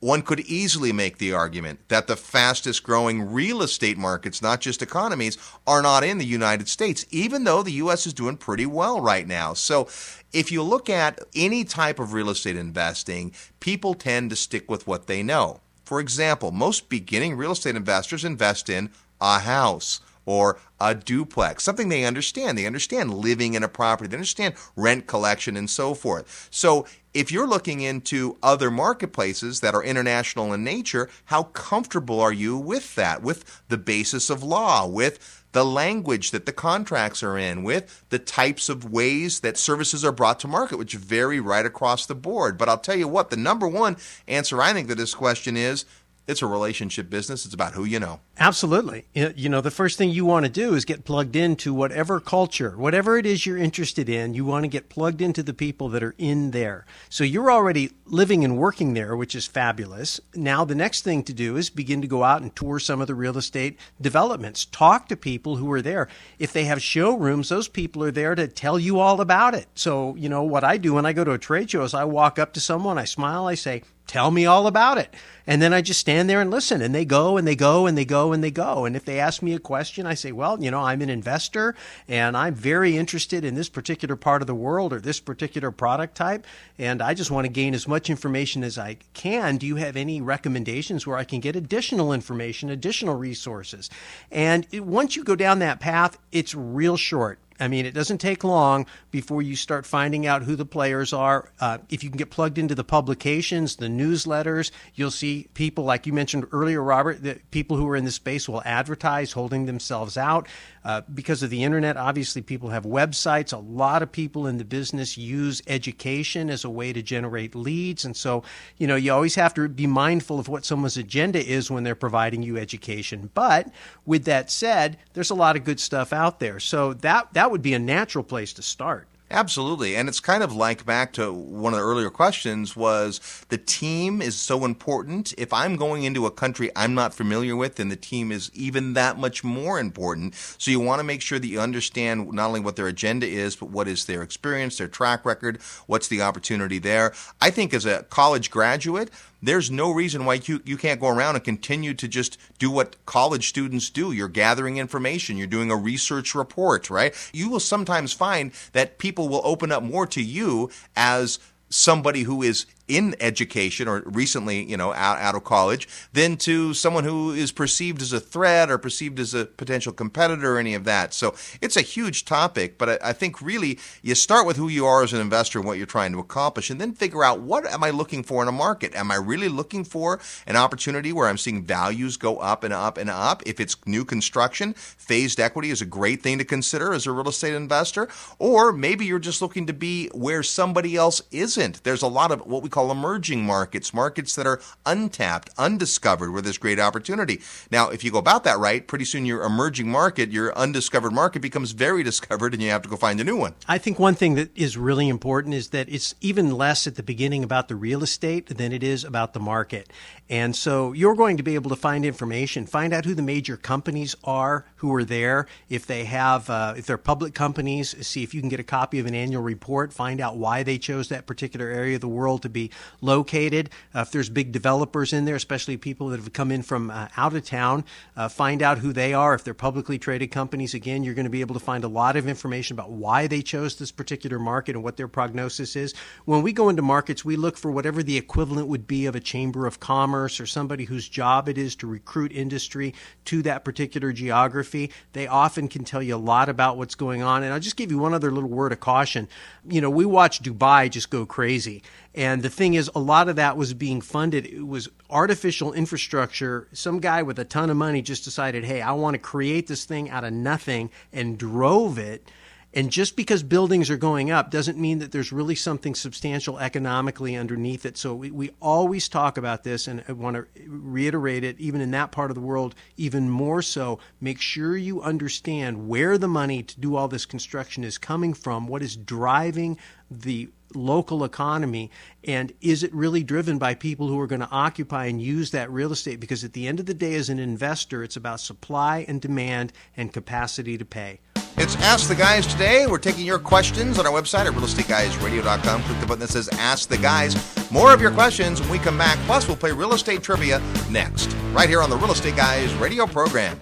one 0.03 0.21
could 0.21 0.41
easily 0.41 0.91
make 0.91 1.17
the 1.17 1.31
argument 1.31 1.79
that 1.87 2.07
the 2.07 2.17
fastest 2.17 2.83
growing 2.83 3.31
real 3.31 3.61
estate 3.61 3.97
markets, 3.97 4.41
not 4.41 4.59
just 4.59 4.81
economies, 4.81 5.37
are 5.65 5.81
not 5.81 6.03
in 6.03 6.17
the 6.17 6.25
United 6.25 6.67
States, 6.67 7.05
even 7.09 7.45
though 7.45 7.63
the 7.63 7.71
U.S. 7.71 8.05
is 8.05 8.13
doing 8.13 8.35
pretty 8.35 8.65
well 8.65 8.99
right 8.99 9.25
now. 9.25 9.53
So 9.53 9.87
if 10.33 10.51
you 10.51 10.61
look 10.61 10.89
at 10.89 11.21
any 11.33 11.63
type 11.63 11.99
of 11.99 12.11
real 12.11 12.29
estate 12.29 12.57
investing, 12.57 13.33
people 13.61 13.93
tend 13.93 14.29
to 14.31 14.35
stick 14.35 14.69
with 14.69 14.85
what 14.85 15.07
they 15.07 15.23
know. 15.23 15.61
For 15.85 16.01
example, 16.01 16.51
most 16.51 16.89
beginning 16.89 17.37
real 17.37 17.53
estate 17.53 17.77
investors 17.77 18.25
invest 18.25 18.69
in 18.69 18.89
a 19.21 19.39
house 19.39 20.01
or 20.25 20.59
a 20.79 20.95
duplex, 20.95 21.63
something 21.63 21.89
they 21.89 22.05
understand. 22.05 22.57
They 22.57 22.65
understand 22.65 23.13
living 23.13 23.53
in 23.53 23.63
a 23.63 23.67
property, 23.67 24.09
they 24.09 24.17
understand 24.17 24.55
rent 24.75 25.07
collection 25.07 25.57
and 25.57 25.69
so 25.69 25.93
forth. 25.93 26.47
So 26.51 26.85
if 27.13 27.31
you're 27.31 27.47
looking 27.47 27.81
into 27.81 28.37
other 28.41 28.71
marketplaces 28.71 29.59
that 29.59 29.75
are 29.75 29.83
international 29.83 30.51
in 30.53 30.63
nature, 30.63 31.09
how 31.25 31.43
comfortable 31.43 32.19
are 32.19 32.33
you 32.33 32.57
with 32.57 32.95
that, 32.95 33.21
with 33.21 33.61
the 33.69 33.77
basis 33.77 34.29
of 34.29 34.43
law, 34.43 34.87
with 34.87 35.43
the 35.51 35.63
language 35.63 36.31
that 36.31 36.47
the 36.47 36.51
contracts 36.51 37.21
are 37.21 37.37
in, 37.37 37.63
with 37.63 38.03
the 38.09 38.17
types 38.17 38.69
of 38.69 38.91
ways 38.91 39.41
that 39.41 39.57
services 39.57 40.03
are 40.03 40.11
brought 40.11 40.39
to 40.39 40.47
market, 40.47 40.77
which 40.77 40.95
vary 40.95 41.39
right 41.39 41.65
across 41.65 42.07
the 42.07 42.15
board. 42.15 42.57
But 42.57 42.67
I'll 42.67 42.79
tell 42.79 42.95
you 42.95 43.07
what, 43.07 43.29
the 43.29 43.37
number 43.37 43.67
one 43.67 43.97
answer 44.27 44.61
I 44.61 44.73
think 44.73 44.87
to 44.87 44.95
this 44.95 45.13
question 45.13 45.55
is 45.55 45.85
it's 46.25 46.41
a 46.41 46.47
relationship 46.47 47.09
business. 47.09 47.45
It's 47.45 47.53
about 47.53 47.73
who 47.73 47.83
you 47.83 47.99
know. 47.99 48.21
Absolutely. 48.39 49.05
You 49.13 49.49
know, 49.49 49.61
the 49.61 49.69
first 49.69 49.97
thing 49.97 50.09
you 50.09 50.25
want 50.25 50.45
to 50.45 50.51
do 50.51 50.73
is 50.73 50.85
get 50.85 51.03
plugged 51.03 51.35
into 51.35 51.73
whatever 51.73 52.19
culture, 52.19 52.77
whatever 52.77 53.17
it 53.17 53.25
is 53.25 53.45
you're 53.45 53.57
interested 53.57 54.07
in, 54.09 54.33
you 54.33 54.45
want 54.45 54.63
to 54.63 54.69
get 54.69 54.89
plugged 54.89 55.21
into 55.21 55.43
the 55.43 55.53
people 55.53 55.89
that 55.89 56.01
are 56.01 56.15
in 56.17 56.51
there. 56.51 56.85
So 57.09 57.23
you're 57.23 57.51
already 57.51 57.91
living 58.05 58.43
and 58.43 58.57
working 58.57 58.93
there, 58.93 59.15
which 59.15 59.35
is 59.35 59.45
fabulous. 59.45 60.19
Now, 60.33 60.65
the 60.65 60.75
next 60.75 61.01
thing 61.01 61.23
to 61.23 61.33
do 61.33 61.57
is 61.57 61.69
begin 61.69 62.01
to 62.01 62.07
go 62.07 62.23
out 62.23 62.41
and 62.41 62.55
tour 62.55 62.79
some 62.79 63.01
of 63.01 63.07
the 63.07 63.15
real 63.15 63.37
estate 63.37 63.77
developments. 64.01 64.65
Talk 64.65 65.09
to 65.09 65.15
people 65.15 65.57
who 65.57 65.71
are 65.71 65.81
there. 65.81 66.07
If 66.39 66.53
they 66.53 66.65
have 66.65 66.81
showrooms, 66.81 67.49
those 67.49 67.67
people 67.67 68.03
are 68.03 68.11
there 68.11 68.33
to 68.33 68.47
tell 68.47 68.79
you 68.79 68.99
all 68.99 69.21
about 69.21 69.53
it. 69.53 69.67
So, 69.75 70.15
you 70.15 70.29
know, 70.29 70.43
what 70.43 70.63
I 70.63 70.77
do 70.77 70.93
when 70.93 71.05
I 71.05 71.13
go 71.13 71.23
to 71.23 71.31
a 71.31 71.37
trade 71.37 71.69
show 71.69 71.83
is 71.83 71.93
I 71.93 72.05
walk 72.05 72.39
up 72.39 72.53
to 72.53 72.59
someone, 72.59 72.97
I 72.97 73.05
smile, 73.05 73.45
I 73.45 73.55
say, 73.55 73.83
tell 74.07 74.31
me 74.31 74.45
all 74.45 74.67
about 74.67 74.97
it. 74.97 75.13
And 75.45 75.61
then 75.61 75.73
I 75.73 75.81
just 75.81 75.99
stand 75.99 76.29
there 76.29 76.39
and 76.39 76.49
listen. 76.49 76.81
And 76.81 76.95
they 76.95 77.03
go 77.03 77.35
and 77.35 77.45
they 77.45 77.55
go 77.55 77.85
and 77.85 77.97
they 77.97 78.05
go 78.05 78.31
and 78.31 78.43
they 78.43 78.51
go. 78.51 78.85
And 78.85 78.95
if 78.95 79.03
they 79.03 79.19
ask 79.19 79.41
me 79.41 79.53
a 79.53 79.59
question, 79.59 80.05
I 80.05 80.13
say, 80.13 80.31
well, 80.31 80.61
you 80.61 80.71
know, 80.71 80.81
I'm 80.81 81.01
an 81.01 81.09
investor 81.09 81.75
and 82.07 82.37
I'm 82.37 82.55
very 82.55 82.95
interested 82.95 83.43
in 83.43 83.55
this 83.55 83.67
particular 83.67 84.15
part 84.15 84.41
of 84.41 84.47
the 84.47 84.55
world 84.55 84.93
or 84.93 85.01
this 85.01 85.19
particular 85.19 85.71
product 85.71 86.15
type. 86.15 86.45
And 86.77 87.01
I 87.01 87.13
just 87.13 87.31
want 87.31 87.45
to 87.45 87.51
gain 87.51 87.73
as 87.73 87.87
much 87.87 88.09
information 88.09 88.63
as 88.63 88.77
I 88.77 88.97
can. 89.13 89.57
Do 89.57 89.67
you 89.67 89.75
have 89.75 89.97
any 89.97 90.21
recommendations 90.21 91.05
where 91.05 91.17
I 91.17 91.25
can 91.25 91.41
get 91.41 91.55
additional 91.55 92.13
information, 92.13 92.69
additional 92.69 93.15
resources? 93.15 93.89
And 94.31 94.65
once 94.73 95.15
you 95.15 95.25
go 95.25 95.35
down 95.35 95.59
that 95.59 95.81
path, 95.81 96.17
it's 96.31 96.55
real 96.55 96.95
short. 96.95 97.39
I 97.63 97.69
mean, 97.69 97.85
it 97.85 97.93
doesn't 97.93 98.17
take 98.17 98.43
long 98.43 98.85
before 99.09 99.41
you 99.41 99.55
start 99.55 99.85
finding 99.85 100.27
out 100.27 100.43
who 100.43 100.57
the 100.57 100.65
players 100.65 101.13
are. 101.13 101.49
Uh, 101.61 101.77
if 101.89 102.03
you 102.03 102.09
can 102.09 102.17
get 102.17 102.29
plugged 102.29 102.57
into 102.57 102.75
the 102.75 102.83
publications, 102.83 103.77
the 103.77 103.87
newsletters, 103.87 104.71
you'll 104.95 105.11
see 105.11 105.47
people 105.53 105.85
like 105.85 106.05
you 106.05 106.11
mentioned 106.11 106.45
earlier, 106.51 106.83
Robert. 106.83 107.23
That 107.23 107.49
people 107.51 107.77
who 107.77 107.87
are 107.87 107.95
in 107.95 108.03
the 108.03 108.11
space 108.11 108.49
will 108.49 108.61
advertise, 108.65 109.31
holding 109.31 109.65
themselves 109.65 110.17
out. 110.17 110.47
Uh, 110.85 111.01
because 111.13 111.41
of 111.43 111.49
the 111.49 111.63
internet, 111.63 111.95
obviously, 111.95 112.41
people 112.41 112.69
have 112.69 112.83
websites. 112.83 113.53
A 113.53 113.57
lot 113.57 114.03
of 114.03 114.11
people 114.11 114.47
in 114.47 114.57
the 114.57 114.65
business 114.65 115.17
use 115.17 115.61
education 115.67 116.49
as 116.49 116.63
a 116.63 116.69
way 116.69 116.91
to 116.91 117.01
generate 117.01 117.55
leads. 117.55 118.03
And 118.03 118.15
so, 118.15 118.43
you 118.77 118.87
know, 118.87 118.95
you 118.95 119.13
always 119.13 119.35
have 119.35 119.53
to 119.53 119.69
be 119.69 119.87
mindful 119.87 120.39
of 120.39 120.49
what 120.49 120.65
someone's 120.65 120.97
agenda 120.97 121.45
is 121.45 121.71
when 121.71 121.83
they're 121.83 121.95
providing 121.95 122.43
you 122.43 122.57
education. 122.57 123.29
But 123.33 123.71
with 124.05 124.25
that 124.25 124.51
said, 124.51 124.97
there's 125.13 125.29
a 125.29 125.35
lot 125.35 125.55
of 125.55 125.63
good 125.63 125.79
stuff 125.79 126.11
out 126.11 126.39
there. 126.39 126.59
So 126.59 126.93
that, 126.95 127.33
that 127.33 127.51
would 127.51 127.61
be 127.61 127.73
a 127.73 127.79
natural 127.79 128.23
place 128.23 128.53
to 128.53 128.61
start. 128.61 129.07
Absolutely. 129.33 129.95
And 129.95 130.07
it's 130.07 130.19
kind 130.19 130.43
of 130.43 130.53
like 130.53 130.85
back 130.85 131.11
to 131.13 131.33
one 131.33 131.73
of 131.73 131.79
the 131.79 131.83
earlier 131.83 132.11
questions 132.11 132.75
was 132.75 133.19
the 133.49 133.57
team 133.57 134.21
is 134.21 134.35
so 134.35 134.63
important. 134.63 135.33
If 135.39 135.51
I'm 135.51 135.75
going 135.75 136.03
into 136.03 136.27
a 136.27 136.31
country 136.31 136.69
I'm 136.75 136.93
not 136.93 137.15
familiar 137.15 137.55
with, 137.55 137.77
then 137.77 137.89
the 137.89 137.95
team 137.95 138.31
is 138.31 138.51
even 138.53 138.93
that 138.93 139.17
much 139.17 139.43
more 139.43 139.79
important. 139.79 140.35
So 140.59 140.69
you 140.69 140.79
want 140.79 140.99
to 140.99 141.03
make 141.03 141.23
sure 141.23 141.39
that 141.39 141.47
you 141.47 141.59
understand 141.59 142.31
not 142.31 142.47
only 142.47 142.59
what 142.59 142.75
their 142.75 142.85
agenda 142.85 143.25
is, 143.25 143.55
but 143.55 143.71
what 143.71 143.87
is 143.87 144.05
their 144.05 144.21
experience, 144.21 144.77
their 144.77 144.87
track 144.87 145.25
record, 145.25 145.59
what's 145.87 146.09
the 146.09 146.21
opportunity 146.21 146.77
there. 146.77 147.11
I 147.41 147.49
think 147.49 147.73
as 147.73 147.87
a 147.87 148.03
college 148.03 148.51
graduate, 148.51 149.09
there's 149.43 149.69
no 149.69 149.91
reason 149.91 150.23
why 150.23 150.35
you, 150.45 150.61
you 150.65 150.77
can't 150.77 151.01
go 151.01 151.09
around 151.09 151.35
and 151.35 151.43
continue 151.43 151.93
to 151.95 152.07
just 152.07 152.37
do 152.59 152.71
what 152.71 152.95
college 153.05 153.49
students 153.49 153.89
do. 153.89 154.11
You're 154.13 154.29
gathering 154.29 154.77
information, 154.77 155.37
you're 155.37 155.47
doing 155.47 155.69
a 155.69 155.75
research 155.75 156.33
report, 156.33 156.89
right? 156.89 157.13
You 157.33 157.49
will 157.49 157.59
sometimes 157.59 158.13
find 158.13 158.53
that 158.71 158.97
people 158.97 159.27
will 159.27 159.41
open 159.43 159.71
up 159.71 159.83
more 159.83 160.07
to 160.07 160.21
you 160.21 160.69
as 160.95 161.39
somebody 161.69 162.23
who 162.23 162.41
is 162.41 162.65
in 162.87 163.15
education 163.19 163.87
or 163.87 164.03
recently, 164.05 164.63
you 164.63 164.75
know, 164.75 164.93
out, 164.93 165.17
out 165.19 165.35
of 165.35 165.43
college 165.43 165.87
than 166.11 166.35
to 166.37 166.73
someone 166.73 167.03
who 167.03 167.31
is 167.31 167.51
perceived 167.51 168.01
as 168.01 168.11
a 168.11 168.19
threat 168.19 168.69
or 168.69 168.77
perceived 168.77 169.19
as 169.19 169.33
a 169.33 169.45
potential 169.45 169.93
competitor 169.93 170.55
or 170.55 170.59
any 170.59 170.73
of 170.73 170.83
that. 170.83 171.13
So 171.13 171.33
it's 171.61 171.77
a 171.77 171.81
huge 171.81 172.25
topic, 172.25 172.77
but 172.77 172.89
I, 172.89 173.09
I 173.09 173.13
think 173.13 173.41
really 173.41 173.79
you 174.01 174.15
start 174.15 174.45
with 174.45 174.57
who 174.57 174.67
you 174.67 174.85
are 174.85 175.03
as 175.03 175.13
an 175.13 175.21
investor 175.21 175.59
and 175.59 175.67
what 175.67 175.77
you're 175.77 175.85
trying 175.85 176.11
to 176.11 176.19
accomplish 176.19 176.69
and 176.69 176.79
then 176.79 176.93
figure 176.93 177.23
out 177.23 177.39
what 177.39 177.65
am 177.65 177.83
I 177.83 177.89
looking 177.89 178.23
for 178.23 178.41
in 178.41 178.49
a 178.49 178.51
market? 178.51 178.93
Am 178.95 179.11
I 179.11 179.15
really 179.15 179.49
looking 179.49 179.83
for 179.85 180.19
an 180.45 180.55
opportunity 180.55 181.13
where 181.13 181.27
I'm 181.27 181.37
seeing 181.37 181.63
values 181.63 182.17
go 182.17 182.37
up 182.37 182.63
and 182.63 182.73
up 182.73 182.97
and 182.97 183.09
up? 183.09 183.43
If 183.45 183.59
it's 183.59 183.77
new 183.85 184.03
construction, 184.03 184.73
phased 184.73 185.39
equity 185.39 185.69
is 185.69 185.81
a 185.81 185.85
great 185.85 186.21
thing 186.21 186.37
to 186.37 186.45
consider 186.45 186.93
as 186.93 187.07
a 187.07 187.11
real 187.11 187.29
estate 187.29 187.53
investor. 187.53 188.09
Or 188.39 188.73
maybe 188.73 189.05
you're 189.05 189.19
just 189.19 189.41
looking 189.41 189.67
to 189.67 189.73
be 189.73 190.09
where 190.13 190.43
somebody 190.43 190.95
else 190.97 191.21
isn't. 191.31 191.83
There's 191.83 192.01
a 192.01 192.07
lot 192.07 192.31
of 192.31 192.45
what 192.45 192.61
we 192.61 192.69
call 192.73 192.91
emerging 192.91 193.45
markets, 193.45 193.93
markets 193.93 194.35
that 194.35 194.47
are 194.47 194.59
untapped, 194.85 195.49
undiscovered, 195.57 196.33
where 196.33 196.41
there's 196.41 196.57
great 196.57 196.79
opportunity. 196.79 197.39
Now, 197.71 197.89
if 197.89 198.03
you 198.03 198.11
go 198.11 198.17
about 198.17 198.43
that 198.43 198.57
right, 198.57 198.85
pretty 198.85 199.05
soon 199.05 199.25
your 199.25 199.43
emerging 199.43 199.89
market, 199.89 200.31
your 200.31 200.53
undiscovered 200.57 201.13
market 201.13 201.41
becomes 201.41 201.71
very 201.71 202.03
discovered 202.11 202.53
and 202.53 202.61
you 202.61 202.71
have 202.71 202.81
to 202.81 202.89
go 202.89 202.97
find 202.97 203.21
a 203.21 203.23
new 203.23 203.37
one. 203.37 203.53
I 203.67 203.77
think 203.77 203.99
one 203.99 204.15
thing 204.15 204.35
that 204.35 204.55
is 204.57 204.75
really 204.75 205.07
important 205.07 205.53
is 205.53 205.69
that 205.69 205.87
it's 205.87 206.15
even 206.19 206.57
less 206.57 206.87
at 206.87 206.95
the 206.95 207.03
beginning 207.03 207.43
about 207.43 207.67
the 207.67 207.75
real 207.75 208.01
estate 208.01 208.47
than 208.47 208.71
it 208.71 208.83
is 208.83 209.03
about 209.03 209.33
the 209.33 209.39
market. 209.39 209.91
And 210.29 210.55
so 210.55 210.93
you're 210.93 211.15
going 211.15 211.37
to 211.37 211.43
be 211.43 211.55
able 211.55 211.69
to 211.69 211.75
find 211.75 212.03
information, 212.03 212.65
find 212.65 212.93
out 212.93 213.05
who 213.05 213.13
the 213.13 213.21
major 213.21 213.55
companies 213.55 214.15
are 214.23 214.65
who 214.77 214.93
are 214.95 215.03
there. 215.03 215.47
If 215.69 215.85
they 215.85 216.05
have, 216.05 216.49
uh, 216.49 216.73
if 216.75 216.85
they're 216.85 216.97
public 216.97 217.33
companies, 217.33 217.95
see 218.05 218.23
if 218.23 218.33
you 218.33 218.41
can 218.41 218.49
get 218.49 218.59
a 218.59 218.63
copy 218.63 218.99
of 218.99 219.05
an 219.05 219.15
annual 219.15 219.43
report, 219.43 219.93
find 219.93 220.19
out 220.19 220.37
why 220.37 220.63
they 220.63 220.77
chose 220.77 221.09
that 221.09 221.25
particular 221.25 221.67
area 221.67 221.95
of 221.95 222.01
the 222.01 222.07
world 222.07 222.41
to 222.41 222.49
be 222.49 222.62
located. 223.01 223.69
Uh, 223.95 223.99
if 223.99 224.11
there's 224.11 224.29
big 224.29 224.51
developers 224.51 225.13
in 225.13 225.25
there, 225.25 225.35
especially 225.35 225.77
people 225.77 226.09
that 226.09 226.19
have 226.19 226.33
come 226.33 226.51
in 226.51 226.61
from 226.61 226.89
uh, 226.89 227.07
out 227.17 227.33
of 227.33 227.45
town, 227.45 227.83
uh, 228.15 228.27
find 228.27 228.61
out 228.61 228.79
who 228.79 228.93
they 228.93 229.13
are. 229.13 229.33
If 229.33 229.43
they're 229.43 229.53
publicly 229.53 229.97
traded 229.97 230.31
companies, 230.31 230.73
again, 230.73 231.03
you're 231.03 231.15
going 231.15 231.25
to 231.25 231.29
be 231.29 231.41
able 231.41 231.55
to 231.55 231.59
find 231.59 231.83
a 231.83 231.87
lot 231.87 232.15
of 232.15 232.27
information 232.27 232.75
about 232.75 232.91
why 232.91 233.27
they 233.27 233.41
chose 233.41 233.75
this 233.75 233.91
particular 233.91 234.39
market 234.39 234.75
and 234.75 234.83
what 234.83 234.97
their 234.97 235.07
prognosis 235.07 235.75
is. 235.75 235.93
When 236.25 236.41
we 236.41 236.53
go 236.53 236.69
into 236.69 236.81
markets, 236.81 237.25
we 237.25 237.35
look 237.35 237.57
for 237.57 237.71
whatever 237.71 238.03
the 238.03 238.17
equivalent 238.17 238.67
would 238.67 238.87
be 238.87 239.05
of 239.05 239.15
a 239.15 239.19
chamber 239.19 239.65
of 239.65 239.79
commerce 239.79 240.03
commerce 240.13 240.39
or 240.39 240.45
somebody 240.45 240.85
whose 240.85 241.07
job 241.07 241.47
it 241.47 241.57
is 241.57 241.75
to 241.75 241.87
recruit 241.87 242.31
industry 242.31 242.93
to 243.25 243.41
that 243.41 243.63
particular 243.63 244.11
geography. 244.11 244.91
They 245.13 245.27
often 245.27 245.67
can 245.67 245.83
tell 245.83 246.03
you 246.03 246.15
a 246.15 246.17
lot 246.17 246.49
about 246.49 246.77
what's 246.77 246.95
going 246.95 247.21
on. 247.21 247.43
And 247.43 247.53
I'll 247.53 247.59
just 247.59 247.77
give 247.77 247.89
you 247.89 247.97
one 247.97 248.13
other 248.13 248.31
little 248.31 248.49
word 248.49 248.71
of 248.71 248.79
caution. 248.79 249.27
You 249.67 249.81
know, 249.81 249.89
we 249.89 250.05
watch 250.05 250.41
Dubai 250.41 250.89
just 250.89 251.09
go 251.09 251.25
crazy. 251.25 251.81
And 252.15 252.43
the 252.43 252.49
thing 252.49 252.75
is, 252.75 252.91
a 252.93 252.99
lot 252.99 253.27
of 253.27 253.37
that 253.37 253.57
was 253.57 253.73
being 253.73 253.99
funded. 253.99 254.45
It 254.45 254.67
was 254.67 254.87
artificial 255.09 255.73
infrastructure. 255.73 256.67
Some 256.71 256.99
guy 256.99 257.23
with 257.23 257.39
a 257.39 257.45
ton 257.45 257.69
of 257.69 257.77
money 257.77 258.01
just 258.01 258.23
decided, 258.23 258.65
hey, 258.65 258.81
I 258.81 258.91
want 258.91 259.15
to 259.15 259.19
create 259.19 259.67
this 259.67 259.85
thing 259.85 260.09
out 260.09 260.23
of 260.23 260.31
nothing 260.33 260.91
and 261.11 261.37
drove 261.37 261.97
it 261.97 262.29
and 262.75 262.89
just 262.89 263.15
because 263.15 263.43
buildings 263.43 263.91
are 263.91 263.97
going 263.97 264.31
up 264.31 264.49
doesn't 264.49 264.79
mean 264.79 264.97
that 264.99 265.11
there's 265.11 265.31
really 265.31 265.53
something 265.53 265.93
substantial 265.93 266.57
economically 266.57 267.35
underneath 267.35 267.85
it. 267.85 267.97
So 267.97 268.15
we, 268.15 268.31
we 268.31 268.51
always 268.59 269.07
talk 269.07 269.37
about 269.37 269.63
this, 269.63 269.87
and 269.87 270.03
I 270.07 270.13
want 270.13 270.35
to 270.35 270.47
reiterate 270.67 271.43
it, 271.43 271.59
even 271.59 271.81
in 271.81 271.91
that 271.91 272.11
part 272.11 272.31
of 272.31 272.35
the 272.35 272.41
world, 272.41 272.73
even 272.97 273.29
more 273.29 273.61
so. 273.61 273.99
Make 274.19 274.41
sure 274.41 274.75
you 274.75 275.03
understand 275.03 275.87
where 275.87 276.17
the 276.17 276.27
money 276.27 276.63
to 276.63 276.79
do 276.79 276.95
all 276.95 277.07
this 277.07 277.27
construction 277.27 277.83
is 277.83 277.99
coming 277.99 278.33
from, 278.33 278.67
what 278.67 278.81
is 278.81 278.95
driving 278.97 279.77
the 280.09 280.49
local 280.75 281.23
economy 281.23 281.91
and 282.23 282.51
is 282.59 282.81
it 282.81 282.91
really 282.95 283.23
driven 283.23 283.59
by 283.59 283.75
people 283.75 284.07
who 284.07 284.19
are 284.19 284.25
going 284.25 284.41
to 284.41 284.49
occupy 284.49 285.05
and 285.05 285.21
use 285.21 285.51
that 285.51 285.69
real 285.69 285.91
estate 285.91 286.19
because 286.19 286.43
at 286.43 286.53
the 286.53 286.67
end 286.67 286.79
of 286.79 286.87
the 286.87 286.95
day 286.95 287.13
as 287.13 287.29
an 287.29 287.37
investor 287.37 288.03
it's 288.03 288.15
about 288.15 288.39
supply 288.39 289.05
and 289.07 289.21
demand 289.21 289.71
and 289.95 290.11
capacity 290.11 290.75
to 290.75 290.83
pay 290.83 291.19
it's 291.57 291.75
Ask 291.77 292.07
the 292.07 292.15
Guys 292.15 292.45
today. 292.47 292.87
We're 292.87 292.97
taking 292.97 293.25
your 293.25 293.39
questions 293.39 293.99
on 293.99 294.05
our 294.05 294.13
website 294.13 294.45
at 294.45 294.53
realestateguysradio.com. 294.53 295.83
Click 295.83 295.99
the 295.99 296.05
button 296.05 296.21
that 296.21 296.29
says 296.29 296.47
Ask 296.53 296.87
the 296.89 296.97
Guys. 296.97 297.35
More 297.71 297.93
of 297.93 298.01
your 298.01 298.11
questions 298.11 298.59
when 298.61 298.69
we 298.69 298.79
come 298.79 298.97
back. 298.97 299.17
Plus, 299.19 299.47
we'll 299.47 299.57
play 299.57 299.71
real 299.71 299.93
estate 299.93 300.23
trivia 300.23 300.61
next, 300.89 301.33
right 301.53 301.69
here 301.69 301.81
on 301.81 301.89
the 301.89 301.97
Real 301.97 302.11
Estate 302.11 302.35
Guys 302.35 302.73
radio 302.75 303.05
program. 303.05 303.59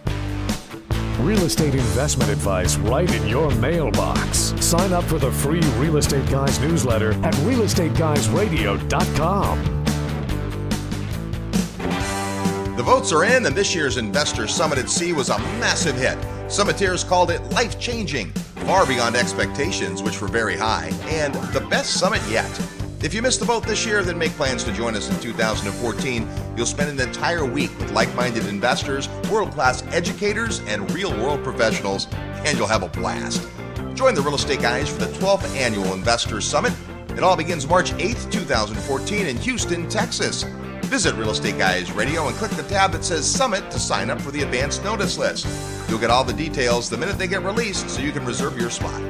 Real 1.20 1.44
estate 1.44 1.76
investment 1.76 2.32
advice 2.32 2.78
right 2.78 3.14
in 3.14 3.28
your 3.28 3.54
mailbox. 3.56 4.54
Sign 4.60 4.92
up 4.92 5.04
for 5.04 5.20
the 5.20 5.32
free 5.32 5.62
Real 5.78 5.98
Estate 5.98 6.28
Guys 6.30 6.60
newsletter 6.60 7.12
at 7.24 7.34
realestateguysradio.com. 7.36 9.78
The 12.76 12.84
votes 12.84 13.12
are 13.12 13.24
in, 13.26 13.46
and 13.46 13.56
this 13.56 13.76
year's 13.76 13.98
Investor 13.98 14.48
Summit 14.48 14.80
at 14.80 14.90
Sea 14.90 15.14
was 15.14 15.30
a 15.30 15.38
massive 15.60 15.96
hit. 15.96 16.18
Summiteers 16.52 17.08
called 17.08 17.32
it 17.32 17.42
life 17.52 17.80
changing, 17.80 18.30
far 18.66 18.86
beyond 18.86 19.16
expectations, 19.16 20.04
which 20.04 20.20
were 20.20 20.28
very 20.28 20.58
high, 20.58 20.92
and 21.04 21.34
the 21.54 21.62
best 21.62 21.94
summit 21.94 22.22
yet. 22.30 22.52
If 23.02 23.14
you 23.14 23.22
missed 23.22 23.40
the 23.40 23.46
boat 23.46 23.66
this 23.66 23.86
year, 23.86 24.04
then 24.04 24.18
make 24.18 24.34
plans 24.34 24.66
to 24.66 24.74
join 24.74 24.98
us 24.98 25.10
in 25.10 25.18
2014. 25.22 26.28
You'll 26.58 26.66
spend 26.66 26.90
an 26.90 27.08
entire 27.08 27.46
week 27.46 27.72
with 27.80 27.94
like 27.94 28.14
minded 28.16 28.48
investors, 28.48 29.08
world 29.32 29.54
class 29.54 29.82
educators, 29.94 30.60
and 30.68 30.92
real 30.92 31.12
world 31.24 31.42
professionals, 31.42 32.10
and 32.44 32.58
you'll 32.58 32.68
have 32.68 32.84
a 32.84 32.90
blast. 32.90 33.48
Join 33.94 34.14
the 34.14 34.22
Real 34.22 34.36
Estate 34.36 34.62
Guys 34.62 34.90
for 34.90 35.06
the 35.06 35.18
12th 35.20 35.56
Annual 35.56 35.94
Investors 35.94 36.44
Summit. 36.44 36.74
It 37.12 37.24
all 37.24 37.38
begins 37.38 37.66
March 37.66 37.94
8th, 37.94 38.30
2014, 38.30 39.26
in 39.26 39.38
Houston, 39.38 39.88
Texas. 39.88 40.44
Visit 40.92 41.16
Real 41.16 41.30
Estate 41.30 41.58
Guys 41.58 41.90
Radio 41.94 42.28
and 42.28 42.36
click 42.36 42.52
the 42.52 42.64
tab 42.64 42.92
that 42.92 43.06
says 43.06 43.26
Summit 43.26 43.72
to 43.72 43.80
sign 43.80 44.10
up 44.10 44.20
for 44.20 44.30
the 44.30 44.42
advance 44.42 44.84
notice 44.84 45.18
list. 45.18 45.48
You'll 45.90 46.00
get 46.00 46.10
all 46.10 46.26
the 46.26 46.34
details 46.34 46.90
the 46.90 46.98
minute 46.98 47.18
they 47.18 47.30
get 47.30 47.44
released 47.44 47.90
so 47.90 48.02
you 48.02 48.12
can 48.12 48.26
reserve 48.26 48.60
your 48.60 48.70
spot. 48.70 49.02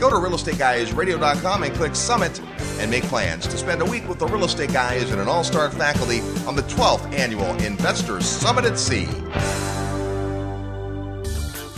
Go 0.00 0.08
to 0.08 0.16
realestateguysradio.com 0.16 1.62
and 1.62 1.74
click 1.74 1.94
Summit 1.94 2.40
and 2.78 2.90
make 2.90 3.04
plans 3.04 3.46
to 3.48 3.58
spend 3.58 3.82
a 3.82 3.84
week 3.84 4.08
with 4.08 4.18
the 4.18 4.26
Real 4.26 4.44
Estate 4.46 4.72
Guys 4.72 5.10
and 5.10 5.20
an 5.20 5.28
all 5.28 5.44
star 5.44 5.70
faculty 5.70 6.20
on 6.46 6.56
the 6.56 6.62
12th 6.62 7.12
Annual 7.12 7.54
Investors 7.62 8.24
Summit 8.24 8.64
at 8.64 8.78
Sea. 8.78 9.06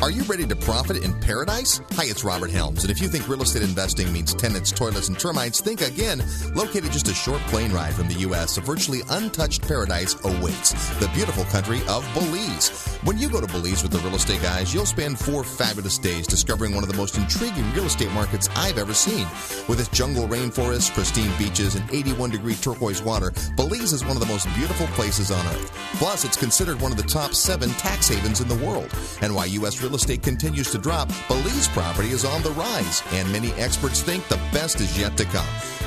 Are 0.01 0.11
you 0.13 0.23
ready 0.25 0.47
to 0.47 0.55
profit 0.55 1.03
in 1.03 1.13
paradise? 1.19 1.81
Hi, 1.95 2.05
it's 2.05 2.23
Robert 2.23 2.53
Helms, 2.53 2.85
and 2.85 2.91
if 2.91 3.03
you 3.03 3.09
think 3.09 3.29
real 3.29 3.43
estate 3.43 3.63
investing 3.63 4.13
means 4.13 4.33
tenants, 4.33 4.71
toilets, 4.71 5.09
and 5.09 5.19
termites, 5.19 5.61
think 5.61 5.81
again. 5.81 6.23
Located 6.55 6.93
just 6.93 7.09
a 7.09 7.15
short 7.15 7.41
plane 7.49 7.73
ride 7.73 7.95
from 7.95 8.07
the 8.07 8.15
U.S., 8.15 8.59
a 8.59 8.61
virtually 8.61 9.01
untouched 9.11 9.67
paradise 9.67 10.15
awaits 10.25 10.71
the 11.01 11.09
beautiful 11.15 11.43
country 11.47 11.81
of 11.89 12.09
Belize. 12.15 12.98
When 13.05 13.17
you 13.17 13.29
go 13.29 13.41
to 13.41 13.47
Belize 13.47 13.85
with 13.85 13.93
the 13.93 13.99
real 13.99 14.17
estate 14.17 14.43
guys, 14.43 14.75
you'll 14.75 14.85
spend 14.85 15.21
four 15.21 15.45
fabulous 15.45 15.99
days 15.99 16.27
discovering 16.27 16.75
one 16.75 16.83
of 16.83 16.91
the 16.91 16.97
most 16.97 17.17
intriguing 17.17 17.73
real 17.73 17.85
estate 17.85 18.11
markets 18.11 18.49
I've 18.57 18.77
ever 18.77 18.93
seen. 18.93 19.25
With 19.69 19.79
its 19.79 19.89
jungle 19.91 20.27
rainforests, 20.27 20.93
pristine 20.93 21.31
beaches, 21.39 21.77
and 21.77 21.89
81 21.93 22.31
degree 22.31 22.57
turquoise 22.57 23.01
water, 23.01 23.33
Belize 23.57 23.93
is 23.93 24.05
one 24.05 24.17
of 24.17 24.21
the 24.21 24.27
most 24.27 24.53
beautiful 24.57 24.89
places 24.89 25.31
on 25.31 25.47
earth. 25.47 25.71
Plus, 25.95 26.25
it's 26.25 26.37
considered 26.37 26.81
one 26.81 26.91
of 26.91 26.99
the 26.99 27.05
top 27.05 27.35
seven 27.35 27.71
tax 27.71 28.09
havens 28.09 28.41
in 28.41 28.49
the 28.49 28.67
world. 28.67 28.93
And 29.23 29.33
while 29.33 29.47
U.S. 29.47 29.81
real 29.81 29.95
estate 29.95 30.25
continues 30.25 30.73
to 30.73 30.79
drop, 30.79 31.09
Belize 31.29 31.69
property 31.69 32.11
is 32.11 32.25
on 32.25 32.43
the 32.43 32.51
rise, 32.51 33.05
and 33.13 33.31
many 33.31 33.53
experts 33.53 34.03
think 34.03 34.27
the 34.27 34.41
best 34.53 34.81
is 34.81 34.99
yet 34.99 35.17
to 35.19 35.25
come. 35.27 35.47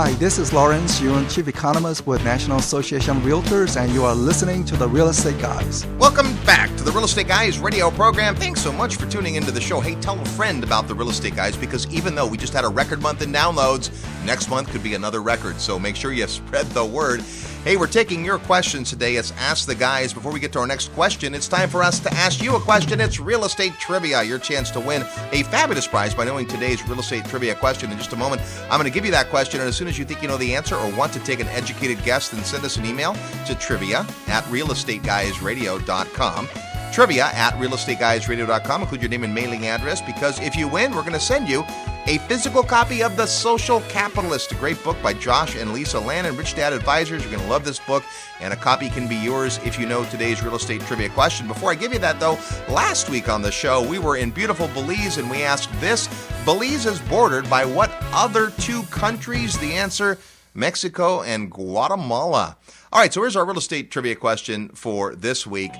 Hi, 0.00 0.12
this 0.12 0.38
is 0.38 0.52
Lawrence 0.52 1.00
Yun, 1.00 1.28
Chief 1.28 1.48
Economist 1.48 2.06
with 2.06 2.22
National 2.22 2.58
Association 2.58 3.16
of 3.16 3.24
Realtors, 3.24 3.76
and 3.76 3.90
you 3.90 4.04
are 4.04 4.14
listening 4.14 4.64
to 4.66 4.76
the 4.76 4.88
Real 4.88 5.08
Estate 5.08 5.40
Guys. 5.40 5.86
Welcome 5.98 6.36
back 6.46 6.68
to 6.76 6.84
the 6.84 6.92
Real 6.92 7.02
Estate 7.02 7.26
Guys 7.26 7.58
radio 7.58 7.90
program. 7.90 8.36
Thanks 8.36 8.62
so 8.62 8.70
much 8.70 8.94
for 8.94 9.06
tuning 9.06 9.34
into 9.34 9.50
the 9.50 9.60
show. 9.60 9.80
Hey, 9.80 9.96
tell 9.96 10.16
a 10.20 10.24
friend 10.24 10.62
about 10.62 10.86
the 10.86 10.94
Real 10.94 11.10
Estate 11.10 11.34
Guys 11.34 11.56
because 11.56 11.92
even 11.92 12.14
though 12.14 12.28
we 12.28 12.36
just 12.36 12.52
had 12.52 12.64
a 12.64 12.68
record 12.68 13.02
month 13.02 13.22
in 13.22 13.32
downloads, 13.32 13.90
next 14.24 14.48
month 14.48 14.70
could 14.70 14.84
be 14.84 14.94
another 14.94 15.20
record. 15.20 15.60
So 15.60 15.80
make 15.80 15.96
sure 15.96 16.12
you 16.12 16.26
spread 16.28 16.66
the 16.66 16.84
word. 16.84 17.24
Hey, 17.68 17.76
we're 17.76 17.86
taking 17.86 18.24
your 18.24 18.38
questions 18.38 18.88
today. 18.88 19.16
It's 19.16 19.30
Ask 19.32 19.66
the 19.66 19.74
Guys. 19.74 20.14
Before 20.14 20.32
we 20.32 20.40
get 20.40 20.52
to 20.52 20.58
our 20.58 20.66
next 20.66 20.90
question, 20.94 21.34
it's 21.34 21.46
time 21.46 21.68
for 21.68 21.82
us 21.82 22.00
to 22.00 22.10
ask 22.14 22.42
you 22.42 22.56
a 22.56 22.60
question. 22.60 22.98
It's 22.98 23.20
real 23.20 23.44
estate 23.44 23.74
trivia. 23.78 24.22
Your 24.22 24.38
chance 24.38 24.70
to 24.70 24.80
win 24.80 25.02
a 25.32 25.42
fabulous 25.42 25.86
prize 25.86 26.14
by 26.14 26.24
knowing 26.24 26.46
today's 26.46 26.82
real 26.88 27.00
estate 27.00 27.26
trivia 27.26 27.54
question. 27.54 27.92
In 27.92 27.98
just 27.98 28.14
a 28.14 28.16
moment, 28.16 28.40
I'm 28.70 28.80
going 28.80 28.84
to 28.84 28.90
give 28.90 29.04
you 29.04 29.10
that 29.10 29.28
question. 29.28 29.60
And 29.60 29.68
as 29.68 29.76
soon 29.76 29.86
as 29.86 29.98
you 29.98 30.06
think 30.06 30.22
you 30.22 30.28
know 30.28 30.38
the 30.38 30.54
answer 30.54 30.76
or 30.76 30.90
want 30.96 31.12
to 31.12 31.20
take 31.20 31.40
an 31.40 31.48
educated 31.48 32.02
guess, 32.04 32.30
then 32.30 32.42
send 32.42 32.64
us 32.64 32.78
an 32.78 32.86
email 32.86 33.14
to 33.44 33.54
trivia 33.54 34.06
at 34.28 34.44
realestateguysradio.com 34.44 36.48
trivia 36.90 37.26
at 37.34 37.52
realestateguysradio.com. 37.56 38.82
Include 38.82 39.02
your 39.02 39.10
name 39.10 39.24
and 39.24 39.34
mailing 39.34 39.66
address 39.66 40.00
because 40.00 40.40
if 40.40 40.56
you 40.56 40.68
win, 40.68 40.92
we're 40.92 41.02
going 41.02 41.12
to 41.12 41.20
send 41.20 41.46
you 41.46 41.62
a 42.08 42.16
physical 42.20 42.62
copy 42.62 43.02
of 43.02 43.18
The 43.18 43.26
Social 43.26 43.82
Capitalist, 43.82 44.50
a 44.52 44.54
great 44.54 44.82
book 44.82 44.96
by 45.02 45.12
Josh 45.12 45.56
and 45.56 45.74
Lisa 45.74 46.00
Lannon, 46.00 46.38
Rich 46.38 46.54
Dad 46.54 46.72
Advisors. 46.72 47.22
You're 47.22 47.32
going 47.32 47.44
to 47.44 47.50
love 47.50 47.66
this 47.66 47.78
book, 47.80 48.02
and 48.40 48.50
a 48.50 48.56
copy 48.56 48.88
can 48.88 49.06
be 49.06 49.16
yours 49.16 49.60
if 49.62 49.78
you 49.78 49.84
know 49.84 50.06
today's 50.06 50.42
real 50.42 50.54
estate 50.54 50.80
trivia 50.80 51.10
question. 51.10 51.46
Before 51.46 51.70
I 51.70 51.74
give 51.74 51.92
you 51.92 51.98
that, 51.98 52.18
though, 52.18 52.38
last 52.66 53.10
week 53.10 53.28
on 53.28 53.42
the 53.42 53.52
show, 53.52 53.86
we 53.86 53.98
were 53.98 54.16
in 54.16 54.30
beautiful 54.30 54.68
Belize 54.68 55.18
and 55.18 55.30
we 55.30 55.42
asked 55.42 55.70
this 55.82 56.08
Belize 56.46 56.86
is 56.86 56.98
bordered 56.98 57.48
by 57.50 57.66
what 57.66 57.94
other 58.14 58.52
two 58.52 58.84
countries? 58.84 59.58
The 59.58 59.74
answer 59.74 60.16
Mexico 60.54 61.20
and 61.20 61.50
Guatemala. 61.50 62.56
All 62.90 63.02
right, 63.02 63.12
so 63.12 63.20
here's 63.20 63.36
our 63.36 63.44
real 63.44 63.58
estate 63.58 63.90
trivia 63.90 64.14
question 64.14 64.70
for 64.70 65.14
this 65.14 65.46
week. 65.46 65.72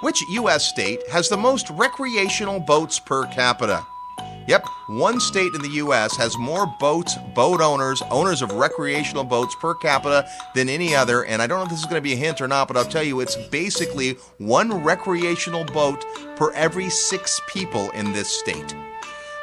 Which 0.00 0.22
U.S. 0.30 0.66
state 0.66 1.06
has 1.10 1.28
the 1.28 1.36
most 1.36 1.68
recreational 1.68 2.58
boats 2.58 2.98
per 2.98 3.26
capita? 3.26 3.84
Yep, 4.46 4.66
one 4.88 5.20
state 5.20 5.54
in 5.54 5.62
the 5.62 5.70
U.S. 5.70 6.16
has 6.16 6.36
more 6.36 6.66
boats, 6.78 7.16
boat 7.34 7.60
owners, 7.60 8.02
owners 8.10 8.42
of 8.42 8.52
recreational 8.52 9.24
boats 9.24 9.54
per 9.60 9.74
capita 9.74 10.28
than 10.54 10.68
any 10.68 10.94
other. 10.94 11.24
And 11.24 11.40
I 11.40 11.46
don't 11.46 11.58
know 11.58 11.64
if 11.64 11.70
this 11.70 11.80
is 11.80 11.86
going 11.86 11.96
to 11.96 12.02
be 12.02 12.12
a 12.12 12.16
hint 12.16 12.40
or 12.40 12.48
not, 12.48 12.68
but 12.68 12.76
I'll 12.76 12.84
tell 12.84 13.02
you 13.02 13.20
it's 13.20 13.36
basically 13.36 14.12
one 14.38 14.84
recreational 14.84 15.64
boat 15.64 16.04
per 16.36 16.52
every 16.52 16.90
six 16.90 17.40
people 17.48 17.90
in 17.92 18.12
this 18.12 18.28
state. 18.28 18.74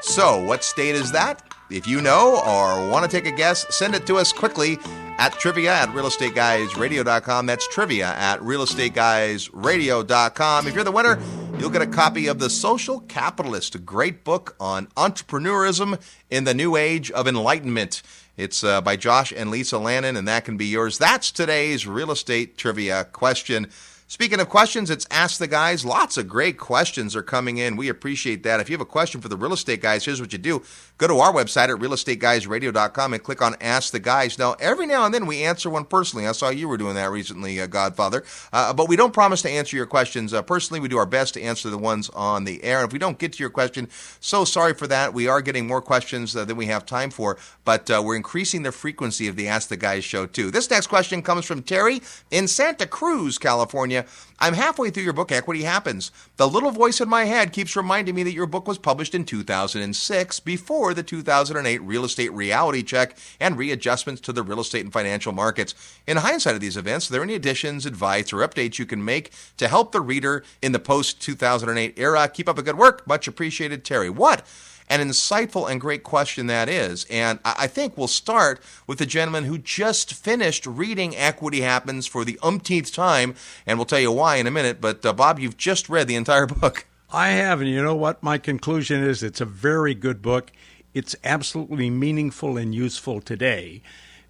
So, 0.02 0.44
what 0.44 0.64
state 0.64 0.96
is 0.96 1.12
that? 1.12 1.44
If 1.70 1.88
you 1.88 2.02
know 2.02 2.42
or 2.46 2.90
want 2.90 3.10
to 3.10 3.12
take 3.12 3.32
a 3.32 3.36
guess, 3.36 3.66
send 3.76 3.96
it 3.96 4.06
to 4.08 4.18
us 4.18 4.34
quickly 4.34 4.78
at 5.18 5.32
trivia 5.34 5.74
at 5.74 5.90
realestateguysradio.com. 5.90 7.46
That's 7.46 7.68
trivia 7.70 8.08
at 8.08 8.40
realestateguysradio.com. 8.40 10.68
If 10.68 10.76
you're 10.76 10.84
the 10.84 10.92
winner, 10.92 11.18
you'll 11.58 11.70
get 11.70 11.82
a 11.82 11.88
copy 11.88 12.28
of 12.28 12.40
The 12.40 12.50
Social 12.50 13.02
Capitalist, 13.02 13.76
a 13.76 13.80
great 13.80 14.24
book 14.24 14.56
on 14.60 14.88
entrepreneurism 14.98 16.02
in 16.30 16.44
the 16.44 16.54
new 16.54 16.76
age 16.76 17.12
of 17.12 17.28
enlightenment. 17.28 18.02
It's 18.38 18.64
uh, 18.64 18.82
by 18.82 18.96
Josh 18.96 19.32
and 19.32 19.52
Lisa 19.52 19.78
Lannon, 19.78 20.16
and 20.16 20.28
that 20.28 20.46
can 20.46 20.58
be 20.58 20.66
yours. 20.66 20.98
That's 20.98 21.32
today's 21.32 21.86
real 21.86 22.12
estate 22.12 22.58
trivia 22.58 23.06
question. 23.06 23.68
Speaking 24.08 24.42
of 24.42 24.50
questions, 24.50 24.90
it's 24.90 25.08
Ask 25.10 25.40
the 25.40 25.48
Guys. 25.48 25.86
Lots 25.86 26.18
of 26.18 26.28
great 26.28 26.58
questions 26.58 27.16
are 27.16 27.24
coming 27.24 27.60
in. 27.60 27.78
We 27.78 27.88
appreciate 27.88 28.44
that. 28.44 28.60
If 28.60 28.70
you 28.70 28.74
have 28.74 28.82
a 28.82 28.86
question 28.86 29.22
for 29.22 29.30
the 29.30 29.38
real 29.38 29.54
estate 29.54 29.82
guys, 29.82 30.04
here's 30.04 30.20
what 30.20 30.34
you 30.34 30.38
do. 30.38 30.64
Go 31.02 31.08
to 31.08 31.18
our 31.18 31.34
website 31.34 31.70
at 31.70 31.82
realestateguysradio.com 31.82 33.14
and 33.14 33.24
click 33.24 33.42
on 33.42 33.56
Ask 33.60 33.92
the 33.92 34.00
Guys. 34.00 34.38
Now, 34.38 34.54
every 34.60 34.86
now 34.86 35.04
and 35.04 35.12
then 35.12 35.26
we 35.26 35.42
answer 35.42 35.68
one 35.68 35.84
personally. 35.84 36.28
I 36.28 36.32
saw 36.32 36.50
you 36.50 36.68
were 36.68 36.78
doing 36.78 36.94
that 36.94 37.10
recently, 37.10 37.60
uh, 37.60 37.66
Godfather. 37.66 38.24
Uh, 38.54 38.72
but 38.72 38.88
we 38.88 38.96
don't 38.96 39.12
promise 39.12 39.42
to 39.42 39.50
answer 39.50 39.76
your 39.76 39.88
questions 39.88 40.32
uh, 40.32 40.44
personally. 40.44 40.80
We 40.80 40.90
do 40.90 41.00
our 41.00 41.08
best 41.08 41.34
to 41.34 41.42
answer 41.42 41.72
the 41.72 41.78
ones 41.80 42.12
on 42.12 42.44
the 42.44 42.64
air. 42.64 42.82
And 42.82 42.88
if 42.88 42.94
we 42.94 43.00
don't 43.00 43.18
get 43.18 43.34
to 43.34 43.40
your 43.40 43.50
question, 43.50 43.90
so 44.20 44.46
sorry 44.46 44.76
for 44.76 44.86
that. 44.86 45.12
We 45.12 45.28
are 45.28 45.42
getting 45.42 45.66
more 45.66 45.82
questions 45.82 46.36
uh, 46.36 46.46
than 46.46 46.56
we 46.56 46.68
have 46.68 46.86
time 46.86 47.10
for, 47.10 47.40
but 47.66 47.90
uh, 47.90 48.04
we're 48.06 48.16
increasing 48.16 48.62
the 48.62 48.72
frequency 48.72 49.28
of 49.28 49.36
the 49.36 49.48
Ask 49.48 49.70
the 49.70 49.78
Guys 49.78 50.04
show, 50.04 50.28
too. 50.28 50.52
This 50.52 50.70
next 50.70 50.86
question 50.86 51.24
comes 51.24 51.46
from 51.46 51.64
Terry 51.64 52.04
in 52.30 52.48
Santa 52.48 52.86
Cruz, 52.86 53.40
California. 53.40 54.06
I'm 54.40 54.54
halfway 54.54 54.92
through 54.92 55.04
your 55.04 55.14
book, 55.14 55.32
Equity 55.32 55.64
Happens. 55.64 56.12
The 56.38 56.48
little 56.48 56.72
voice 56.72 57.02
in 57.02 57.10
my 57.10 57.26
head 57.26 57.54
keeps 57.54 57.76
reminding 57.76 58.14
me 58.14 58.22
that 58.22 58.34
your 58.34 58.48
book 58.48 58.68
was 58.68 58.78
published 58.78 59.16
in 59.16 59.26
2006 59.26 60.40
before 60.42 60.91
the 60.94 61.04
2008 61.04 61.82
real 61.82 62.06
estate 62.06 62.32
reality 62.34 62.84
check 62.84 63.18
and 63.40 63.58
readjustments 63.58 64.22
to 64.22 64.34
the 64.34 64.44
real 64.44 64.60
estate 64.60 64.84
and 64.84 64.94
financial 64.94 65.32
markets. 65.32 65.74
In 66.08 66.18
hindsight 66.18 66.56
of 66.56 66.62
these 66.62 66.78
events, 66.78 67.10
are 67.10 67.14
there 67.14 67.24
any 67.24 67.36
additions, 67.36 67.86
advice, 67.86 68.32
or 68.34 68.38
updates 68.38 68.80
you 68.80 68.86
can 68.86 69.04
make 69.04 69.32
to 69.58 69.68
help 69.68 69.92
the 69.92 70.02
reader 70.02 70.44
in 70.62 70.72
the 70.72 70.80
post 70.80 71.22
2008 71.22 71.98
era? 71.98 72.28
Keep 72.28 72.50
up 72.50 72.56
the 72.56 72.64
good 72.64 72.78
work. 72.78 73.06
Much 73.08 73.28
appreciated, 73.28 73.84
Terry. 73.84 74.10
What? 74.10 74.46
an 74.92 75.00
insightful 75.00 75.72
and 75.72 75.80
great 75.80 76.04
question 76.04 76.48
that 76.48 76.68
is. 76.68 77.06
And 77.10 77.40
I 77.46 77.68
think 77.68 77.98
we'll 77.98 78.08
start 78.08 78.62
with 78.88 79.00
the 79.00 79.06
gentleman 79.06 79.46
who 79.46 79.58
just 79.58 80.14
finished 80.14 80.66
reading 80.66 81.16
Equity 81.16 81.62
Happens 81.62 82.08
for 82.08 82.26
the 82.26 82.38
umpteenth 82.44 82.92
time, 82.92 83.36
and 83.66 83.78
we'll 83.78 83.86
tell 83.86 84.02
you 84.02 84.12
why 84.12 84.36
in 84.36 84.48
a 84.48 84.52
minute. 84.52 84.82
But 84.82 85.06
uh, 85.06 85.14
Bob, 85.14 85.40
you've 85.40 85.56
just 85.56 85.88
read 85.88 86.10
the 86.10 86.16
entire 86.16 86.46
book. 86.48 86.86
I 87.10 87.30
have, 87.30 87.62
and 87.62 87.70
you 87.70 87.82
know 87.82 87.96
what? 87.96 88.22
My 88.22 88.38
conclusion 88.38 89.02
is 89.02 89.24
it's 89.24 89.42
a 89.42 89.46
very 89.46 89.94
good 89.94 90.22
book. 90.22 90.52
It's 90.94 91.16
absolutely 91.24 91.90
meaningful 91.90 92.58
and 92.58 92.76
useful 92.76 93.22
today 93.22 93.82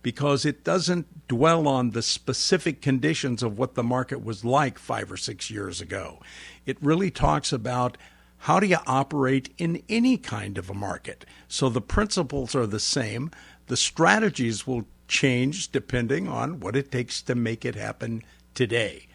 because 0.03 0.45
it 0.45 0.63
doesn't 0.63 1.27
dwell 1.27 1.67
on 1.67 1.91
the 1.91 2.01
specific 2.01 2.81
conditions 2.81 3.43
of 3.43 3.57
what 3.57 3.75
the 3.75 3.83
market 3.83 4.23
was 4.23 4.43
like 4.43 4.79
five 4.79 5.11
or 5.11 5.17
six 5.17 5.49
years 5.49 5.81
ago. 5.81 6.19
It 6.65 6.77
really 6.81 7.11
talks 7.11 7.51
about 7.51 7.97
how 8.39 8.59
do 8.59 8.65
you 8.65 8.77
operate 8.87 9.53
in 9.57 9.83
any 9.87 10.17
kind 10.17 10.57
of 10.57 10.69
a 10.69 10.73
market? 10.73 11.25
So 11.47 11.69
the 11.69 11.81
principles 11.81 12.55
are 12.55 12.65
the 12.65 12.79
same. 12.79 13.29
The 13.67 13.77
strategies 13.77 14.65
will 14.65 14.85
change 15.07 15.71
depending 15.71 16.27
on 16.27 16.59
what 16.59 16.75
it 16.75 16.91
takes 16.91 17.21
to 17.23 17.35
make 17.35 17.65
it 17.65 17.75
happen 17.75 18.23
today. 18.55 19.07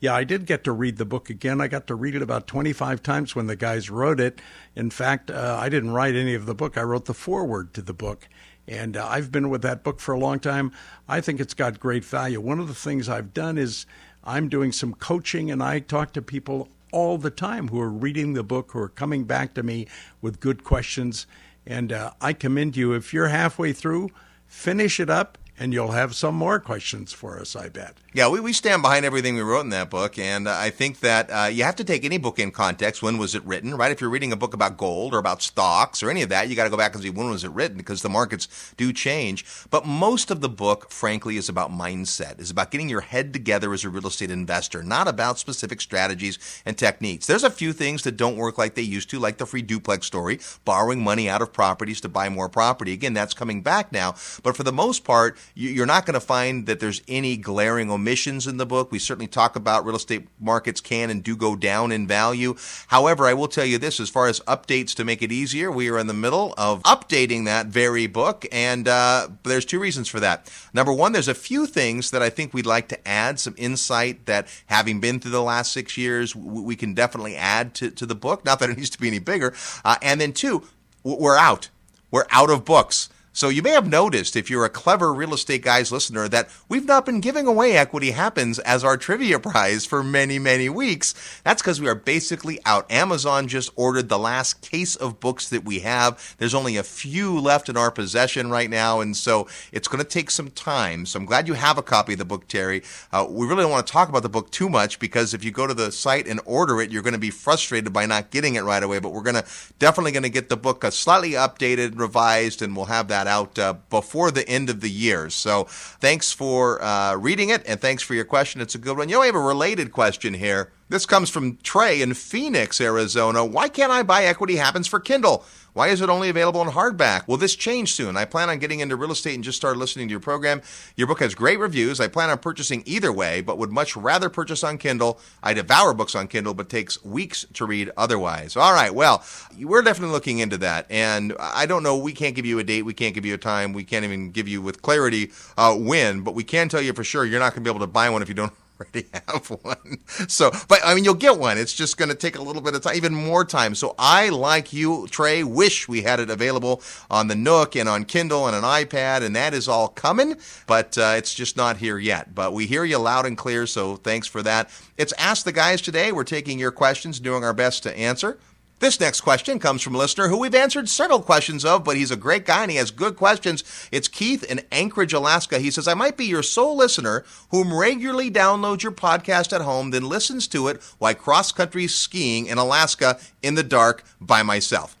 Yeah, 0.00 0.14
I 0.14 0.22
did 0.22 0.46
get 0.46 0.62
to 0.64 0.72
read 0.72 0.96
the 0.96 1.04
book 1.04 1.28
again. 1.28 1.60
I 1.60 1.66
got 1.66 1.88
to 1.88 1.94
read 1.96 2.14
it 2.14 2.22
about 2.22 2.46
25 2.46 3.02
times 3.02 3.34
when 3.34 3.48
the 3.48 3.56
guys 3.56 3.90
wrote 3.90 4.20
it. 4.20 4.40
In 4.76 4.90
fact, 4.90 5.28
uh, 5.28 5.58
I 5.60 5.68
didn't 5.68 5.90
write 5.90 6.14
any 6.14 6.34
of 6.34 6.46
the 6.46 6.54
book, 6.54 6.78
I 6.78 6.82
wrote 6.82 7.06
the 7.06 7.14
foreword 7.14 7.74
to 7.74 7.82
the 7.82 7.92
book. 7.92 8.28
And 8.68 8.96
uh, 8.96 9.06
I've 9.08 9.32
been 9.32 9.48
with 9.48 9.62
that 9.62 9.82
book 9.82 9.98
for 9.98 10.12
a 10.12 10.18
long 10.18 10.38
time. 10.38 10.72
I 11.08 11.20
think 11.20 11.40
it's 11.40 11.54
got 11.54 11.80
great 11.80 12.04
value. 12.04 12.40
One 12.40 12.60
of 12.60 12.68
the 12.68 12.74
things 12.74 13.08
I've 13.08 13.32
done 13.32 13.58
is 13.58 13.86
I'm 14.22 14.48
doing 14.48 14.72
some 14.72 14.94
coaching 14.94 15.50
and 15.50 15.62
I 15.62 15.80
talk 15.80 16.12
to 16.12 16.22
people 16.22 16.68
all 16.92 17.18
the 17.18 17.30
time 17.30 17.68
who 17.68 17.80
are 17.80 17.88
reading 17.88 18.34
the 18.34 18.42
book, 18.42 18.72
who 18.72 18.78
are 18.80 18.88
coming 18.88 19.24
back 19.24 19.54
to 19.54 19.62
me 19.62 19.86
with 20.20 20.38
good 20.38 20.64
questions. 20.64 21.26
And 21.66 21.92
uh, 21.92 22.12
I 22.20 22.34
commend 22.34 22.76
you. 22.76 22.92
If 22.92 23.12
you're 23.12 23.28
halfway 23.28 23.72
through, 23.72 24.10
finish 24.46 25.00
it 25.00 25.10
up 25.10 25.37
and 25.58 25.72
you'll 25.72 25.92
have 25.92 26.14
some 26.14 26.34
more 26.34 26.60
questions 26.60 27.12
for 27.12 27.40
us, 27.40 27.56
I 27.56 27.68
bet. 27.68 27.96
Yeah, 28.14 28.28
we, 28.28 28.40
we 28.40 28.52
stand 28.52 28.82
behind 28.82 29.04
everything 29.04 29.34
we 29.34 29.42
wrote 29.42 29.60
in 29.60 29.68
that 29.70 29.90
book. 29.90 30.18
And 30.18 30.48
I 30.48 30.70
think 30.70 31.00
that 31.00 31.30
uh, 31.30 31.46
you 31.46 31.64
have 31.64 31.76
to 31.76 31.84
take 31.84 32.04
any 32.04 32.16
book 32.16 32.38
in 32.38 32.50
context. 32.50 33.02
When 33.02 33.18
was 33.18 33.34
it 33.34 33.44
written, 33.44 33.74
right? 33.76 33.92
If 33.92 34.00
you're 34.00 34.10
reading 34.10 34.32
a 34.32 34.36
book 34.36 34.54
about 34.54 34.76
gold 34.76 35.14
or 35.14 35.18
about 35.18 35.42
stocks 35.42 36.02
or 36.02 36.10
any 36.10 36.22
of 36.22 36.28
that, 36.30 36.48
you 36.48 36.56
got 36.56 36.64
to 36.64 36.70
go 36.70 36.76
back 36.76 36.94
and 36.94 37.02
see 37.02 37.10
when 37.10 37.28
was 37.28 37.44
it 37.44 37.50
written 37.50 37.76
because 37.76 38.02
the 38.02 38.08
markets 38.08 38.72
do 38.76 38.92
change. 38.92 39.44
But 39.70 39.86
most 39.86 40.30
of 40.30 40.40
the 40.40 40.48
book, 40.48 40.90
frankly, 40.90 41.36
is 41.36 41.48
about 41.48 41.70
mindset, 41.70 42.40
is 42.40 42.50
about 42.50 42.70
getting 42.70 42.88
your 42.88 43.02
head 43.02 43.32
together 43.32 43.72
as 43.72 43.84
a 43.84 43.90
real 43.90 44.06
estate 44.06 44.30
investor, 44.30 44.82
not 44.82 45.06
about 45.06 45.38
specific 45.38 45.80
strategies 45.80 46.38
and 46.64 46.78
techniques. 46.78 47.26
There's 47.26 47.44
a 47.44 47.50
few 47.50 47.72
things 47.72 48.02
that 48.04 48.16
don't 48.16 48.36
work 48.36 48.58
like 48.58 48.74
they 48.74 48.82
used 48.82 49.10
to, 49.10 49.18
like 49.18 49.38
the 49.38 49.46
free 49.46 49.62
duplex 49.62 50.06
story, 50.06 50.40
borrowing 50.64 51.02
money 51.02 51.28
out 51.28 51.42
of 51.42 51.52
properties 51.52 52.00
to 52.00 52.08
buy 52.08 52.28
more 52.28 52.48
property. 52.48 52.92
Again, 52.92 53.12
that's 53.12 53.34
coming 53.34 53.60
back 53.60 53.92
now. 53.92 54.14
But 54.42 54.56
for 54.56 54.62
the 54.62 54.72
most 54.72 55.04
part, 55.04 55.36
you're 55.54 55.86
not 55.86 56.06
going 56.06 56.14
to 56.14 56.20
find 56.20 56.66
that 56.66 56.80
there's 56.80 57.02
any 57.08 57.36
glaring 57.36 57.90
omissions 57.90 58.46
in 58.46 58.56
the 58.56 58.66
book. 58.66 58.92
We 58.92 58.98
certainly 58.98 59.26
talk 59.26 59.56
about 59.56 59.84
real 59.84 59.96
estate 59.96 60.28
markets 60.40 60.80
can 60.80 61.10
and 61.10 61.22
do 61.22 61.36
go 61.36 61.56
down 61.56 61.92
in 61.92 62.06
value. 62.06 62.54
However, 62.88 63.26
I 63.26 63.34
will 63.34 63.48
tell 63.48 63.64
you 63.64 63.78
this 63.78 64.00
as 64.00 64.08
far 64.08 64.26
as 64.26 64.40
updates 64.40 64.94
to 64.96 65.04
make 65.04 65.22
it 65.22 65.32
easier, 65.32 65.70
we 65.70 65.90
are 65.90 65.98
in 65.98 66.06
the 66.06 66.14
middle 66.14 66.54
of 66.56 66.82
updating 66.82 67.44
that 67.46 67.66
very 67.66 68.06
book, 68.06 68.46
and 68.52 68.88
uh, 68.88 69.28
there's 69.42 69.64
two 69.64 69.80
reasons 69.80 70.08
for 70.08 70.20
that. 70.20 70.50
Number 70.72 70.92
one, 70.92 71.12
there's 71.12 71.28
a 71.28 71.34
few 71.34 71.66
things 71.66 72.10
that 72.10 72.22
I 72.22 72.30
think 72.30 72.54
we'd 72.54 72.66
like 72.66 72.88
to 72.88 73.08
add, 73.08 73.40
some 73.40 73.54
insight 73.56 74.26
that 74.26 74.48
having 74.66 75.00
been 75.00 75.20
through 75.20 75.32
the 75.32 75.42
last 75.42 75.72
six 75.72 75.96
years, 75.96 76.34
we 76.36 76.76
can 76.76 76.94
definitely 76.94 77.36
add 77.36 77.74
to, 77.74 77.90
to 77.90 78.06
the 78.06 78.14
book. 78.14 78.44
Not 78.44 78.58
that 78.60 78.70
it 78.70 78.76
needs 78.76 78.90
to 78.90 78.98
be 78.98 79.08
any 79.08 79.18
bigger. 79.18 79.54
Uh, 79.84 79.96
and 80.02 80.20
then 80.20 80.32
two, 80.32 80.64
we're 81.02 81.36
out. 81.36 81.68
We're 82.10 82.26
out 82.30 82.50
of 82.50 82.64
books. 82.64 83.08
So 83.38 83.50
you 83.50 83.62
may 83.62 83.70
have 83.70 83.86
noticed, 83.86 84.34
if 84.34 84.50
you're 84.50 84.64
a 84.64 84.68
clever 84.68 85.14
real 85.14 85.32
estate 85.32 85.62
guys 85.62 85.92
listener, 85.92 86.26
that 86.26 86.48
we've 86.68 86.86
not 86.86 87.06
been 87.06 87.20
giving 87.20 87.46
away 87.46 87.76
Equity 87.76 88.10
Happens 88.10 88.58
as 88.58 88.82
our 88.82 88.96
trivia 88.96 89.38
prize 89.38 89.86
for 89.86 90.02
many, 90.02 90.40
many 90.40 90.68
weeks. 90.68 91.14
That's 91.44 91.62
because 91.62 91.80
we 91.80 91.86
are 91.86 91.94
basically 91.94 92.58
out. 92.66 92.90
Amazon 92.90 93.46
just 93.46 93.70
ordered 93.76 94.08
the 94.08 94.18
last 94.18 94.60
case 94.60 94.96
of 94.96 95.20
books 95.20 95.48
that 95.50 95.64
we 95.64 95.78
have. 95.78 96.34
There's 96.38 96.52
only 96.52 96.76
a 96.76 96.82
few 96.82 97.38
left 97.38 97.68
in 97.68 97.76
our 97.76 97.92
possession 97.92 98.50
right 98.50 98.68
now, 98.68 98.98
and 98.98 99.16
so 99.16 99.46
it's 99.70 99.86
going 99.86 100.02
to 100.02 100.10
take 100.10 100.32
some 100.32 100.50
time. 100.50 101.06
So 101.06 101.20
I'm 101.20 101.24
glad 101.24 101.46
you 101.46 101.54
have 101.54 101.78
a 101.78 101.82
copy 101.82 102.14
of 102.14 102.18
the 102.18 102.24
book, 102.24 102.48
Terry. 102.48 102.82
Uh, 103.12 103.24
we 103.30 103.46
really 103.46 103.62
don't 103.62 103.70
want 103.70 103.86
to 103.86 103.92
talk 103.92 104.08
about 104.08 104.24
the 104.24 104.28
book 104.28 104.50
too 104.50 104.68
much 104.68 104.98
because 104.98 105.32
if 105.32 105.44
you 105.44 105.52
go 105.52 105.68
to 105.68 105.74
the 105.74 105.92
site 105.92 106.26
and 106.26 106.40
order 106.44 106.80
it, 106.80 106.90
you're 106.90 107.02
going 107.02 107.12
to 107.12 107.20
be 107.20 107.30
frustrated 107.30 107.92
by 107.92 108.04
not 108.04 108.32
getting 108.32 108.56
it 108.56 108.64
right 108.64 108.82
away. 108.82 108.98
But 108.98 109.12
we're 109.12 109.22
going 109.22 109.36
to 109.36 109.46
definitely 109.78 110.10
going 110.10 110.24
to 110.24 110.28
get 110.28 110.48
the 110.48 110.56
book 110.56 110.84
uh, 110.84 110.90
slightly 110.90 111.34
updated, 111.34 112.00
revised, 112.00 112.62
and 112.62 112.74
we'll 112.74 112.86
have 112.86 113.06
that 113.06 113.27
out 113.28 113.58
uh, 113.58 113.74
before 113.90 114.30
the 114.30 114.48
end 114.48 114.70
of 114.70 114.80
the 114.80 114.90
year. 114.90 115.30
So 115.30 115.64
thanks 115.64 116.32
for 116.32 116.82
uh, 116.82 117.14
reading 117.16 117.50
it 117.50 117.62
and 117.66 117.80
thanks 117.80 118.02
for 118.02 118.14
your 118.14 118.24
question. 118.24 118.60
It's 118.60 118.74
a 118.74 118.78
good 118.78 118.96
one. 118.96 119.08
You 119.08 119.16
know, 119.16 119.22
I 119.22 119.26
have 119.26 119.36
a 119.36 119.40
related 119.40 119.92
question 119.92 120.34
here. 120.34 120.72
This 120.90 121.04
comes 121.04 121.28
from 121.28 121.58
Trey 121.58 122.00
in 122.00 122.14
Phoenix, 122.14 122.80
Arizona. 122.80 123.44
Why 123.44 123.68
can't 123.68 123.92
I 123.92 124.02
buy 124.02 124.24
Equity 124.24 124.56
Happens 124.56 124.86
for 124.86 124.98
Kindle? 124.98 125.44
Why 125.74 125.88
is 125.88 126.00
it 126.00 126.08
only 126.08 126.30
available 126.30 126.62
in 126.62 126.68
hardback? 126.68 127.28
Will 127.28 127.36
this 127.36 127.54
change 127.54 127.92
soon? 127.92 128.16
I 128.16 128.24
plan 128.24 128.48
on 128.48 128.58
getting 128.58 128.80
into 128.80 128.96
real 128.96 129.12
estate 129.12 129.34
and 129.34 129.44
just 129.44 129.58
started 129.58 129.78
listening 129.78 130.08
to 130.08 130.12
your 130.12 130.18
program. 130.18 130.62
Your 130.96 131.06
book 131.06 131.20
has 131.20 131.34
great 131.34 131.58
reviews. 131.58 132.00
I 132.00 132.08
plan 132.08 132.30
on 132.30 132.38
purchasing 132.38 132.82
either 132.86 133.12
way, 133.12 133.42
but 133.42 133.58
would 133.58 133.70
much 133.70 133.98
rather 133.98 134.30
purchase 134.30 134.64
on 134.64 134.78
Kindle. 134.78 135.20
I 135.42 135.52
devour 135.52 135.92
books 135.92 136.14
on 136.14 136.26
Kindle, 136.26 136.54
but 136.54 136.70
takes 136.70 137.04
weeks 137.04 137.44
to 137.52 137.66
read 137.66 137.90
otherwise. 137.98 138.56
All 138.56 138.72
right, 138.72 138.94
well, 138.94 139.22
we're 139.60 139.82
definitely 139.82 140.14
looking 140.14 140.38
into 140.38 140.56
that. 140.56 140.86
And 140.88 141.34
I 141.38 141.66
don't 141.66 141.82
know, 141.82 141.98
we 141.98 142.14
can't 142.14 142.34
give 142.34 142.46
you 142.46 142.58
a 142.60 142.64
date, 142.64 142.86
we 142.86 142.94
can't 142.94 143.14
give 143.14 143.26
you 143.26 143.34
a 143.34 143.38
time, 143.38 143.74
we 143.74 143.84
can't 143.84 144.06
even 144.06 144.30
give 144.30 144.48
you 144.48 144.62
with 144.62 144.80
clarity 144.80 145.32
uh, 145.58 145.76
when, 145.76 146.22
but 146.22 146.34
we 146.34 146.44
can 146.44 146.70
tell 146.70 146.80
you 146.80 146.94
for 146.94 147.04
sure 147.04 147.26
you're 147.26 147.40
not 147.40 147.52
going 147.52 147.62
to 147.62 147.70
be 147.70 147.70
able 147.70 147.86
to 147.86 147.92
buy 147.92 148.08
one 148.08 148.22
if 148.22 148.28
you 148.30 148.34
don't 148.34 148.54
already 148.78 149.08
have 149.12 149.46
one. 149.46 149.98
So, 150.28 150.50
but 150.68 150.80
I 150.84 150.94
mean, 150.94 151.04
you'll 151.04 151.14
get 151.14 151.38
one. 151.38 151.58
It's 151.58 151.72
just 151.72 151.96
going 151.96 152.08
to 152.08 152.14
take 152.14 152.36
a 152.36 152.42
little 152.42 152.62
bit 152.62 152.74
of 152.74 152.82
time, 152.82 152.96
even 152.96 153.14
more 153.14 153.44
time. 153.44 153.74
So, 153.74 153.94
I, 153.98 154.28
like 154.28 154.72
you, 154.72 155.06
Trey, 155.08 155.42
wish 155.44 155.88
we 155.88 156.02
had 156.02 156.20
it 156.20 156.30
available 156.30 156.82
on 157.10 157.28
the 157.28 157.34
Nook 157.34 157.76
and 157.76 157.88
on 157.88 158.04
Kindle 158.04 158.46
and 158.46 158.56
an 158.56 158.62
iPad, 158.62 159.22
and 159.22 159.34
that 159.36 159.54
is 159.54 159.68
all 159.68 159.88
coming, 159.88 160.36
but 160.66 160.96
uh, 160.98 161.14
it's 161.16 161.34
just 161.34 161.56
not 161.56 161.78
here 161.78 161.98
yet. 161.98 162.34
But 162.34 162.52
we 162.52 162.66
hear 162.66 162.84
you 162.84 162.98
loud 162.98 163.26
and 163.26 163.36
clear, 163.36 163.66
so 163.66 163.96
thanks 163.96 164.26
for 164.26 164.42
that. 164.42 164.70
It's 164.96 165.12
Ask 165.14 165.44
the 165.44 165.52
Guys 165.52 165.80
today. 165.80 166.12
We're 166.12 166.24
taking 166.24 166.58
your 166.58 166.72
questions, 166.72 167.20
doing 167.20 167.44
our 167.44 167.54
best 167.54 167.82
to 167.84 167.96
answer. 167.96 168.38
This 168.80 169.00
next 169.00 169.22
question 169.22 169.58
comes 169.58 169.82
from 169.82 169.96
a 169.96 169.98
listener 169.98 170.28
who 170.28 170.38
we've 170.38 170.54
answered 170.54 170.88
several 170.88 171.20
questions 171.20 171.64
of, 171.64 171.82
but 171.82 171.96
he's 171.96 172.12
a 172.12 172.16
great 172.16 172.46
guy 172.46 172.62
and 172.62 172.70
he 172.70 172.76
has 172.76 172.92
good 172.92 173.16
questions. 173.16 173.64
It's 173.90 174.06
Keith 174.06 174.44
in 174.44 174.60
Anchorage, 174.70 175.12
Alaska. 175.12 175.58
He 175.58 175.72
says, 175.72 175.88
I 175.88 175.94
might 175.94 176.16
be 176.16 176.26
your 176.26 176.44
sole 176.44 176.76
listener 176.76 177.24
whom 177.50 177.76
regularly 177.76 178.30
downloads 178.30 178.84
your 178.84 178.92
podcast 178.92 179.52
at 179.52 179.62
home, 179.62 179.90
then 179.90 180.08
listens 180.08 180.46
to 180.48 180.68
it 180.68 180.80
while 180.98 181.14
cross 181.14 181.50
country 181.50 181.88
skiing 181.88 182.46
in 182.46 182.58
Alaska 182.58 183.18
in 183.42 183.56
the 183.56 183.64
dark 183.64 184.04
by 184.20 184.44
myself. 184.44 184.97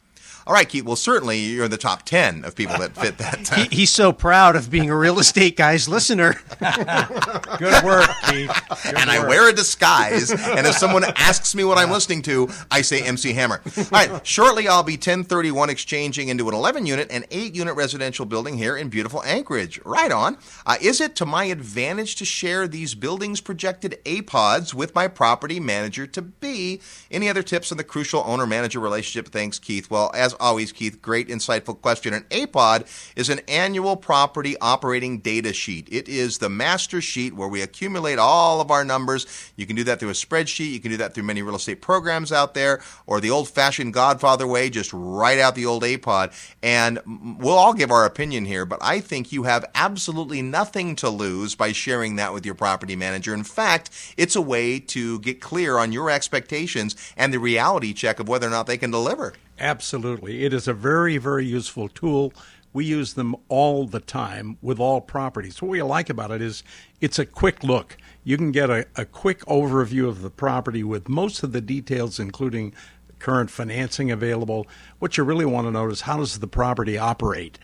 All 0.48 0.54
right, 0.54 0.66
Keith. 0.66 0.86
Well, 0.86 0.96
certainly 0.96 1.40
you're 1.40 1.66
in 1.66 1.70
the 1.70 1.76
top 1.76 2.04
10 2.04 2.46
of 2.46 2.54
people 2.54 2.78
that 2.78 2.94
fit 2.96 3.18
that. 3.18 3.48
He, 3.58 3.76
he's 3.76 3.90
so 3.90 4.12
proud 4.12 4.56
of 4.56 4.70
being 4.70 4.88
a 4.88 4.96
real 4.96 5.18
estate 5.18 5.56
guy's 5.56 5.88
listener. 5.88 6.40
Good 6.58 7.84
work, 7.84 8.08
Keith. 8.26 8.50
Good 8.82 8.94
and 8.94 9.10
I 9.10 9.26
wear 9.26 9.50
a 9.50 9.52
disguise. 9.52 10.30
and 10.30 10.66
if 10.66 10.74
someone 10.76 11.04
asks 11.16 11.54
me 11.54 11.64
what 11.64 11.76
I'm 11.76 11.90
listening 11.90 12.22
to, 12.22 12.48
I 12.70 12.80
say 12.80 13.02
MC 13.02 13.34
Hammer. 13.34 13.60
All 13.76 13.84
right, 13.92 14.26
shortly 14.26 14.68
I'll 14.68 14.82
be 14.82 14.94
1031 14.94 15.68
exchanging 15.68 16.28
into 16.28 16.48
an 16.48 16.54
11 16.54 16.86
unit 16.86 17.08
and 17.10 17.26
8 17.30 17.54
unit 17.54 17.74
residential 17.74 18.24
building 18.24 18.56
here 18.56 18.76
in 18.76 18.88
beautiful 18.88 19.22
Anchorage. 19.24 19.80
Right 19.84 20.12
on. 20.12 20.38
Uh, 20.64 20.76
is 20.80 21.02
it 21.02 21.14
to 21.16 21.26
my 21.26 21.44
advantage 21.44 22.16
to 22.16 22.24
share 22.24 22.66
these 22.66 22.94
buildings' 22.94 23.42
projected 23.42 23.98
APODs 24.04 24.72
with 24.72 24.94
my 24.94 25.08
property 25.08 25.60
manager 25.60 26.06
to 26.06 26.22
be? 26.22 26.80
Any 27.10 27.28
other 27.28 27.42
tips 27.42 27.70
on 27.70 27.76
the 27.76 27.84
crucial 27.84 28.22
owner 28.24 28.46
manager 28.46 28.80
relationship? 28.80 29.30
Thanks, 29.30 29.58
Keith. 29.58 29.90
Well, 29.90 30.10
as 30.14 30.34
always, 30.40 30.72
Keith, 30.72 31.00
great 31.02 31.28
insightful 31.28 31.80
question. 31.80 32.14
An 32.14 32.24
APOD 32.30 32.86
is 33.16 33.28
an 33.28 33.40
annual 33.48 33.96
property 33.96 34.56
operating 34.60 35.18
data 35.18 35.52
sheet. 35.52 35.88
It 35.90 36.08
is 36.08 36.38
the 36.38 36.48
master 36.48 37.00
sheet 37.00 37.34
where 37.34 37.48
we 37.48 37.62
accumulate 37.62 38.18
all 38.18 38.60
of 38.60 38.70
our 38.70 38.84
numbers. 38.84 39.26
You 39.56 39.66
can 39.66 39.76
do 39.76 39.84
that 39.84 40.00
through 40.00 40.10
a 40.10 40.12
spreadsheet. 40.12 40.72
You 40.72 40.80
can 40.80 40.90
do 40.90 40.96
that 40.98 41.14
through 41.14 41.24
many 41.24 41.42
real 41.42 41.56
estate 41.56 41.82
programs 41.82 42.32
out 42.32 42.54
there, 42.54 42.80
or 43.06 43.20
the 43.20 43.30
old 43.30 43.48
fashioned 43.48 43.94
Godfather 43.94 44.46
way, 44.46 44.70
just 44.70 44.92
write 44.92 45.38
out 45.38 45.54
the 45.54 45.66
old 45.66 45.82
APOD. 45.82 46.32
And 46.62 47.00
we'll 47.38 47.56
all 47.56 47.74
give 47.74 47.90
our 47.90 48.04
opinion 48.04 48.44
here, 48.44 48.64
but 48.64 48.78
I 48.82 49.00
think 49.00 49.32
you 49.32 49.44
have 49.44 49.64
absolutely 49.74 50.42
nothing 50.42 50.96
to 50.96 51.10
lose 51.10 51.54
by 51.54 51.72
sharing 51.72 52.16
that 52.16 52.32
with 52.32 52.44
your 52.44 52.54
property 52.54 52.96
manager. 52.96 53.34
In 53.34 53.44
fact, 53.44 53.90
it's 54.16 54.36
a 54.36 54.42
way 54.42 54.80
to 54.80 55.18
get 55.20 55.40
clear 55.40 55.78
on 55.78 55.92
your 55.92 56.10
expectations 56.10 56.96
and 57.16 57.32
the 57.32 57.38
reality 57.38 57.92
check 57.92 58.20
of 58.20 58.28
whether 58.28 58.46
or 58.46 58.50
not 58.50 58.66
they 58.66 58.78
can 58.78 58.90
deliver. 58.90 59.34
Absolutely. 59.58 60.44
It 60.44 60.52
is 60.52 60.68
a 60.68 60.74
very, 60.74 61.18
very 61.18 61.44
useful 61.44 61.88
tool. 61.88 62.32
We 62.72 62.84
use 62.84 63.14
them 63.14 63.34
all 63.48 63.86
the 63.86 64.00
time 64.00 64.56
with 64.62 64.78
all 64.78 65.00
properties. 65.00 65.60
What 65.60 65.70
we 65.70 65.82
like 65.82 66.10
about 66.10 66.30
it 66.30 66.40
is 66.40 66.62
it's 67.00 67.18
a 67.18 67.26
quick 67.26 67.64
look. 67.64 67.96
You 68.24 68.36
can 68.36 68.52
get 68.52 68.70
a, 68.70 68.86
a 68.94 69.04
quick 69.04 69.40
overview 69.46 70.08
of 70.08 70.22
the 70.22 70.30
property 70.30 70.84
with 70.84 71.08
most 71.08 71.42
of 71.42 71.52
the 71.52 71.60
details, 71.60 72.20
including 72.20 72.74
current 73.18 73.50
financing 73.50 74.10
available. 74.10 74.66
What 74.98 75.16
you 75.16 75.24
really 75.24 75.46
want 75.46 75.66
to 75.66 75.70
know 75.72 75.88
is 75.88 76.02
how 76.02 76.18
does 76.18 76.38
the 76.38 76.46
property 76.46 76.96
operate? 76.96 77.58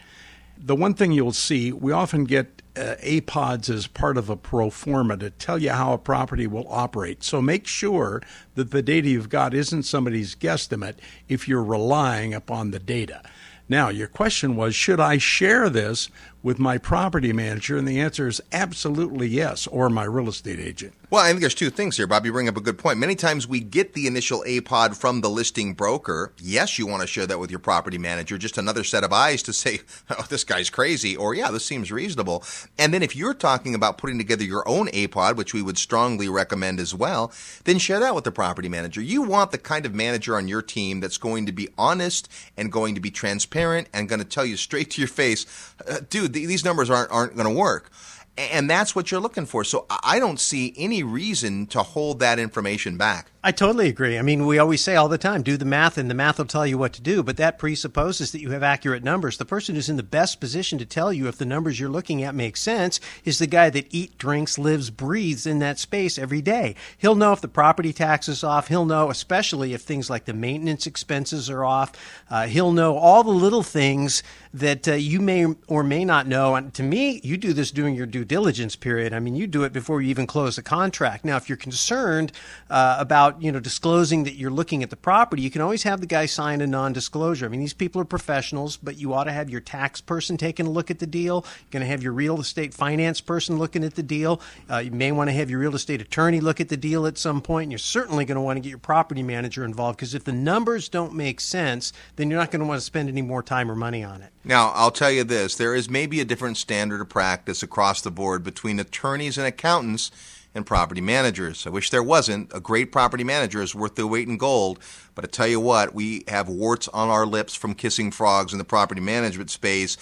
The 0.59 0.75
one 0.75 0.95
thing 0.95 1.13
you'll 1.13 1.33
see, 1.33 1.71
we 1.73 1.93
often 1.93 2.25
get 2.25 2.63
uh, 2.77 2.97
APODs 3.03 3.71
as 3.71 3.87
part 3.87 4.17
of 4.17 4.29
a 4.29 4.37
pro 4.37 4.71
forma 4.71 5.17
to 5.17 5.31
tell 5.31 5.59
you 5.59 5.71
how 5.71 5.93
a 5.93 5.99
property 5.99 6.47
will 6.47 6.67
operate. 6.69 7.23
So 7.23 7.41
make 7.41 7.67
sure 7.67 8.23
that 8.55 8.71
the 8.71 8.83
data 8.83 9.09
you've 9.09 9.29
got 9.29 9.55
isn't 9.55 9.85
somebody's 9.85 10.35
guesstimate 10.35 10.97
if 11.29 11.49
you're 11.49 11.65
relying 11.65 12.35
upon 12.35 12.71
the 12.71 12.79
data. 12.79 13.23
Now, 13.69 13.89
your 13.89 14.09
question 14.09 14.57
was 14.57 14.75
should 14.75 15.01
I 15.01 15.17
share 15.17 15.71
this 15.71 16.11
with 16.43 16.59
my 16.59 16.77
property 16.77 17.33
manager? 17.33 17.79
And 17.79 17.89
the 17.89 17.99
answer 17.99 18.29
is 18.29 18.43
absolutely 18.53 19.27
yes, 19.27 19.67
or 19.67 19.89
my 19.89 20.05
real 20.05 20.29
estate 20.29 20.61
agent. 20.61 20.93
Well, 21.09 21.25
I 21.25 21.29
think 21.29 21.41
there's 21.41 21.55
two 21.55 21.71
things 21.71 21.97
here, 21.97 22.07
Bob. 22.07 22.27
You 22.27 22.33
bring 22.33 22.49
up 22.49 22.59
a 22.59 22.61
good 22.61 22.77
point. 22.77 22.99
Many 22.99 23.15
times 23.15 23.49
we 23.49 23.61
get 23.61 23.95
the 23.95 24.07
initial 24.07 24.45
APOD 24.47 24.95
from 24.95 25.23
the 25.23 25.31
listing 25.31 25.73
broker. 25.73 26.35
Yes, 26.43 26.79
you 26.79 26.87
want 26.87 27.01
to 27.01 27.07
share 27.07 27.27
that 27.27 27.39
with 27.39 27.51
your 27.51 27.61
property 27.61 27.97
manager, 27.97 28.37
just 28.37 28.59
another 28.59 28.85
set 28.85 29.03
of 29.03 29.15
eyes 29.15 29.43
to 29.45 29.55
say, 29.55 29.81
oh, 30.11 30.27
this 30.29 30.45
guy's 30.45 30.69
crazy, 30.69 31.17
or 31.17 31.35
yeah, 31.35 31.51
this 31.51 31.65
seems 31.65 31.91
reasonable. 31.91 32.45
And 32.79 32.93
then 32.93 33.03
if 33.03 33.15
you're 33.15 33.35
talking 33.35 33.75
about 33.75 33.99
putting 33.99 34.19
together 34.19 34.45
your 34.45 34.67
own 34.69 34.89
APOD, 34.89 35.37
which 35.37 35.55
we 35.55 35.63
would 35.63 35.79
strongly 35.79 36.29
recommend 36.29 36.81
as 36.81 36.95
well, 36.95 37.33
then 37.65 37.79
share 37.79 38.01
that 38.01 38.15
with 38.15 38.25
the 38.25 38.33
property 38.33 38.69
manager. 38.69 39.01
You 39.01 39.23
want 39.23 39.51
the 39.51 39.59
kind 39.59 39.87
of 39.87 39.95
manager 39.95 40.37
on 40.37 40.49
your 40.49 40.63
team 40.63 41.01
that's 41.01 41.19
going 41.19 41.47
to 41.47 41.53
be 41.53 41.69
honest 41.79 42.31
and 42.57 42.73
going 42.73 42.95
to 42.95 43.01
be 43.01 43.11
transparent 43.11 43.89
and 43.93 44.09
going 44.09 44.21
to 44.21 44.25
tell 44.25 44.45
you 44.45 44.57
straight 44.65 44.91
to 44.93 45.01
your 45.01 45.09
face, 45.09 45.47
uh, 45.89 46.01
dude, 46.09 46.33
these 46.33 46.65
numbers 46.65 46.91
aren't, 46.91 47.11
aren't 47.11 47.35
going 47.35 47.49
to 47.49 47.55
work. 47.55 47.91
And 48.37 48.69
that's 48.69 48.97
what 48.97 49.11
you're 49.11 49.21
looking 49.21 49.47
for. 49.47 49.63
So 49.63 49.87
I 50.03 50.19
don't 50.19 50.41
see 50.41 50.75
any 50.77 51.03
reason 51.03 51.67
to 51.69 51.83
hold 51.83 52.19
that 52.19 52.39
information 52.39 52.97
back. 52.97 53.31
I 53.47 53.53
totally 53.53 53.89
agree. 53.89 54.19
I 54.19 54.23
mean, 54.23 54.47
we 54.47 54.59
always 54.59 54.81
say 54.81 54.97
all 54.97 55.07
the 55.07 55.19
time, 55.19 55.43
do 55.43 55.59
the 55.59 55.67
math 55.67 55.99
and 55.99 56.09
the 56.09 56.15
math 56.15 56.39
will 56.39 56.47
tell 56.47 56.67
you 56.67 56.79
what 56.79 56.95
to 56.95 57.03
do, 57.03 57.23
but 57.23 57.37
that 57.37 57.59
presupposes 57.59 58.33
that 58.33 58.41
you 58.41 58.53
have 58.53 58.63
accurate 58.63 59.05
numbers. 59.05 59.37
The 59.37 59.45
person 59.45 59.75
who's 59.75 59.91
in 59.91 59.99
the 59.99 60.03
best 60.03 60.41
position 60.41 60.79
to 60.79 60.87
tell 60.87 61.13
you 61.13 61.29
if 61.29 61.37
the 61.37 61.45
numbers 61.45 61.79
you're 61.79 61.91
looking 61.91 62.23
at 62.23 62.35
make 62.35 62.57
sense 62.57 63.01
is 63.23 63.39
the 63.39 63.47
guy 63.47 63.69
that 63.69 63.95
eats, 63.95 64.15
drinks, 64.17 64.59
lives, 64.59 64.89
breathes 64.89 65.47
in 65.47 65.59
that 65.59 65.79
space 65.79 66.19
every 66.19 66.41
day. 66.41 66.75
He'll 66.97 67.17
know 67.17 67.35
if 67.35 67.43
the 67.43 67.49
property 67.49 67.93
tax 67.93 68.31
is 68.31 68.43
off. 68.43 68.69
He'll 68.69 68.87
know, 68.87 69.11
especially 69.11 69.75
if 69.75 69.83
things 69.83 70.09
like 70.09 70.25
the 70.25 70.33
maintenance 70.33 70.87
expenses 70.87 71.51
are 71.51 71.67
off. 71.67 71.93
Uh, 72.31 72.47
he'll 72.47 72.73
know 72.73 72.97
all 72.97 73.23
the 73.23 73.31
little 73.31 73.63
things 73.63 74.23
that 74.55 74.89
uh, 74.89 74.95
you 74.95 75.21
may 75.21 75.45
or 75.69 75.83
may 75.83 76.07
not 76.07 76.27
know. 76.27 76.55
And 76.55 76.73
to 76.73 76.83
me, 76.83 77.21
you 77.23 77.37
do 77.37 77.53
this 77.53 77.71
during 77.71 77.95
your 77.95 78.07
due 78.07 78.24
diligence 78.25 78.77
period. 78.77 79.13
I 79.13 79.21
mean, 79.21 79.37
you 79.37 79.47
do 79.47 79.65
it 79.65 79.73
before 79.73 80.01
you 80.01 80.11
even 80.11 80.27
close 80.27 80.57
the 80.57 80.63
contract. 80.63 81.25
Now, 81.25 81.37
if 81.37 81.49
you're 81.49 81.57
concerned 81.57 82.33
uh, 82.71 82.97
about 82.99 83.43
you 83.43 83.53
know 83.53 83.61
disclosing 83.61 84.25
that 84.25 84.35
you're 84.35 84.51
looking 84.51 84.83
at 84.83 84.91
the 84.91 84.97
property, 84.97 85.43
you 85.43 85.51
can 85.51 85.61
always 85.61 85.83
have 85.83 86.01
the 86.01 86.07
guy 86.07 86.27
sign 86.27 86.61
a 86.61 86.67
non-disclosure. 86.67 87.47
I 87.47 87.49
mean, 87.49 87.61
these 87.61 87.75
people 87.75 88.01
are 88.01 88.07
professionals, 88.07 88.77
but 88.77 88.97
you 88.97 89.15
ought 89.15 89.25
to 89.25 89.33
have 89.33 89.51
your 89.51 89.61
tax 89.61 90.01
person 90.01 90.37
taking 90.37 90.67
a 90.67 90.71
look 90.71 90.91
at 90.91 90.99
the 90.99 91.07
deal. 91.07 91.45
You're 91.45 91.71
going 91.71 91.81
to 91.83 91.91
have 91.91 92.03
your 92.03 92.13
real 92.13 92.41
estate 92.41 92.75
finance 92.75 93.21
person 93.21 93.59
looking 93.59 93.85
at 93.85 93.95
the 93.95 94.03
deal. 94.03 94.41
Uh, 94.71 94.79
you 94.79 94.91
may 94.91 95.13
want 95.13 95.29
to 95.29 95.35
have 95.35 95.51
your 95.51 95.61
real 95.61 95.75
estate 95.75 96.01
attorney 96.01 96.41
look 96.41 96.61
at 96.61 96.69
the 96.69 96.77
deal 96.77 97.07
at 97.07 97.19
some 97.19 97.41
point, 97.41 97.65
and 97.65 97.73
you're 97.73 97.79
certainly 97.79 98.25
going 98.25 98.37
to 98.37 98.43
want 98.43 98.57
to 98.57 98.61
get 98.61 98.71
your 98.71 98.79
property 98.79 99.23
manager 99.23 99.65
involved 99.65 99.99
because 99.99 100.15
if 100.15 100.25
the 100.25 100.33
numbers 100.33 100.89
don't 100.89 101.15
make 101.15 101.41
sense, 101.41 101.93
then 102.17 102.31
you're 102.31 102.39
not 102.39 102.51
going 102.51 102.61
to 102.61 102.67
want 102.67 102.79
to 102.79 102.85
spend 102.85 103.09
any 103.09 103.23
more 103.23 103.43
time 103.43 103.71
or 103.71 103.75
money 103.75 104.03
on 104.05 104.23
it. 104.23 104.31
Now, 104.45 104.73
I'll 104.75 104.91
tell 104.91 105.11
you 105.11 105.25
this 105.25 105.55
there 105.55 105.75
is 105.75 105.89
maybe 105.89 106.21
a 106.21 106.25
different 106.25 106.59
standard 106.59 107.01
of 107.01 107.09
practice 107.09 107.63
across 107.63 108.03
the 108.03 108.11
board 108.15 108.43
between 108.45 108.79
attorneys 108.81 109.37
and 109.37 109.47
accountants 109.47 110.11
and 110.55 110.65
property 110.65 111.01
managers. 111.01 111.67
I 111.67 111.71
wish 111.71 111.91
there 111.91 112.03
wasn't. 112.03 112.53
A 112.55 112.61
great 112.61 112.93
property 112.93 113.25
manager 113.25 113.61
is 113.61 113.75
worth 113.75 113.97
the 113.97 114.07
weight 114.07 114.29
in 114.29 114.39
gold. 114.39 114.79
But 115.15 115.25
I 115.25 115.29
tell 115.29 115.49
you 115.49 115.61
what, 115.61 115.95
we 115.95 116.25
have 116.29 116.49
warts 116.49 116.89
on 116.89 117.09
our 117.09 117.27
lips 117.27 117.55
from 117.55 117.75
kissing 117.75 118.11
frogs 118.11 118.53
in 118.53 118.59
the 118.59 118.65
property 118.65 119.01
management 119.01 119.51
space. 119.51 119.97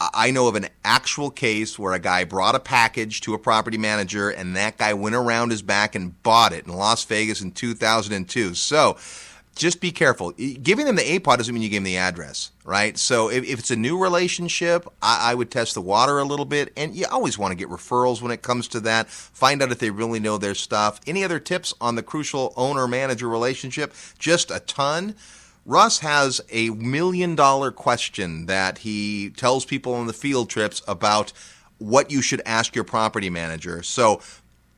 I 0.00 0.30
know 0.30 0.48
of 0.48 0.54
an 0.54 0.68
actual 0.82 1.30
case 1.30 1.78
where 1.78 1.92
a 1.92 1.98
guy 1.98 2.24
brought 2.24 2.54
a 2.54 2.60
package 2.60 3.20
to 3.22 3.34
a 3.34 3.38
property 3.38 3.76
manager 3.76 4.30
and 4.30 4.56
that 4.56 4.78
guy 4.78 4.94
went 4.94 5.14
around 5.14 5.50
his 5.50 5.60
back 5.60 5.94
and 5.94 6.20
bought 6.22 6.54
it 6.54 6.66
in 6.66 6.72
Las 6.72 7.04
Vegas 7.04 7.42
in 7.42 7.52
2002. 7.52 8.54
So, 8.54 8.96
just 9.56 9.80
be 9.80 9.90
careful. 9.92 10.32
Giving 10.32 10.86
them 10.86 10.96
the 10.96 11.02
APOD 11.02 11.36
doesn't 11.36 11.52
mean 11.52 11.62
you 11.62 11.68
give 11.68 11.82
them 11.82 11.84
the 11.84 11.98
address, 11.98 12.50
right? 12.64 12.96
So 12.96 13.30
if, 13.30 13.44
if 13.44 13.58
it's 13.58 13.70
a 13.70 13.76
new 13.76 13.98
relationship, 13.98 14.86
I, 15.02 15.32
I, 15.32 15.34
would 15.34 15.50
test 15.50 15.74
the 15.74 15.82
water 15.82 16.18
a 16.18 16.24
little 16.24 16.44
bit. 16.44 16.72
And 16.76 16.94
you 16.94 17.06
always 17.10 17.36
want 17.36 17.52
to 17.52 17.56
get 17.56 17.68
referrals 17.68 18.22
when 18.22 18.32
it 18.32 18.42
comes 18.42 18.68
to 18.68 18.80
that. 18.80 19.10
Find 19.10 19.60
out 19.62 19.72
if 19.72 19.78
they 19.78 19.90
really 19.90 20.20
know 20.20 20.38
their 20.38 20.54
stuff. 20.54 21.00
Any 21.06 21.24
other 21.24 21.38
tips 21.38 21.74
on 21.80 21.94
the 21.94 22.02
crucial 22.02 22.54
owner 22.56 22.88
manager 22.88 23.28
relationship? 23.28 23.92
Just 24.18 24.50
a 24.50 24.60
ton. 24.60 25.14
Russ 25.66 25.98
has 25.98 26.40
a 26.50 26.70
million 26.70 27.34
dollar 27.34 27.70
question 27.70 28.46
that 28.46 28.78
he 28.78 29.30
tells 29.30 29.64
people 29.64 29.94
on 29.94 30.06
the 30.06 30.12
field 30.12 30.48
trips 30.48 30.80
about 30.88 31.32
what 31.78 32.10
you 32.10 32.22
should 32.22 32.42
ask 32.46 32.74
your 32.74 32.84
property 32.84 33.30
manager. 33.30 33.82
So, 33.82 34.20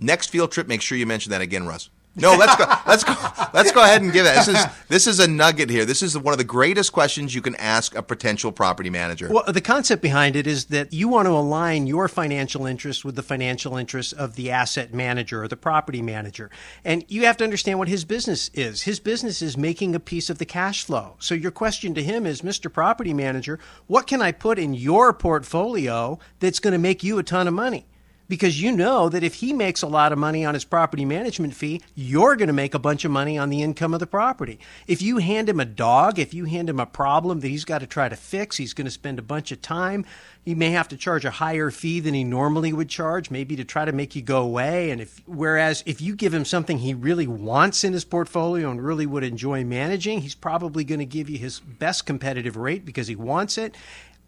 next 0.00 0.30
field 0.30 0.50
trip, 0.50 0.66
make 0.66 0.82
sure 0.82 0.98
you 0.98 1.06
mention 1.06 1.30
that 1.30 1.40
again, 1.40 1.66
Russ. 1.66 1.88
No, 2.14 2.34
let's 2.36 2.56
go. 2.56 2.66
Let's 2.86 3.04
go. 3.04 3.14
Let's 3.54 3.72
go 3.72 3.82
ahead 3.82 4.02
and 4.02 4.12
give 4.12 4.26
it. 4.26 4.34
This 4.34 4.48
is 4.48 4.66
this 4.88 5.06
is 5.06 5.18
a 5.18 5.26
nugget 5.26 5.70
here. 5.70 5.86
This 5.86 6.02
is 6.02 6.16
one 6.18 6.34
of 6.34 6.38
the 6.38 6.44
greatest 6.44 6.92
questions 6.92 7.34
you 7.34 7.40
can 7.40 7.54
ask 7.56 7.94
a 7.94 8.02
potential 8.02 8.52
property 8.52 8.90
manager. 8.90 9.28
Well, 9.30 9.44
the 9.48 9.62
concept 9.62 10.02
behind 10.02 10.36
it 10.36 10.46
is 10.46 10.66
that 10.66 10.92
you 10.92 11.08
want 11.08 11.26
to 11.26 11.32
align 11.32 11.86
your 11.86 12.08
financial 12.08 12.66
interests 12.66 13.02
with 13.02 13.16
the 13.16 13.22
financial 13.22 13.78
interests 13.78 14.12
of 14.12 14.36
the 14.36 14.50
asset 14.50 14.92
manager 14.92 15.42
or 15.42 15.48
the 15.48 15.56
property 15.56 16.02
manager, 16.02 16.50
and 16.84 17.02
you 17.08 17.24
have 17.24 17.38
to 17.38 17.44
understand 17.44 17.78
what 17.78 17.88
his 17.88 18.04
business 18.04 18.50
is. 18.52 18.82
His 18.82 19.00
business 19.00 19.40
is 19.40 19.56
making 19.56 19.94
a 19.94 20.00
piece 20.00 20.28
of 20.28 20.36
the 20.36 20.44
cash 20.44 20.84
flow. 20.84 21.16
So 21.18 21.34
your 21.34 21.50
question 21.50 21.94
to 21.94 22.02
him 22.02 22.26
is, 22.26 22.42
Mr. 22.42 22.70
Property 22.70 23.14
Manager, 23.14 23.58
what 23.86 24.06
can 24.06 24.20
I 24.20 24.32
put 24.32 24.58
in 24.58 24.74
your 24.74 25.14
portfolio 25.14 26.18
that's 26.40 26.58
going 26.58 26.72
to 26.72 26.78
make 26.78 27.02
you 27.02 27.18
a 27.18 27.22
ton 27.22 27.48
of 27.48 27.54
money? 27.54 27.86
Because 28.28 28.60
you 28.60 28.72
know 28.72 29.08
that 29.08 29.22
if 29.22 29.34
he 29.34 29.52
makes 29.52 29.82
a 29.82 29.86
lot 29.86 30.12
of 30.12 30.18
money 30.18 30.44
on 30.44 30.54
his 30.54 30.64
property 30.64 31.04
management 31.04 31.54
fee, 31.54 31.82
you're 31.94 32.36
going 32.36 32.48
to 32.48 32.52
make 32.52 32.74
a 32.74 32.78
bunch 32.78 33.04
of 33.04 33.10
money 33.10 33.36
on 33.36 33.50
the 33.50 33.62
income 33.62 33.94
of 33.94 34.00
the 34.00 34.06
property. 34.06 34.58
If 34.86 35.02
you 35.02 35.18
hand 35.18 35.48
him 35.48 35.60
a 35.60 35.64
dog, 35.64 36.18
if 36.18 36.32
you 36.32 36.46
hand 36.46 36.70
him 36.70 36.80
a 36.80 36.86
problem 36.86 37.40
that 37.40 37.48
he's 37.48 37.64
got 37.64 37.78
to 37.80 37.86
try 37.86 38.08
to 38.08 38.16
fix, 38.16 38.56
he's 38.56 38.74
going 38.74 38.86
to 38.86 38.90
spend 38.90 39.18
a 39.18 39.22
bunch 39.22 39.52
of 39.52 39.60
time. 39.60 40.04
He 40.44 40.54
may 40.54 40.70
have 40.70 40.88
to 40.88 40.96
charge 40.96 41.24
a 41.24 41.30
higher 41.30 41.70
fee 41.70 42.00
than 42.00 42.14
he 42.14 42.24
normally 42.24 42.72
would 42.72 42.88
charge, 42.88 43.30
maybe 43.30 43.54
to 43.56 43.64
try 43.64 43.84
to 43.84 43.92
make 43.92 44.16
you 44.16 44.22
go 44.22 44.42
away. 44.42 44.90
And 44.90 45.00
if, 45.00 45.20
whereas 45.26 45.84
if 45.86 46.00
you 46.00 46.16
give 46.16 46.34
him 46.34 46.44
something 46.44 46.78
he 46.78 46.94
really 46.94 47.28
wants 47.28 47.84
in 47.84 47.92
his 47.92 48.04
portfolio 48.04 48.70
and 48.70 48.84
really 48.84 49.06
would 49.06 49.22
enjoy 49.22 49.64
managing, 49.64 50.20
he's 50.22 50.34
probably 50.34 50.82
going 50.82 50.98
to 50.98 51.06
give 51.06 51.30
you 51.30 51.38
his 51.38 51.60
best 51.60 52.06
competitive 52.06 52.56
rate 52.56 52.84
because 52.84 53.06
he 53.06 53.14
wants 53.14 53.56
it 53.56 53.76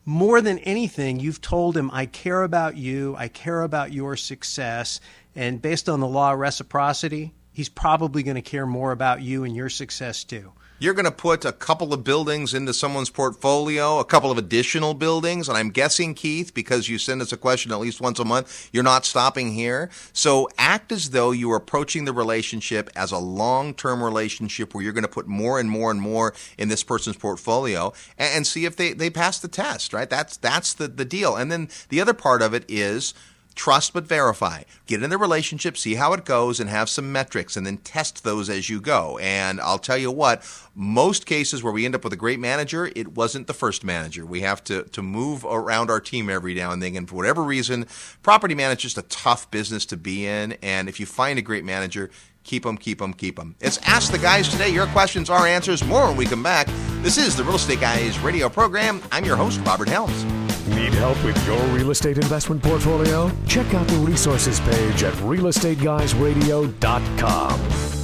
more 0.05 0.41
than 0.41 0.59
anything, 0.61 1.21
you've 1.21 1.41
told 1.41 1.77
him, 1.77 1.91
I 1.93 2.07
care 2.07 2.43
about 2.43 2.77
you, 2.77 3.15
I 3.19 3.29
care 3.29 3.63
about 3.63 3.93
your 3.93 4.17
success. 4.17 5.01
And 5.35 5.63
based 5.63 5.89
on 5.89 6.01
the 6.01 6.07
law 6.07 6.33
of 6.33 6.39
reciprocity, 6.39 7.33
he's 7.53 7.69
probably 7.69 8.23
going 8.23 8.35
to 8.37 8.43
care 8.43 8.67
more 8.67 8.93
about 8.93 9.23
you 9.23 9.45
and 9.45 9.57
your 9.57 9.71
success 9.71 10.25
too. 10.25 10.53
You're 10.85 10.93
going 10.93 11.07
to 11.07 11.11
put 11.11 11.47
a 11.47 11.53
couple 11.53 11.95
of 11.95 12.05
buildings 12.05 12.53
into 12.53 12.74
someone's 12.74 13.09
portfolio, 13.09 14.01
a 14.01 14.05
couple 14.05 14.30
of 14.30 14.37
additional 14.37 14.93
buildings, 14.93 15.49
and 15.49 15.57
I'm 15.57 15.70
guessing, 15.70 16.12
Keith, 16.12 16.53
because 16.53 16.91
you 16.91 16.99
send 16.99 17.22
us 17.22 17.32
a 17.32 17.39
question 17.39 17.72
at 17.72 17.80
least 17.80 18.03
once 18.03 18.18
a 18.18 18.24
month, 18.26 18.68
you're 18.70 18.82
not 18.82 19.07
stopping 19.07 19.55
here. 19.55 19.89
So 20.12 20.47
act 20.59 20.93
as 20.93 21.09
though 21.09 21.30
you 21.30 21.51
are 21.53 21.57
approaching 21.57 22.05
the 22.05 22.12
relationship 22.12 22.91
as 22.95 23.12
a 23.12 23.18
long 23.18 23.72
term 23.72 24.05
relationship 24.05 24.74
where 24.74 24.85
you're 24.85 24.93
going 24.93 25.05
to 25.05 25.09
put 25.09 25.26
more 25.26 25.59
and 25.59 25.70
more 25.70 25.91
and 25.91 26.03
more 26.03 26.35
in 26.59 26.68
this 26.68 26.85
person's 26.85 27.16
portfolio 27.16 27.95
and, 28.18 28.35
and 28.37 28.47
see 28.47 28.66
if 28.66 28.76
they, 28.76 28.93
they 28.93 29.09
pass 29.09 29.39
the 29.39 29.49
test, 29.49 29.95
right? 29.95 30.11
That's, 30.11 30.37
that's 30.37 30.74
the, 30.74 30.89
the 30.89 31.07
deal. 31.07 31.35
And 31.35 31.51
then 31.51 31.70
the 31.89 32.03
other 32.03 32.12
part 32.12 32.43
of 32.43 32.53
it 32.53 32.66
is, 32.68 33.14
Trust 33.55 33.93
but 33.93 34.05
verify. 34.05 34.63
Get 34.87 35.03
in 35.03 35.11
the 35.11 35.19
relationship, 35.19 35.77
see 35.77 35.95
how 35.95 36.13
it 36.13 36.25
goes, 36.25 36.59
and 36.59 36.69
have 36.69 36.89
some 36.89 37.13
metrics, 37.13 37.57
and 37.57 37.67
then 37.67 37.79
test 37.79 38.25
those 38.25 38.51
as 38.51 38.69
you 38.69 38.81
go. 38.81 39.19
And 39.19 39.61
I'll 39.61 39.79
tell 39.79 39.97
you 39.97 40.11
what, 40.11 40.43
most 40.75 41.25
cases 41.27 41.63
where 41.63 41.73
we 41.73 41.85
end 41.85 41.95
up 41.95 42.05
with 42.05 42.13
a 42.13 42.17
great 42.17 42.41
manager, 42.41 42.91
it 42.97 43.13
wasn't 43.13 43.47
the 43.47 43.55
first 43.55 43.85
manager. 43.85 44.27
We 44.27 44.41
have 44.41 44.63
to, 44.65 44.83
to 44.85 45.03
move 45.03 45.45
around 45.45 45.91
our 45.91 46.01
team 46.01 46.29
every 46.29 46.55
now 46.55 46.73
and 46.73 46.83
then. 46.83 46.97
And 46.97 47.09
for 47.09 47.15
whatever 47.15 47.43
reason, 47.43 47.87
property 48.23 48.55
management 48.55 48.93
is 48.93 48.99
a 48.99 49.03
tough 49.03 49.51
business 49.51 49.87
to 49.87 49.97
be 49.97 50.27
in. 50.27 50.53
And 50.63 50.89
if 50.89 50.99
you 50.99 51.07
find 51.07 51.39
a 51.39 51.43
great 51.43 51.65
manager, 51.65 52.11
keep 52.43 52.65
them, 52.65 52.77
keep 52.77 52.99
them, 52.99 53.15
keep 53.15 53.37
them. 53.37 53.55
It's 53.61 53.79
Ask 53.87 54.13
the 54.13 54.19
Guys 54.19 54.49
today. 54.49 54.69
Your 54.69 54.87
questions, 54.89 55.31
our 55.31 55.47
answers. 55.47 55.85
More 55.85 56.09
when 56.09 56.17
we 56.17 56.27
come 56.27 56.43
back. 56.43 56.69
This 57.03 57.19
is 57.19 57.37
the 57.37 57.45
Real 57.45 57.57
Estate 57.57 57.81
Guys 57.81 58.19
radio 58.19 58.49
program. 58.49 59.01
I'm 59.13 59.25
your 59.25 59.37
host, 59.37 59.61
Robert 59.65 59.89
Helms. 59.89 60.43
Need 60.69 60.95
help 60.95 61.23
with 61.25 61.47
your 61.47 61.62
real 61.67 61.91
estate 61.91 62.17
investment 62.17 62.62
portfolio? 62.62 63.31
Check 63.47 63.75
out 63.75 63.87
the 63.87 63.97
resources 63.97 64.61
page 64.61 65.03
at 65.03 65.12
realestateguysradio.com. 65.15 68.04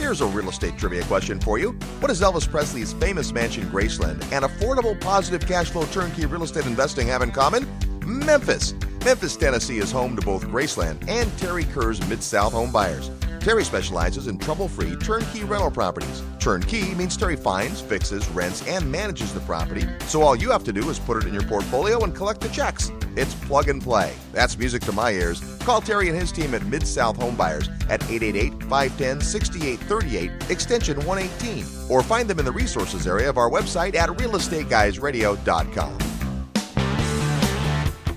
Here's 0.00 0.22
a 0.22 0.26
real 0.26 0.48
estate 0.48 0.78
trivia 0.78 1.04
question 1.04 1.38
for 1.38 1.58
you. 1.58 1.72
What 2.00 2.08
does 2.08 2.22
Elvis 2.22 2.50
Presley's 2.50 2.94
famous 2.94 3.34
mansion 3.34 3.68
Graceland 3.68 4.24
and 4.32 4.46
affordable 4.46 4.98
positive 4.98 5.46
cash 5.46 5.68
flow 5.68 5.84
turnkey 5.84 6.24
real 6.24 6.42
estate 6.42 6.64
investing 6.64 7.08
have 7.08 7.20
in 7.20 7.30
common? 7.30 7.68
Memphis. 8.06 8.72
Memphis, 9.04 9.36
Tennessee 9.36 9.76
is 9.76 9.92
home 9.92 10.16
to 10.16 10.22
both 10.22 10.46
Graceland 10.46 11.06
and 11.06 11.30
Terry 11.36 11.64
Kerr's 11.64 12.00
Mid 12.08 12.22
South 12.22 12.54
home 12.54 12.72
buyers. 12.72 13.10
Terry 13.40 13.64
specializes 13.64 14.26
in 14.26 14.36
trouble 14.36 14.68
free 14.68 14.94
turnkey 14.96 15.44
rental 15.44 15.70
properties. 15.70 16.22
Turnkey 16.38 16.94
means 16.94 17.16
Terry 17.16 17.36
finds, 17.36 17.80
fixes, 17.80 18.28
rents, 18.28 18.66
and 18.68 18.90
manages 18.90 19.32
the 19.32 19.40
property, 19.40 19.86
so 20.06 20.20
all 20.20 20.36
you 20.36 20.50
have 20.50 20.62
to 20.64 20.74
do 20.74 20.90
is 20.90 20.98
put 20.98 21.16
it 21.16 21.26
in 21.26 21.32
your 21.32 21.44
portfolio 21.44 22.04
and 22.04 22.14
collect 22.14 22.42
the 22.42 22.50
checks. 22.50 22.92
It's 23.16 23.34
plug 23.46 23.70
and 23.70 23.82
play. 23.82 24.12
That's 24.32 24.58
music 24.58 24.82
to 24.82 24.92
my 24.92 25.12
ears. 25.12 25.40
Call 25.60 25.80
Terry 25.80 26.10
and 26.10 26.18
his 26.18 26.32
team 26.32 26.54
at 26.54 26.66
Mid 26.66 26.86
South 26.86 27.18
Homebuyers 27.18 27.70
at 27.88 28.02
888 28.10 28.62
510 28.64 29.22
6838, 29.22 30.50
extension 30.50 30.98
118, 31.06 31.64
or 31.88 32.02
find 32.02 32.28
them 32.28 32.38
in 32.38 32.44
the 32.44 32.52
resources 32.52 33.06
area 33.06 33.30
of 33.30 33.38
our 33.38 33.48
website 33.50 33.94
at 33.94 34.10
realestateguysradio.com. 34.10 36.19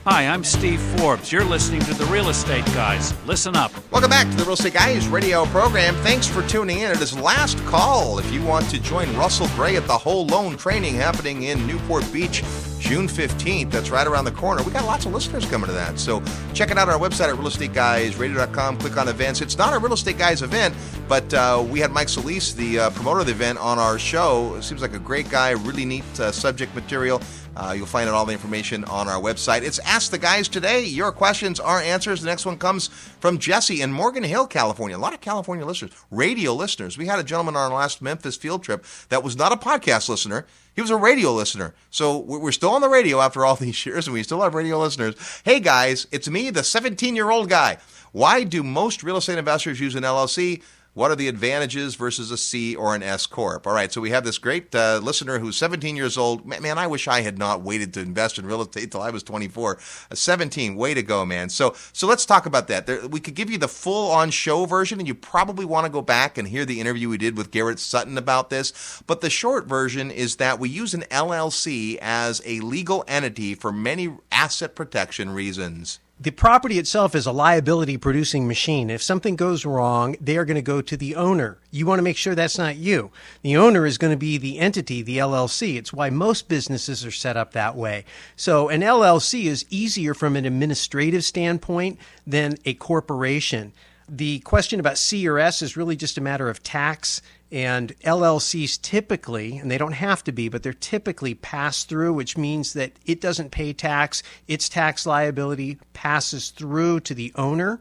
Hi, 0.05 0.27
I'm 0.27 0.43
Steve 0.43 0.81
Forbes. 0.81 1.31
You're 1.31 1.45
listening 1.45 1.79
to 1.83 1.93
the 1.93 2.03
Real 2.07 2.27
Estate 2.27 2.65
Guys. 2.65 3.13
Listen 3.25 3.55
up. 3.55 3.71
Welcome 3.89 4.09
back 4.09 4.29
to 4.29 4.35
the 4.35 4.43
Real 4.43 4.55
Estate 4.55 4.73
Guys 4.73 5.07
radio 5.07 5.45
program. 5.45 5.95
Thanks 6.03 6.27
for 6.27 6.45
tuning 6.45 6.79
in. 6.79 6.91
It 6.91 6.99
is 6.99 7.17
last 7.17 7.57
call 7.59 8.19
if 8.19 8.29
you 8.29 8.43
want 8.43 8.69
to 8.71 8.81
join 8.81 9.15
Russell 9.15 9.47
Gray 9.55 9.77
at 9.77 9.87
the 9.87 9.97
Whole 9.97 10.25
Loan 10.25 10.57
Training 10.57 10.95
happening 10.95 11.43
in 11.43 11.65
Newport 11.65 12.03
Beach 12.11 12.43
June 12.79 13.07
15th. 13.07 13.71
That's 13.71 13.91
right 13.91 14.05
around 14.05 14.25
the 14.25 14.33
corner. 14.33 14.61
We 14.63 14.73
got 14.73 14.83
lots 14.83 15.05
of 15.05 15.13
listeners 15.13 15.45
coming 15.45 15.67
to 15.67 15.73
that. 15.73 15.97
So 15.97 16.21
check 16.53 16.69
it 16.69 16.77
out 16.77 16.89
on 16.89 16.95
our 16.95 16.99
website 16.99 17.29
at 17.29 17.35
realestateguysradio.com. 17.35 18.79
Click 18.79 18.97
on 18.97 19.07
events. 19.07 19.39
It's 19.39 19.57
not 19.57 19.73
a 19.73 19.79
Real 19.79 19.93
Estate 19.93 20.17
Guys 20.17 20.41
event, 20.41 20.75
but 21.07 21.33
uh, 21.33 21.65
we 21.65 21.79
had 21.79 21.91
Mike 21.91 22.09
Solis, 22.09 22.51
the 22.51 22.77
uh, 22.77 22.89
promoter 22.89 23.21
of 23.21 23.27
the 23.27 23.31
event, 23.31 23.57
on 23.57 23.79
our 23.79 23.97
show. 23.97 24.59
Seems 24.59 24.81
like 24.81 24.93
a 24.93 24.99
great 24.99 25.29
guy, 25.29 25.51
really 25.51 25.85
neat 25.85 26.03
uh, 26.19 26.33
subject 26.33 26.75
material. 26.75 27.21
Uh, 27.55 27.73
you'll 27.77 27.85
find 27.85 28.09
out 28.09 28.15
all 28.15 28.25
the 28.25 28.33
information 28.33 28.83
on 28.85 29.07
our 29.07 29.21
website. 29.21 29.61
It's 29.61 29.77
Ask 29.79 30.09
the 30.09 30.17
Guys 30.17 30.47
today. 30.47 30.83
Your 30.85 31.11
questions, 31.11 31.59
our 31.59 31.79
answers. 31.79 32.21
The 32.21 32.27
next 32.27 32.45
one 32.45 32.57
comes 32.57 32.87
from 32.87 33.37
Jesse 33.37 33.81
in 33.81 33.91
Morgan 33.91 34.23
Hill, 34.23 34.47
California. 34.47 34.97
A 34.97 34.99
lot 34.99 35.13
of 35.13 35.21
California 35.21 35.65
listeners, 35.65 35.91
radio 36.09 36.53
listeners. 36.53 36.97
We 36.97 37.05
had 37.05 37.19
a 37.19 37.23
gentleman 37.23 37.55
on 37.55 37.71
our 37.71 37.77
last 37.77 38.01
Memphis 38.01 38.35
field 38.35 38.63
trip 38.63 38.83
that 39.09 39.23
was 39.23 39.37
not 39.37 39.51
a 39.51 39.55
podcast 39.55 40.09
listener. 40.09 40.47
He 40.75 40.81
was 40.81 40.89
a 40.89 40.95
radio 40.95 41.31
listener. 41.31 41.75
So 41.91 42.17
we're 42.17 42.51
still 42.51 42.71
on 42.71 42.81
the 42.81 42.89
radio 42.89 43.21
after 43.21 43.45
all 43.45 43.55
these 43.57 43.85
years, 43.85 44.07
and 44.07 44.15
we 44.15 44.23
still 44.23 44.41
have 44.41 44.55
radio 44.55 44.79
listeners. 44.79 45.15
Hey 45.45 45.59
guys, 45.59 46.07
it's 46.11 46.27
me, 46.27 46.49
the 46.49 46.63
17 46.63 47.15
year 47.15 47.29
old 47.29 47.49
guy. 47.49 47.77
Why 48.13 48.43
do 48.43 48.63
most 48.63 49.03
real 49.03 49.17
estate 49.17 49.37
investors 49.37 49.79
use 49.79 49.95
an 49.95 50.03
LLC? 50.03 50.63
What 50.95 51.09
are 51.09 51.15
the 51.15 51.27
advantages 51.27 51.95
versus 51.95 52.29
a 52.29 52.37
C 52.37 52.75
or 52.75 52.93
an 52.93 53.01
S 53.01 53.25
corp? 53.25 53.65
All 53.65 53.73
right, 53.73 53.91
so 53.91 53.99
we 53.99 54.11
have 54.11 54.23
this 54.23 54.37
great 54.37 54.75
uh, 54.75 54.99
listener 55.01 55.39
who's 55.39 55.57
17 55.57 55.95
years 55.95 56.19
old. 56.19 56.45
Man, 56.45 56.77
I 56.77 56.85
wish 56.85 57.07
I 57.07 57.21
had 57.21 57.39
not 57.39 57.63
waited 57.63 57.95
to 57.95 58.01
invest 58.01 58.37
in 58.37 58.45
real 58.45 58.61
estate 58.61 58.91
till 58.91 59.01
I 59.01 59.09
was 59.09 59.23
24. 59.23 59.79
Uh, 60.11 60.15
17, 60.15 60.75
way 60.75 60.93
to 60.93 61.01
go, 61.01 61.25
man. 61.25 61.49
So, 61.49 61.73
so 61.93 62.05
let's 62.05 62.27
talk 62.27 62.45
about 62.45 62.67
that. 62.67 62.85
There, 62.85 63.07
we 63.07 63.19
could 63.19 63.33
give 63.33 63.49
you 63.49 63.57
the 63.57 63.67
full-on 63.67 64.29
show 64.29 64.65
version, 64.65 64.99
and 64.99 65.07
you 65.07 65.15
probably 65.15 65.65
want 65.65 65.85
to 65.85 65.91
go 65.91 66.03
back 66.03 66.37
and 66.37 66.47
hear 66.47 66.63
the 66.63 66.79
interview 66.79 67.09
we 67.09 67.17
did 67.17 67.35
with 67.35 67.49
Garrett 67.49 67.79
Sutton 67.79 68.15
about 68.15 68.51
this. 68.51 69.01
But 69.07 69.21
the 69.21 69.31
short 69.31 69.65
version 69.65 70.11
is 70.11 70.35
that 70.35 70.59
we 70.59 70.69
use 70.69 70.93
an 70.93 71.05
LLC 71.09 71.97
as 72.03 72.39
a 72.45 72.59
legal 72.59 73.03
entity 73.07 73.55
for 73.55 73.71
many 73.71 74.15
asset 74.31 74.75
protection 74.75 75.31
reasons 75.31 75.99
the 76.23 76.31
property 76.31 76.79
itself 76.79 77.15
is 77.15 77.25
a 77.25 77.33
liability 77.33 77.97
producing 77.97 78.47
machine. 78.47 78.89
If 78.89 79.03
something 79.03 79.35
goes 79.35 79.65
wrong, 79.65 80.15
they 80.21 80.37
are 80.37 80.45
going 80.45 80.55
to 80.55 80.61
go 80.61 80.81
to 80.81 80.95
the 80.95 81.17
owner. 81.17 81.57
You 81.69 81.85
want 81.85 81.99
to 81.99 82.03
make 82.03 82.15
sure 82.15 82.33
that's 82.33 82.57
not 82.57 82.77
you. 82.77 83.11
The 83.41 83.57
owner 83.57 83.85
is 83.85 83.97
going 83.97 84.13
to 84.13 84.17
be 84.17 84.37
the 84.37 84.57
entity, 84.57 85.01
the 85.01 85.17
LLC. 85.17 85.75
It's 85.75 85.91
why 85.91 86.09
most 86.09 86.47
businesses 86.47 87.05
are 87.05 87.11
set 87.11 87.35
up 87.35 87.51
that 87.51 87.75
way. 87.75 88.05
So 88.37 88.69
an 88.69 88.79
LLC 88.79 89.45
is 89.45 89.65
easier 89.69 90.13
from 90.13 90.37
an 90.37 90.45
administrative 90.45 91.25
standpoint 91.25 91.99
than 92.25 92.55
a 92.63 92.73
corporation. 92.75 93.73
The 94.07 94.39
question 94.39 94.79
about 94.79 94.97
C 94.97 95.27
or 95.27 95.39
S 95.39 95.61
is 95.61 95.75
really 95.75 95.97
just 95.97 96.17
a 96.17 96.21
matter 96.21 96.47
of 96.47 96.63
tax 96.63 97.21
And 97.53 97.95
LLCs 97.99 98.81
typically, 98.81 99.59
and 99.59 99.69
they 99.69 99.77
don't 99.77 99.91
have 99.91 100.23
to 100.23 100.31
be, 100.31 100.49
but 100.49 100.63
they're 100.63 100.73
typically 100.73 101.35
pass 101.35 101.83
through, 101.83 102.13
which 102.13 102.35
means 102.35 102.73
that 102.73 102.93
it 103.05 103.21
doesn't 103.21 103.51
pay 103.51 103.73
tax. 103.73 104.23
Its 104.47 104.67
tax 104.67 105.05
liability 105.05 105.77
passes 105.93 106.49
through 106.49 107.01
to 107.01 107.13
the 107.13 107.31
owner. 107.35 107.79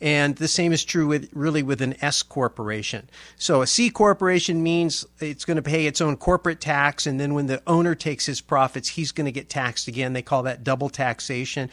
And 0.00 0.36
the 0.36 0.48
same 0.48 0.72
is 0.72 0.82
true 0.82 1.06
with 1.06 1.28
really 1.34 1.62
with 1.62 1.82
an 1.82 2.02
S 2.02 2.22
corporation. 2.22 3.10
So 3.36 3.60
a 3.60 3.66
C 3.66 3.90
corporation 3.90 4.62
means 4.62 5.04
it's 5.18 5.44
going 5.44 5.58
to 5.58 5.62
pay 5.62 5.84
its 5.84 6.00
own 6.00 6.16
corporate 6.16 6.62
tax, 6.62 7.06
and 7.06 7.20
then 7.20 7.34
when 7.34 7.46
the 7.46 7.62
owner 7.66 7.94
takes 7.94 8.24
his 8.24 8.40
profits, 8.40 8.88
he's 8.88 9.12
going 9.12 9.26
to 9.26 9.32
get 9.32 9.50
taxed 9.50 9.86
again. 9.86 10.14
They 10.14 10.22
call 10.22 10.44
that 10.44 10.64
double 10.64 10.88
taxation 10.88 11.68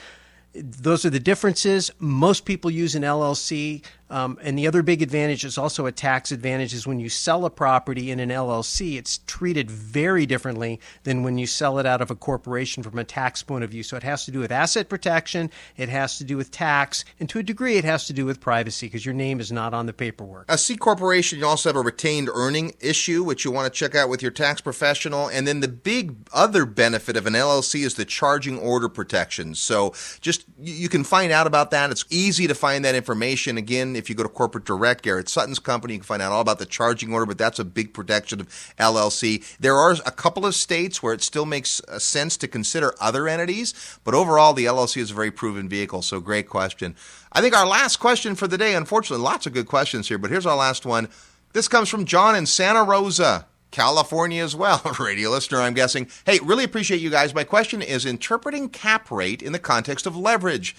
those 0.54 1.06
are 1.06 1.10
the 1.10 1.20
differences. 1.20 1.92
Most 2.00 2.46
people 2.46 2.72
use 2.72 2.96
an 2.96 3.04
LLC. 3.04 3.84
Um, 4.10 4.38
and 4.42 4.58
the 4.58 4.68
other 4.68 4.84
big 4.84 5.02
advantage 5.02 5.44
is 5.44 5.58
also 5.58 5.86
a 5.86 5.92
tax 5.92 6.32
advantage 6.32 6.74
is 6.74 6.88
when 6.88 7.00
you 7.00 7.10
sell 7.10 7.46
a 7.46 7.50
property 7.50 8.12
in 8.12 8.20
an 8.20 8.30
LLC, 8.30 8.98
it's 8.98 9.20
treated 9.28 9.70
very 9.70 10.26
differently 10.26 10.80
than 11.04 11.24
when 11.24 11.38
you 11.38 11.46
sell 11.46 11.80
it 11.80 11.86
out 11.86 12.02
of 12.02 12.10
a 12.10 12.16
corporation 12.16 12.84
from 12.84 12.98
a 12.98 13.04
tax 13.04 13.44
point 13.44 13.64
of 13.64 13.70
view. 13.70 13.84
So 13.84 13.98
it 13.98 14.04
has 14.04 14.26
to 14.26 14.32
do 14.32 14.40
with 14.40 14.52
asset 14.52 14.90
protection, 14.90 15.52
it 15.76 15.90
has 15.90 16.18
to 16.20 16.24
do 16.24 16.38
with 16.38 16.52
tax, 16.52 17.04
and 17.20 17.28
to 17.30 17.40
a 17.40 17.44
degree, 17.44 17.78
it 17.78 17.84
has 17.84 18.08
to 18.08 18.14
do 18.14 18.26
with 18.26 18.40
privacy 18.40 18.88
because 18.88 19.06
your 19.06 19.14
name 19.14 19.40
is 19.40 19.52
not 19.52 19.74
on 19.74 19.86
the 19.86 19.94
paperwork. 19.94 20.46
A 20.50 20.58
C 20.58 20.78
corporation, 20.78 21.40
you 21.40 21.46
also 21.46 21.70
have 21.70 21.76
a 21.76 21.82
retained 21.82 22.30
earning 22.34 22.74
issue, 22.80 23.24
which 23.24 23.44
you 23.44 23.52
want 23.52 23.72
to 23.72 23.78
check 23.78 23.96
out 23.96 24.10
with 24.10 24.22
your 24.22 24.32
tax 24.32 24.62
professional. 24.62 25.28
And 25.28 25.48
then 25.48 25.60
the 25.60 25.68
big 25.68 26.16
other 26.34 26.66
benefit 26.66 27.18
of 27.18 27.26
an 27.26 27.34
LLC 27.34 27.84
is 27.84 27.96
the 27.96 28.06
charging 28.06 28.58
order 28.60 28.88
protection. 28.88 29.56
So 29.56 29.94
just 30.22 30.46
you 30.60 30.88
can 30.88 31.04
find 31.04 31.32
out 31.32 31.48
about 31.48 31.72
that. 31.72 31.92
It's 31.92 32.06
easy 32.10 32.48
to 32.48 32.56
find 32.56 32.86
that 32.86 32.96
information. 32.96 33.58
Again, 33.58 33.97
if 33.98 34.10
you 34.10 34.16
go 34.16 34.24
to 34.24 34.30
Corporate 34.30 34.66
Direct, 34.66 35.04
Garrett 35.04 35.28
Sutton's 35.28 35.60
company, 35.60 35.94
you 35.94 36.00
can 36.00 36.06
find 36.06 36.22
out 36.22 36.32
all 36.32 36.42
about 36.42 36.60
the 36.60 36.66
charging 36.66 37.12
order, 37.12 37.26
but 37.26 37.38
that's 37.38 37.60
a 37.60 37.66
big 37.66 37.94
protection 37.94 38.42
of 38.42 38.48
LLC. 38.78 39.44
There 39.60 39.76
are 39.76 39.96
a 40.06 40.12
couple 40.12 40.46
of 40.46 40.56
states 40.56 41.02
where 41.02 41.14
it 41.14 41.22
still 41.22 41.46
makes 41.46 41.82
uh, 41.82 42.00
sense 42.00 42.38
to 42.38 42.48
consider 42.48 42.94
other 43.00 43.28
entities, 43.28 44.00
but 44.04 44.14
overall, 44.14 44.54
the 44.54 44.66
LLC 44.66 44.98
is 44.98 45.12
a 45.12 45.16
very 45.16 45.32
proven 45.32 45.68
vehicle. 45.68 46.02
So, 46.02 46.20
great 46.20 46.48
question. 46.48 46.96
I 47.34 47.42
think 47.42 47.56
our 47.56 47.68
last 47.68 47.98
question 47.98 48.36
for 48.36 48.48
the 48.48 48.58
day, 48.58 48.76
unfortunately, 48.76 49.24
lots 49.24 49.46
of 49.46 49.54
good 49.54 49.68
questions 49.68 50.08
here, 50.08 50.18
but 50.18 50.30
here's 50.32 50.46
our 50.46 50.58
last 50.58 50.86
one. 50.86 51.10
This 51.54 51.68
comes 51.68 51.90
from 51.90 52.06
John 52.06 52.36
in 52.36 52.46
Santa 52.46 52.84
Rosa. 52.84 53.48
California 53.72 54.44
as 54.44 54.56
well, 54.56 54.82
radio 55.00 55.30
listener, 55.30 55.60
I'm 55.60 55.74
guessing. 55.74 56.10
Hey, 56.26 56.40
really 56.42 56.64
appreciate 56.64 57.02
you 57.02 57.10
guys. 57.10 57.36
My 57.36 57.44
question 57.44 57.82
is 57.82 58.06
interpreting 58.06 58.70
cap 58.70 59.12
rate 59.12 59.42
in 59.42 59.52
the 59.52 59.60
context 59.60 60.06
of 60.06 60.16
leverage. 60.16 60.76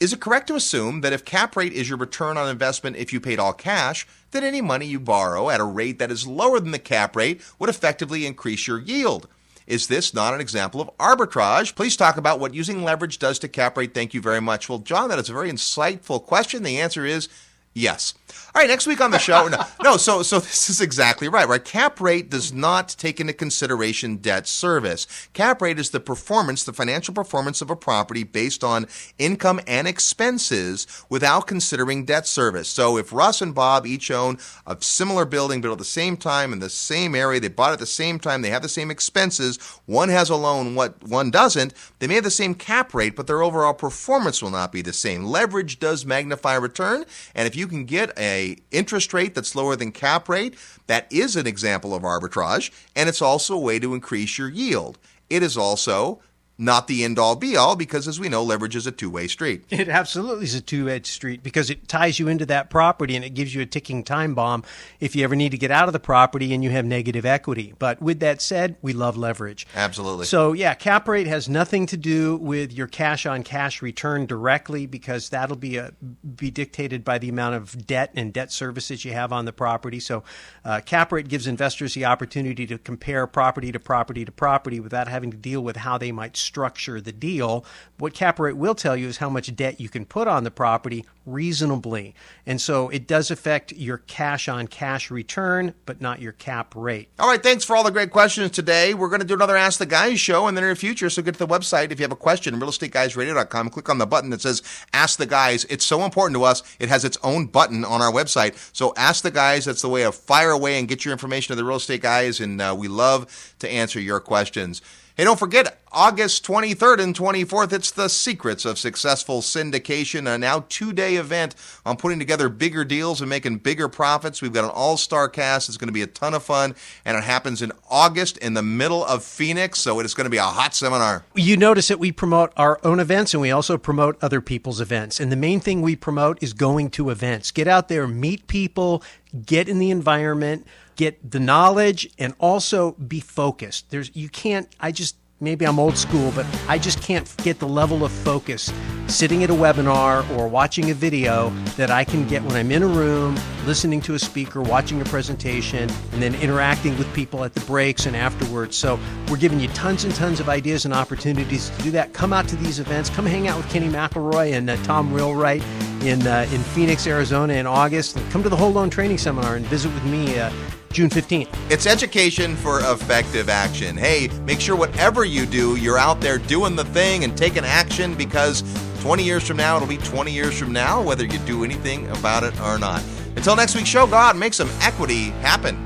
Is 0.00 0.14
it 0.14 0.20
correct 0.20 0.46
to 0.46 0.54
assume 0.54 1.02
that 1.02 1.12
if 1.12 1.26
cap 1.26 1.54
rate 1.54 1.74
is 1.74 1.90
your 1.90 1.98
return 1.98 2.38
on 2.38 2.48
investment 2.48 2.96
if 2.96 3.12
you 3.12 3.20
paid 3.20 3.38
all 3.38 3.52
cash, 3.52 4.06
then 4.30 4.42
any 4.42 4.62
money 4.62 4.86
you 4.86 4.98
borrow 4.98 5.50
at 5.50 5.60
a 5.60 5.64
rate 5.64 5.98
that 5.98 6.10
is 6.10 6.26
lower 6.26 6.58
than 6.58 6.70
the 6.70 6.78
cap 6.78 7.14
rate 7.14 7.42
would 7.58 7.68
effectively 7.68 8.24
increase 8.24 8.66
your 8.66 8.80
yield? 8.80 9.28
Is 9.66 9.88
this 9.88 10.14
not 10.14 10.32
an 10.32 10.40
example 10.40 10.80
of 10.80 10.96
arbitrage? 10.96 11.76
Please 11.76 11.98
talk 11.98 12.16
about 12.16 12.40
what 12.40 12.54
using 12.54 12.82
leverage 12.82 13.18
does 13.18 13.38
to 13.40 13.48
cap 13.48 13.76
rate. 13.76 13.92
Thank 13.92 14.14
you 14.14 14.22
very 14.22 14.40
much. 14.40 14.70
Well, 14.70 14.78
John, 14.78 15.10
that 15.10 15.18
is 15.18 15.28
a 15.28 15.34
very 15.34 15.50
insightful 15.50 16.24
question. 16.24 16.62
The 16.62 16.80
answer 16.80 17.04
is 17.04 17.28
Yes. 17.72 18.14
All 18.54 18.60
right, 18.60 18.68
next 18.68 18.86
week 18.86 19.00
on 19.00 19.10
the 19.10 19.18
show. 19.18 19.48
No, 19.48 19.64
no, 19.82 19.96
so 19.96 20.22
so 20.22 20.38
this 20.38 20.70
is 20.70 20.80
exactly 20.80 21.28
right. 21.28 21.48
Right, 21.48 21.64
cap 21.64 22.00
rate 22.00 22.30
does 22.30 22.52
not 22.52 22.88
take 22.88 23.20
into 23.20 23.32
consideration 23.32 24.16
debt 24.16 24.46
service. 24.46 25.06
Cap 25.32 25.62
rate 25.62 25.78
is 25.78 25.90
the 25.90 26.00
performance, 26.00 26.64
the 26.64 26.72
financial 26.72 27.14
performance 27.14 27.62
of 27.62 27.70
a 27.70 27.76
property 27.76 28.22
based 28.22 28.64
on 28.64 28.86
income 29.18 29.60
and 29.66 29.86
expenses 29.86 30.86
without 31.08 31.46
considering 31.46 32.04
debt 32.04 32.26
service. 32.26 32.68
So 32.68 32.96
if 32.96 33.12
Russ 33.12 33.40
and 33.40 33.54
Bob 33.54 33.86
each 33.86 34.10
own 34.10 34.38
a 34.66 34.76
similar 34.80 35.24
building 35.24 35.60
built 35.60 35.72
at 35.72 35.78
the 35.78 35.84
same 35.84 36.16
time 36.16 36.52
in 36.52 36.58
the 36.58 36.70
same 36.70 37.14
area, 37.14 37.40
they 37.40 37.48
bought 37.48 37.72
at 37.72 37.78
the 37.78 37.86
same 37.86 38.18
time, 38.18 38.42
they 38.42 38.50
have 38.50 38.62
the 38.62 38.68
same 38.68 38.90
expenses, 38.90 39.58
one 39.86 40.08
has 40.08 40.30
a 40.30 40.36
loan, 40.36 40.74
what 40.74 41.02
one 41.02 41.30
doesn't, 41.30 41.74
they 41.98 42.06
may 42.06 42.14
have 42.14 42.24
the 42.24 42.30
same 42.30 42.54
cap 42.54 42.94
rate, 42.94 43.16
but 43.16 43.26
their 43.26 43.42
overall 43.42 43.74
performance 43.74 44.42
will 44.42 44.50
not 44.50 44.72
be 44.72 44.82
the 44.82 44.92
same. 44.92 45.24
Leverage 45.24 45.78
does 45.78 46.04
magnify 46.04 46.54
return, 46.54 47.04
and 47.34 47.46
if 47.46 47.56
you 47.56 47.66
can 47.66 47.84
get 47.84 48.16
a 48.20 48.56
interest 48.70 49.12
rate 49.12 49.34
that's 49.34 49.56
lower 49.56 49.74
than 49.74 49.90
cap 49.90 50.28
rate, 50.28 50.54
that 50.86 51.06
is 51.10 51.34
an 51.34 51.46
example 51.46 51.94
of 51.94 52.02
arbitrage, 52.02 52.70
and 52.94 53.08
it's 53.08 53.22
also 53.22 53.54
a 53.54 53.58
way 53.58 53.78
to 53.78 53.94
increase 53.94 54.38
your 54.38 54.48
yield. 54.48 54.98
It 55.28 55.42
is 55.42 55.56
also 55.56 56.20
not 56.60 56.86
the 56.86 57.04
end 57.04 57.18
all 57.18 57.36
be 57.36 57.56
all 57.56 57.74
because 57.74 58.06
as 58.06 58.20
we 58.20 58.28
know 58.28 58.42
leverage 58.42 58.76
is 58.76 58.86
a 58.86 58.92
two-way 58.92 59.26
street. 59.26 59.64
It 59.70 59.88
absolutely 59.88 60.44
is 60.44 60.54
a 60.54 60.60
two-edged 60.60 61.06
street 61.06 61.42
because 61.42 61.70
it 61.70 61.88
ties 61.88 62.18
you 62.18 62.28
into 62.28 62.44
that 62.46 62.68
property 62.70 63.16
and 63.16 63.24
it 63.24 63.30
gives 63.30 63.54
you 63.54 63.62
a 63.62 63.66
ticking 63.66 64.04
time 64.04 64.34
bomb 64.34 64.62
if 65.00 65.16
you 65.16 65.24
ever 65.24 65.34
need 65.34 65.50
to 65.50 65.58
get 65.58 65.70
out 65.70 65.88
of 65.88 65.92
the 65.92 66.00
property 66.00 66.52
and 66.52 66.62
you 66.62 66.70
have 66.70 66.84
negative 66.84 67.24
equity. 67.24 67.72
But 67.78 68.02
with 68.02 68.20
that 68.20 68.42
said 68.42 68.76
we 68.82 68.92
love 68.92 69.16
leverage. 69.16 69.66
Absolutely. 69.74 70.26
So 70.26 70.52
yeah 70.52 70.74
cap 70.74 71.08
rate 71.08 71.26
has 71.26 71.48
nothing 71.48 71.86
to 71.86 71.96
do 71.96 72.36
with 72.36 72.72
your 72.72 72.86
cash 72.86 73.24
on 73.24 73.42
cash 73.42 73.80
return 73.80 74.26
directly 74.26 74.86
because 74.86 75.30
that'll 75.30 75.56
be 75.56 75.78
a, 75.78 75.92
be 76.36 76.50
dictated 76.50 77.04
by 77.04 77.18
the 77.18 77.28
amount 77.28 77.54
of 77.54 77.86
debt 77.86 78.10
and 78.14 78.32
debt 78.32 78.52
services 78.52 79.04
you 79.04 79.12
have 79.12 79.32
on 79.32 79.46
the 79.46 79.52
property. 79.52 80.00
So 80.00 80.22
uh, 80.64 80.80
cap 80.84 81.12
rate 81.12 81.28
gives 81.28 81.46
investors 81.46 81.94
the 81.94 82.04
opportunity 82.04 82.66
to 82.66 82.76
compare 82.78 83.26
property 83.26 83.72
to 83.72 83.80
property 83.80 84.24
to 84.24 84.32
property 84.32 84.80
without 84.80 85.08
having 85.08 85.30
to 85.30 85.36
deal 85.36 85.62
with 85.62 85.76
how 85.76 85.96
they 85.96 86.12
might 86.12 86.36
structure 86.50 87.00
the 87.00 87.12
deal. 87.12 87.64
What 87.98 88.12
cap 88.12 88.40
rate 88.40 88.56
will 88.56 88.74
tell 88.74 88.96
you 88.96 89.06
is 89.06 89.18
how 89.18 89.30
much 89.30 89.54
debt 89.54 89.80
you 89.80 89.88
can 89.88 90.04
put 90.04 90.26
on 90.26 90.42
the 90.42 90.50
property 90.50 91.04
reasonably. 91.24 92.12
And 92.44 92.60
so 92.60 92.88
it 92.88 93.06
does 93.06 93.30
affect 93.30 93.70
your 93.72 93.98
cash 93.98 94.48
on 94.48 94.66
cash 94.66 95.12
return, 95.12 95.74
but 95.86 96.00
not 96.00 96.20
your 96.20 96.32
cap 96.32 96.74
rate. 96.74 97.08
All 97.20 97.28
right, 97.28 97.40
thanks 97.40 97.64
for 97.64 97.76
all 97.76 97.84
the 97.84 97.92
great 97.92 98.10
questions 98.10 98.50
today. 98.50 98.94
We're 98.94 99.08
going 99.08 99.20
to 99.20 99.26
do 99.26 99.34
another 99.34 99.56
Ask 99.56 99.78
the 99.78 99.86
Guys 99.86 100.18
show 100.18 100.48
in 100.48 100.56
the 100.56 100.60
near 100.60 100.74
future. 100.74 101.08
So 101.08 101.22
get 101.22 101.34
to 101.34 101.38
the 101.38 101.46
website 101.46 101.92
if 101.92 102.00
you 102.00 102.04
have 102.04 102.10
a 102.10 102.16
question, 102.16 102.58
realestateguysradio.com. 102.58 103.70
Click 103.70 103.88
on 103.88 103.98
the 103.98 104.06
button 104.06 104.30
that 104.30 104.40
says 104.40 104.62
Ask 104.92 105.18
the 105.18 105.26
Guys. 105.26 105.64
It's 105.66 105.84
so 105.84 106.04
important 106.04 106.34
to 106.34 106.42
us. 106.42 106.64
It 106.80 106.88
has 106.88 107.04
its 107.04 107.18
own 107.22 107.46
button 107.46 107.84
on 107.84 108.02
our 108.02 108.10
website. 108.10 108.56
So 108.74 108.92
ask 108.96 109.22
the 109.22 109.30
guys. 109.30 109.64
That's 109.64 109.82
the 109.82 109.88
way 109.88 110.02
of 110.02 110.14
fire 110.14 110.50
away 110.50 110.78
and 110.78 110.88
get 110.88 111.04
your 111.04 111.12
information 111.12 111.52
to 111.52 111.56
the 111.56 111.64
real 111.64 111.76
estate 111.76 112.02
guys. 112.02 112.40
And 112.40 112.60
uh, 112.60 112.74
we 112.76 112.88
love 112.88 113.54
to 113.60 113.70
answer 113.70 114.00
your 114.00 114.20
questions. 114.20 114.82
Hey, 115.20 115.24
don't 115.24 115.38
forget, 115.38 115.78
August 115.92 116.46
23rd 116.46 117.02
and 117.02 117.14
24th, 117.14 117.74
it's 117.74 117.90
the 117.90 118.08
Secrets 118.08 118.64
of 118.64 118.78
Successful 118.78 119.42
Syndication, 119.42 120.26
a 120.26 120.38
now 120.38 120.64
two 120.70 120.94
day 120.94 121.16
event 121.16 121.54
on 121.84 121.98
putting 121.98 122.18
together 122.18 122.48
bigger 122.48 122.86
deals 122.86 123.20
and 123.20 123.28
making 123.28 123.58
bigger 123.58 123.86
profits. 123.86 124.40
We've 124.40 124.50
got 124.50 124.64
an 124.64 124.70
all 124.70 124.96
star 124.96 125.28
cast. 125.28 125.68
It's 125.68 125.76
going 125.76 125.88
to 125.88 125.92
be 125.92 126.00
a 126.00 126.06
ton 126.06 126.32
of 126.32 126.42
fun, 126.42 126.74
and 127.04 127.18
it 127.18 127.24
happens 127.24 127.60
in 127.60 127.70
August 127.90 128.38
in 128.38 128.54
the 128.54 128.62
middle 128.62 129.04
of 129.04 129.22
Phoenix, 129.22 129.80
so 129.80 130.00
it 130.00 130.06
is 130.06 130.14
going 130.14 130.24
to 130.24 130.30
be 130.30 130.38
a 130.38 130.42
hot 130.42 130.74
seminar. 130.74 131.22
You 131.34 131.58
notice 131.58 131.88
that 131.88 131.98
we 131.98 132.12
promote 132.12 132.54
our 132.56 132.80
own 132.82 132.98
events 132.98 133.34
and 133.34 133.42
we 133.42 133.50
also 133.50 133.76
promote 133.76 134.16
other 134.22 134.40
people's 134.40 134.80
events. 134.80 135.20
And 135.20 135.30
the 135.30 135.36
main 135.36 135.60
thing 135.60 135.82
we 135.82 135.96
promote 135.96 136.42
is 136.42 136.54
going 136.54 136.88
to 136.92 137.10
events. 137.10 137.50
Get 137.50 137.68
out 137.68 137.88
there, 137.88 138.08
meet 138.08 138.46
people, 138.46 139.02
get 139.44 139.68
in 139.68 139.80
the 139.80 139.90
environment 139.90 140.66
get 141.00 141.30
the 141.30 141.40
knowledge 141.40 142.10
and 142.18 142.34
also 142.38 142.92
be 142.92 143.20
focused. 143.20 143.90
There's 143.90 144.14
you 144.14 144.28
can't 144.28 144.68
I 144.78 144.92
just 144.92 145.16
maybe 145.40 145.66
I'm 145.66 145.78
old 145.78 145.96
school, 145.96 146.30
but 146.36 146.44
I 146.68 146.76
just 146.76 147.02
can't 147.02 147.34
get 147.38 147.58
the 147.58 147.66
level 147.66 148.04
of 148.04 148.12
focus 148.12 148.70
sitting 149.06 149.42
at 149.42 149.48
a 149.48 149.54
webinar 149.54 150.28
or 150.36 150.46
watching 150.46 150.90
a 150.90 150.94
video 150.94 151.48
that 151.78 151.90
I 151.90 152.04
can 152.04 152.28
get 152.28 152.42
when 152.42 152.54
I'm 152.54 152.70
in 152.70 152.82
a 152.82 152.86
room, 152.86 153.40
listening 153.64 154.02
to 154.02 154.14
a 154.14 154.18
speaker, 154.18 154.60
watching 154.60 155.00
a 155.00 155.04
presentation, 155.06 155.88
and 156.12 156.22
then 156.22 156.34
interacting 156.34 156.98
with 156.98 157.12
people 157.14 157.44
at 157.44 157.54
the 157.54 157.60
breaks 157.62 158.04
and 158.04 158.14
afterwards. 158.14 158.76
So 158.76 159.00
we're 159.30 159.38
giving 159.38 159.58
you 159.58 159.68
tons 159.68 160.04
and 160.04 160.14
tons 160.14 160.38
of 160.38 160.50
ideas 160.50 160.84
and 160.84 160.92
opportunities 160.92 161.70
to 161.70 161.82
do 161.82 161.90
that. 161.92 162.12
Come 162.12 162.34
out 162.34 162.46
to 162.48 162.56
these 162.56 162.78
events. 162.78 163.08
Come 163.08 163.24
hang 163.24 163.48
out 163.48 163.56
with 163.56 163.70
Kenny 163.70 163.88
McElroy 163.88 164.52
and 164.52 164.68
uh, 164.68 164.76
Tom 164.84 165.12
Wheelwright 165.12 165.62
in 166.02 166.26
uh, 166.26 166.46
in 166.52 166.60
Phoenix, 166.74 167.06
Arizona 167.06 167.54
in 167.54 167.66
August. 167.66 168.18
Come 168.30 168.42
to 168.42 168.50
the 168.50 168.56
Whole 168.56 168.72
Loan 168.72 168.90
Training 168.90 169.16
Seminar 169.16 169.56
and 169.56 169.64
visit 169.64 169.92
with 169.94 170.04
me. 170.04 170.38
Uh, 170.38 170.52
June 170.92 171.08
15th. 171.08 171.48
It's 171.70 171.86
education 171.86 172.56
for 172.56 172.80
effective 172.80 173.48
action. 173.48 173.96
Hey, 173.96 174.28
make 174.44 174.60
sure 174.60 174.74
whatever 174.74 175.24
you 175.24 175.46
do, 175.46 175.76
you're 175.76 175.98
out 175.98 176.20
there 176.20 176.38
doing 176.38 176.74
the 176.74 176.84
thing 176.86 177.22
and 177.22 177.36
taking 177.36 177.64
action 177.64 178.14
because 178.16 178.64
20 179.00 179.22
years 179.22 179.46
from 179.46 179.56
now, 179.56 179.76
it'll 179.76 179.86
be 179.86 179.98
20 179.98 180.32
years 180.32 180.58
from 180.58 180.72
now, 180.72 181.00
whether 181.00 181.24
you 181.24 181.38
do 181.40 181.62
anything 181.64 182.08
about 182.08 182.42
it 182.42 182.60
or 182.60 182.76
not. 182.76 183.04
Until 183.36 183.54
next 183.54 183.76
week's 183.76 183.88
show, 183.88 184.04
go 184.06 184.16
out 184.16 184.30
and 184.30 184.40
make 184.40 184.52
some 184.52 184.68
equity 184.80 185.30
happen. 185.42 185.76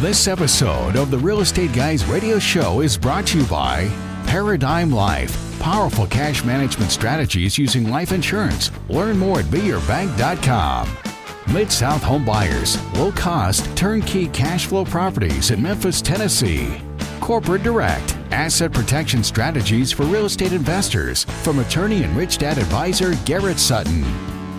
This 0.00 0.26
episode 0.26 0.96
of 0.96 1.12
the 1.12 1.18
Real 1.18 1.40
Estate 1.40 1.72
Guys 1.72 2.04
radio 2.06 2.40
show 2.40 2.80
is 2.80 2.98
brought 2.98 3.28
to 3.28 3.38
you 3.38 3.46
by 3.46 3.88
Paradigm 4.26 4.90
Life. 4.90 5.42
Powerful 5.60 6.08
cash 6.08 6.44
management 6.44 6.90
strategies 6.90 7.56
using 7.56 7.88
life 7.88 8.10
insurance. 8.10 8.72
Learn 8.88 9.16
more 9.16 9.38
at 9.38 9.46
beyourbank.com. 9.46 11.15
Mid 11.52 11.70
South 11.70 12.02
Home 12.02 12.24
Buyers, 12.24 12.76
low 12.94 13.12
cost, 13.12 13.64
turnkey 13.76 14.26
cash 14.28 14.66
flow 14.66 14.84
properties 14.84 15.52
in 15.52 15.62
Memphis, 15.62 16.02
Tennessee. 16.02 16.80
Corporate 17.20 17.62
Direct, 17.62 18.16
asset 18.32 18.72
protection 18.72 19.22
strategies 19.22 19.92
for 19.92 20.06
real 20.06 20.24
estate 20.26 20.52
investors 20.52 21.22
from 21.44 21.60
attorney 21.60 22.02
and 22.02 22.16
rich 22.16 22.38
dad 22.38 22.58
advisor 22.58 23.14
Garrett 23.24 23.60
Sutton. 23.60 24.35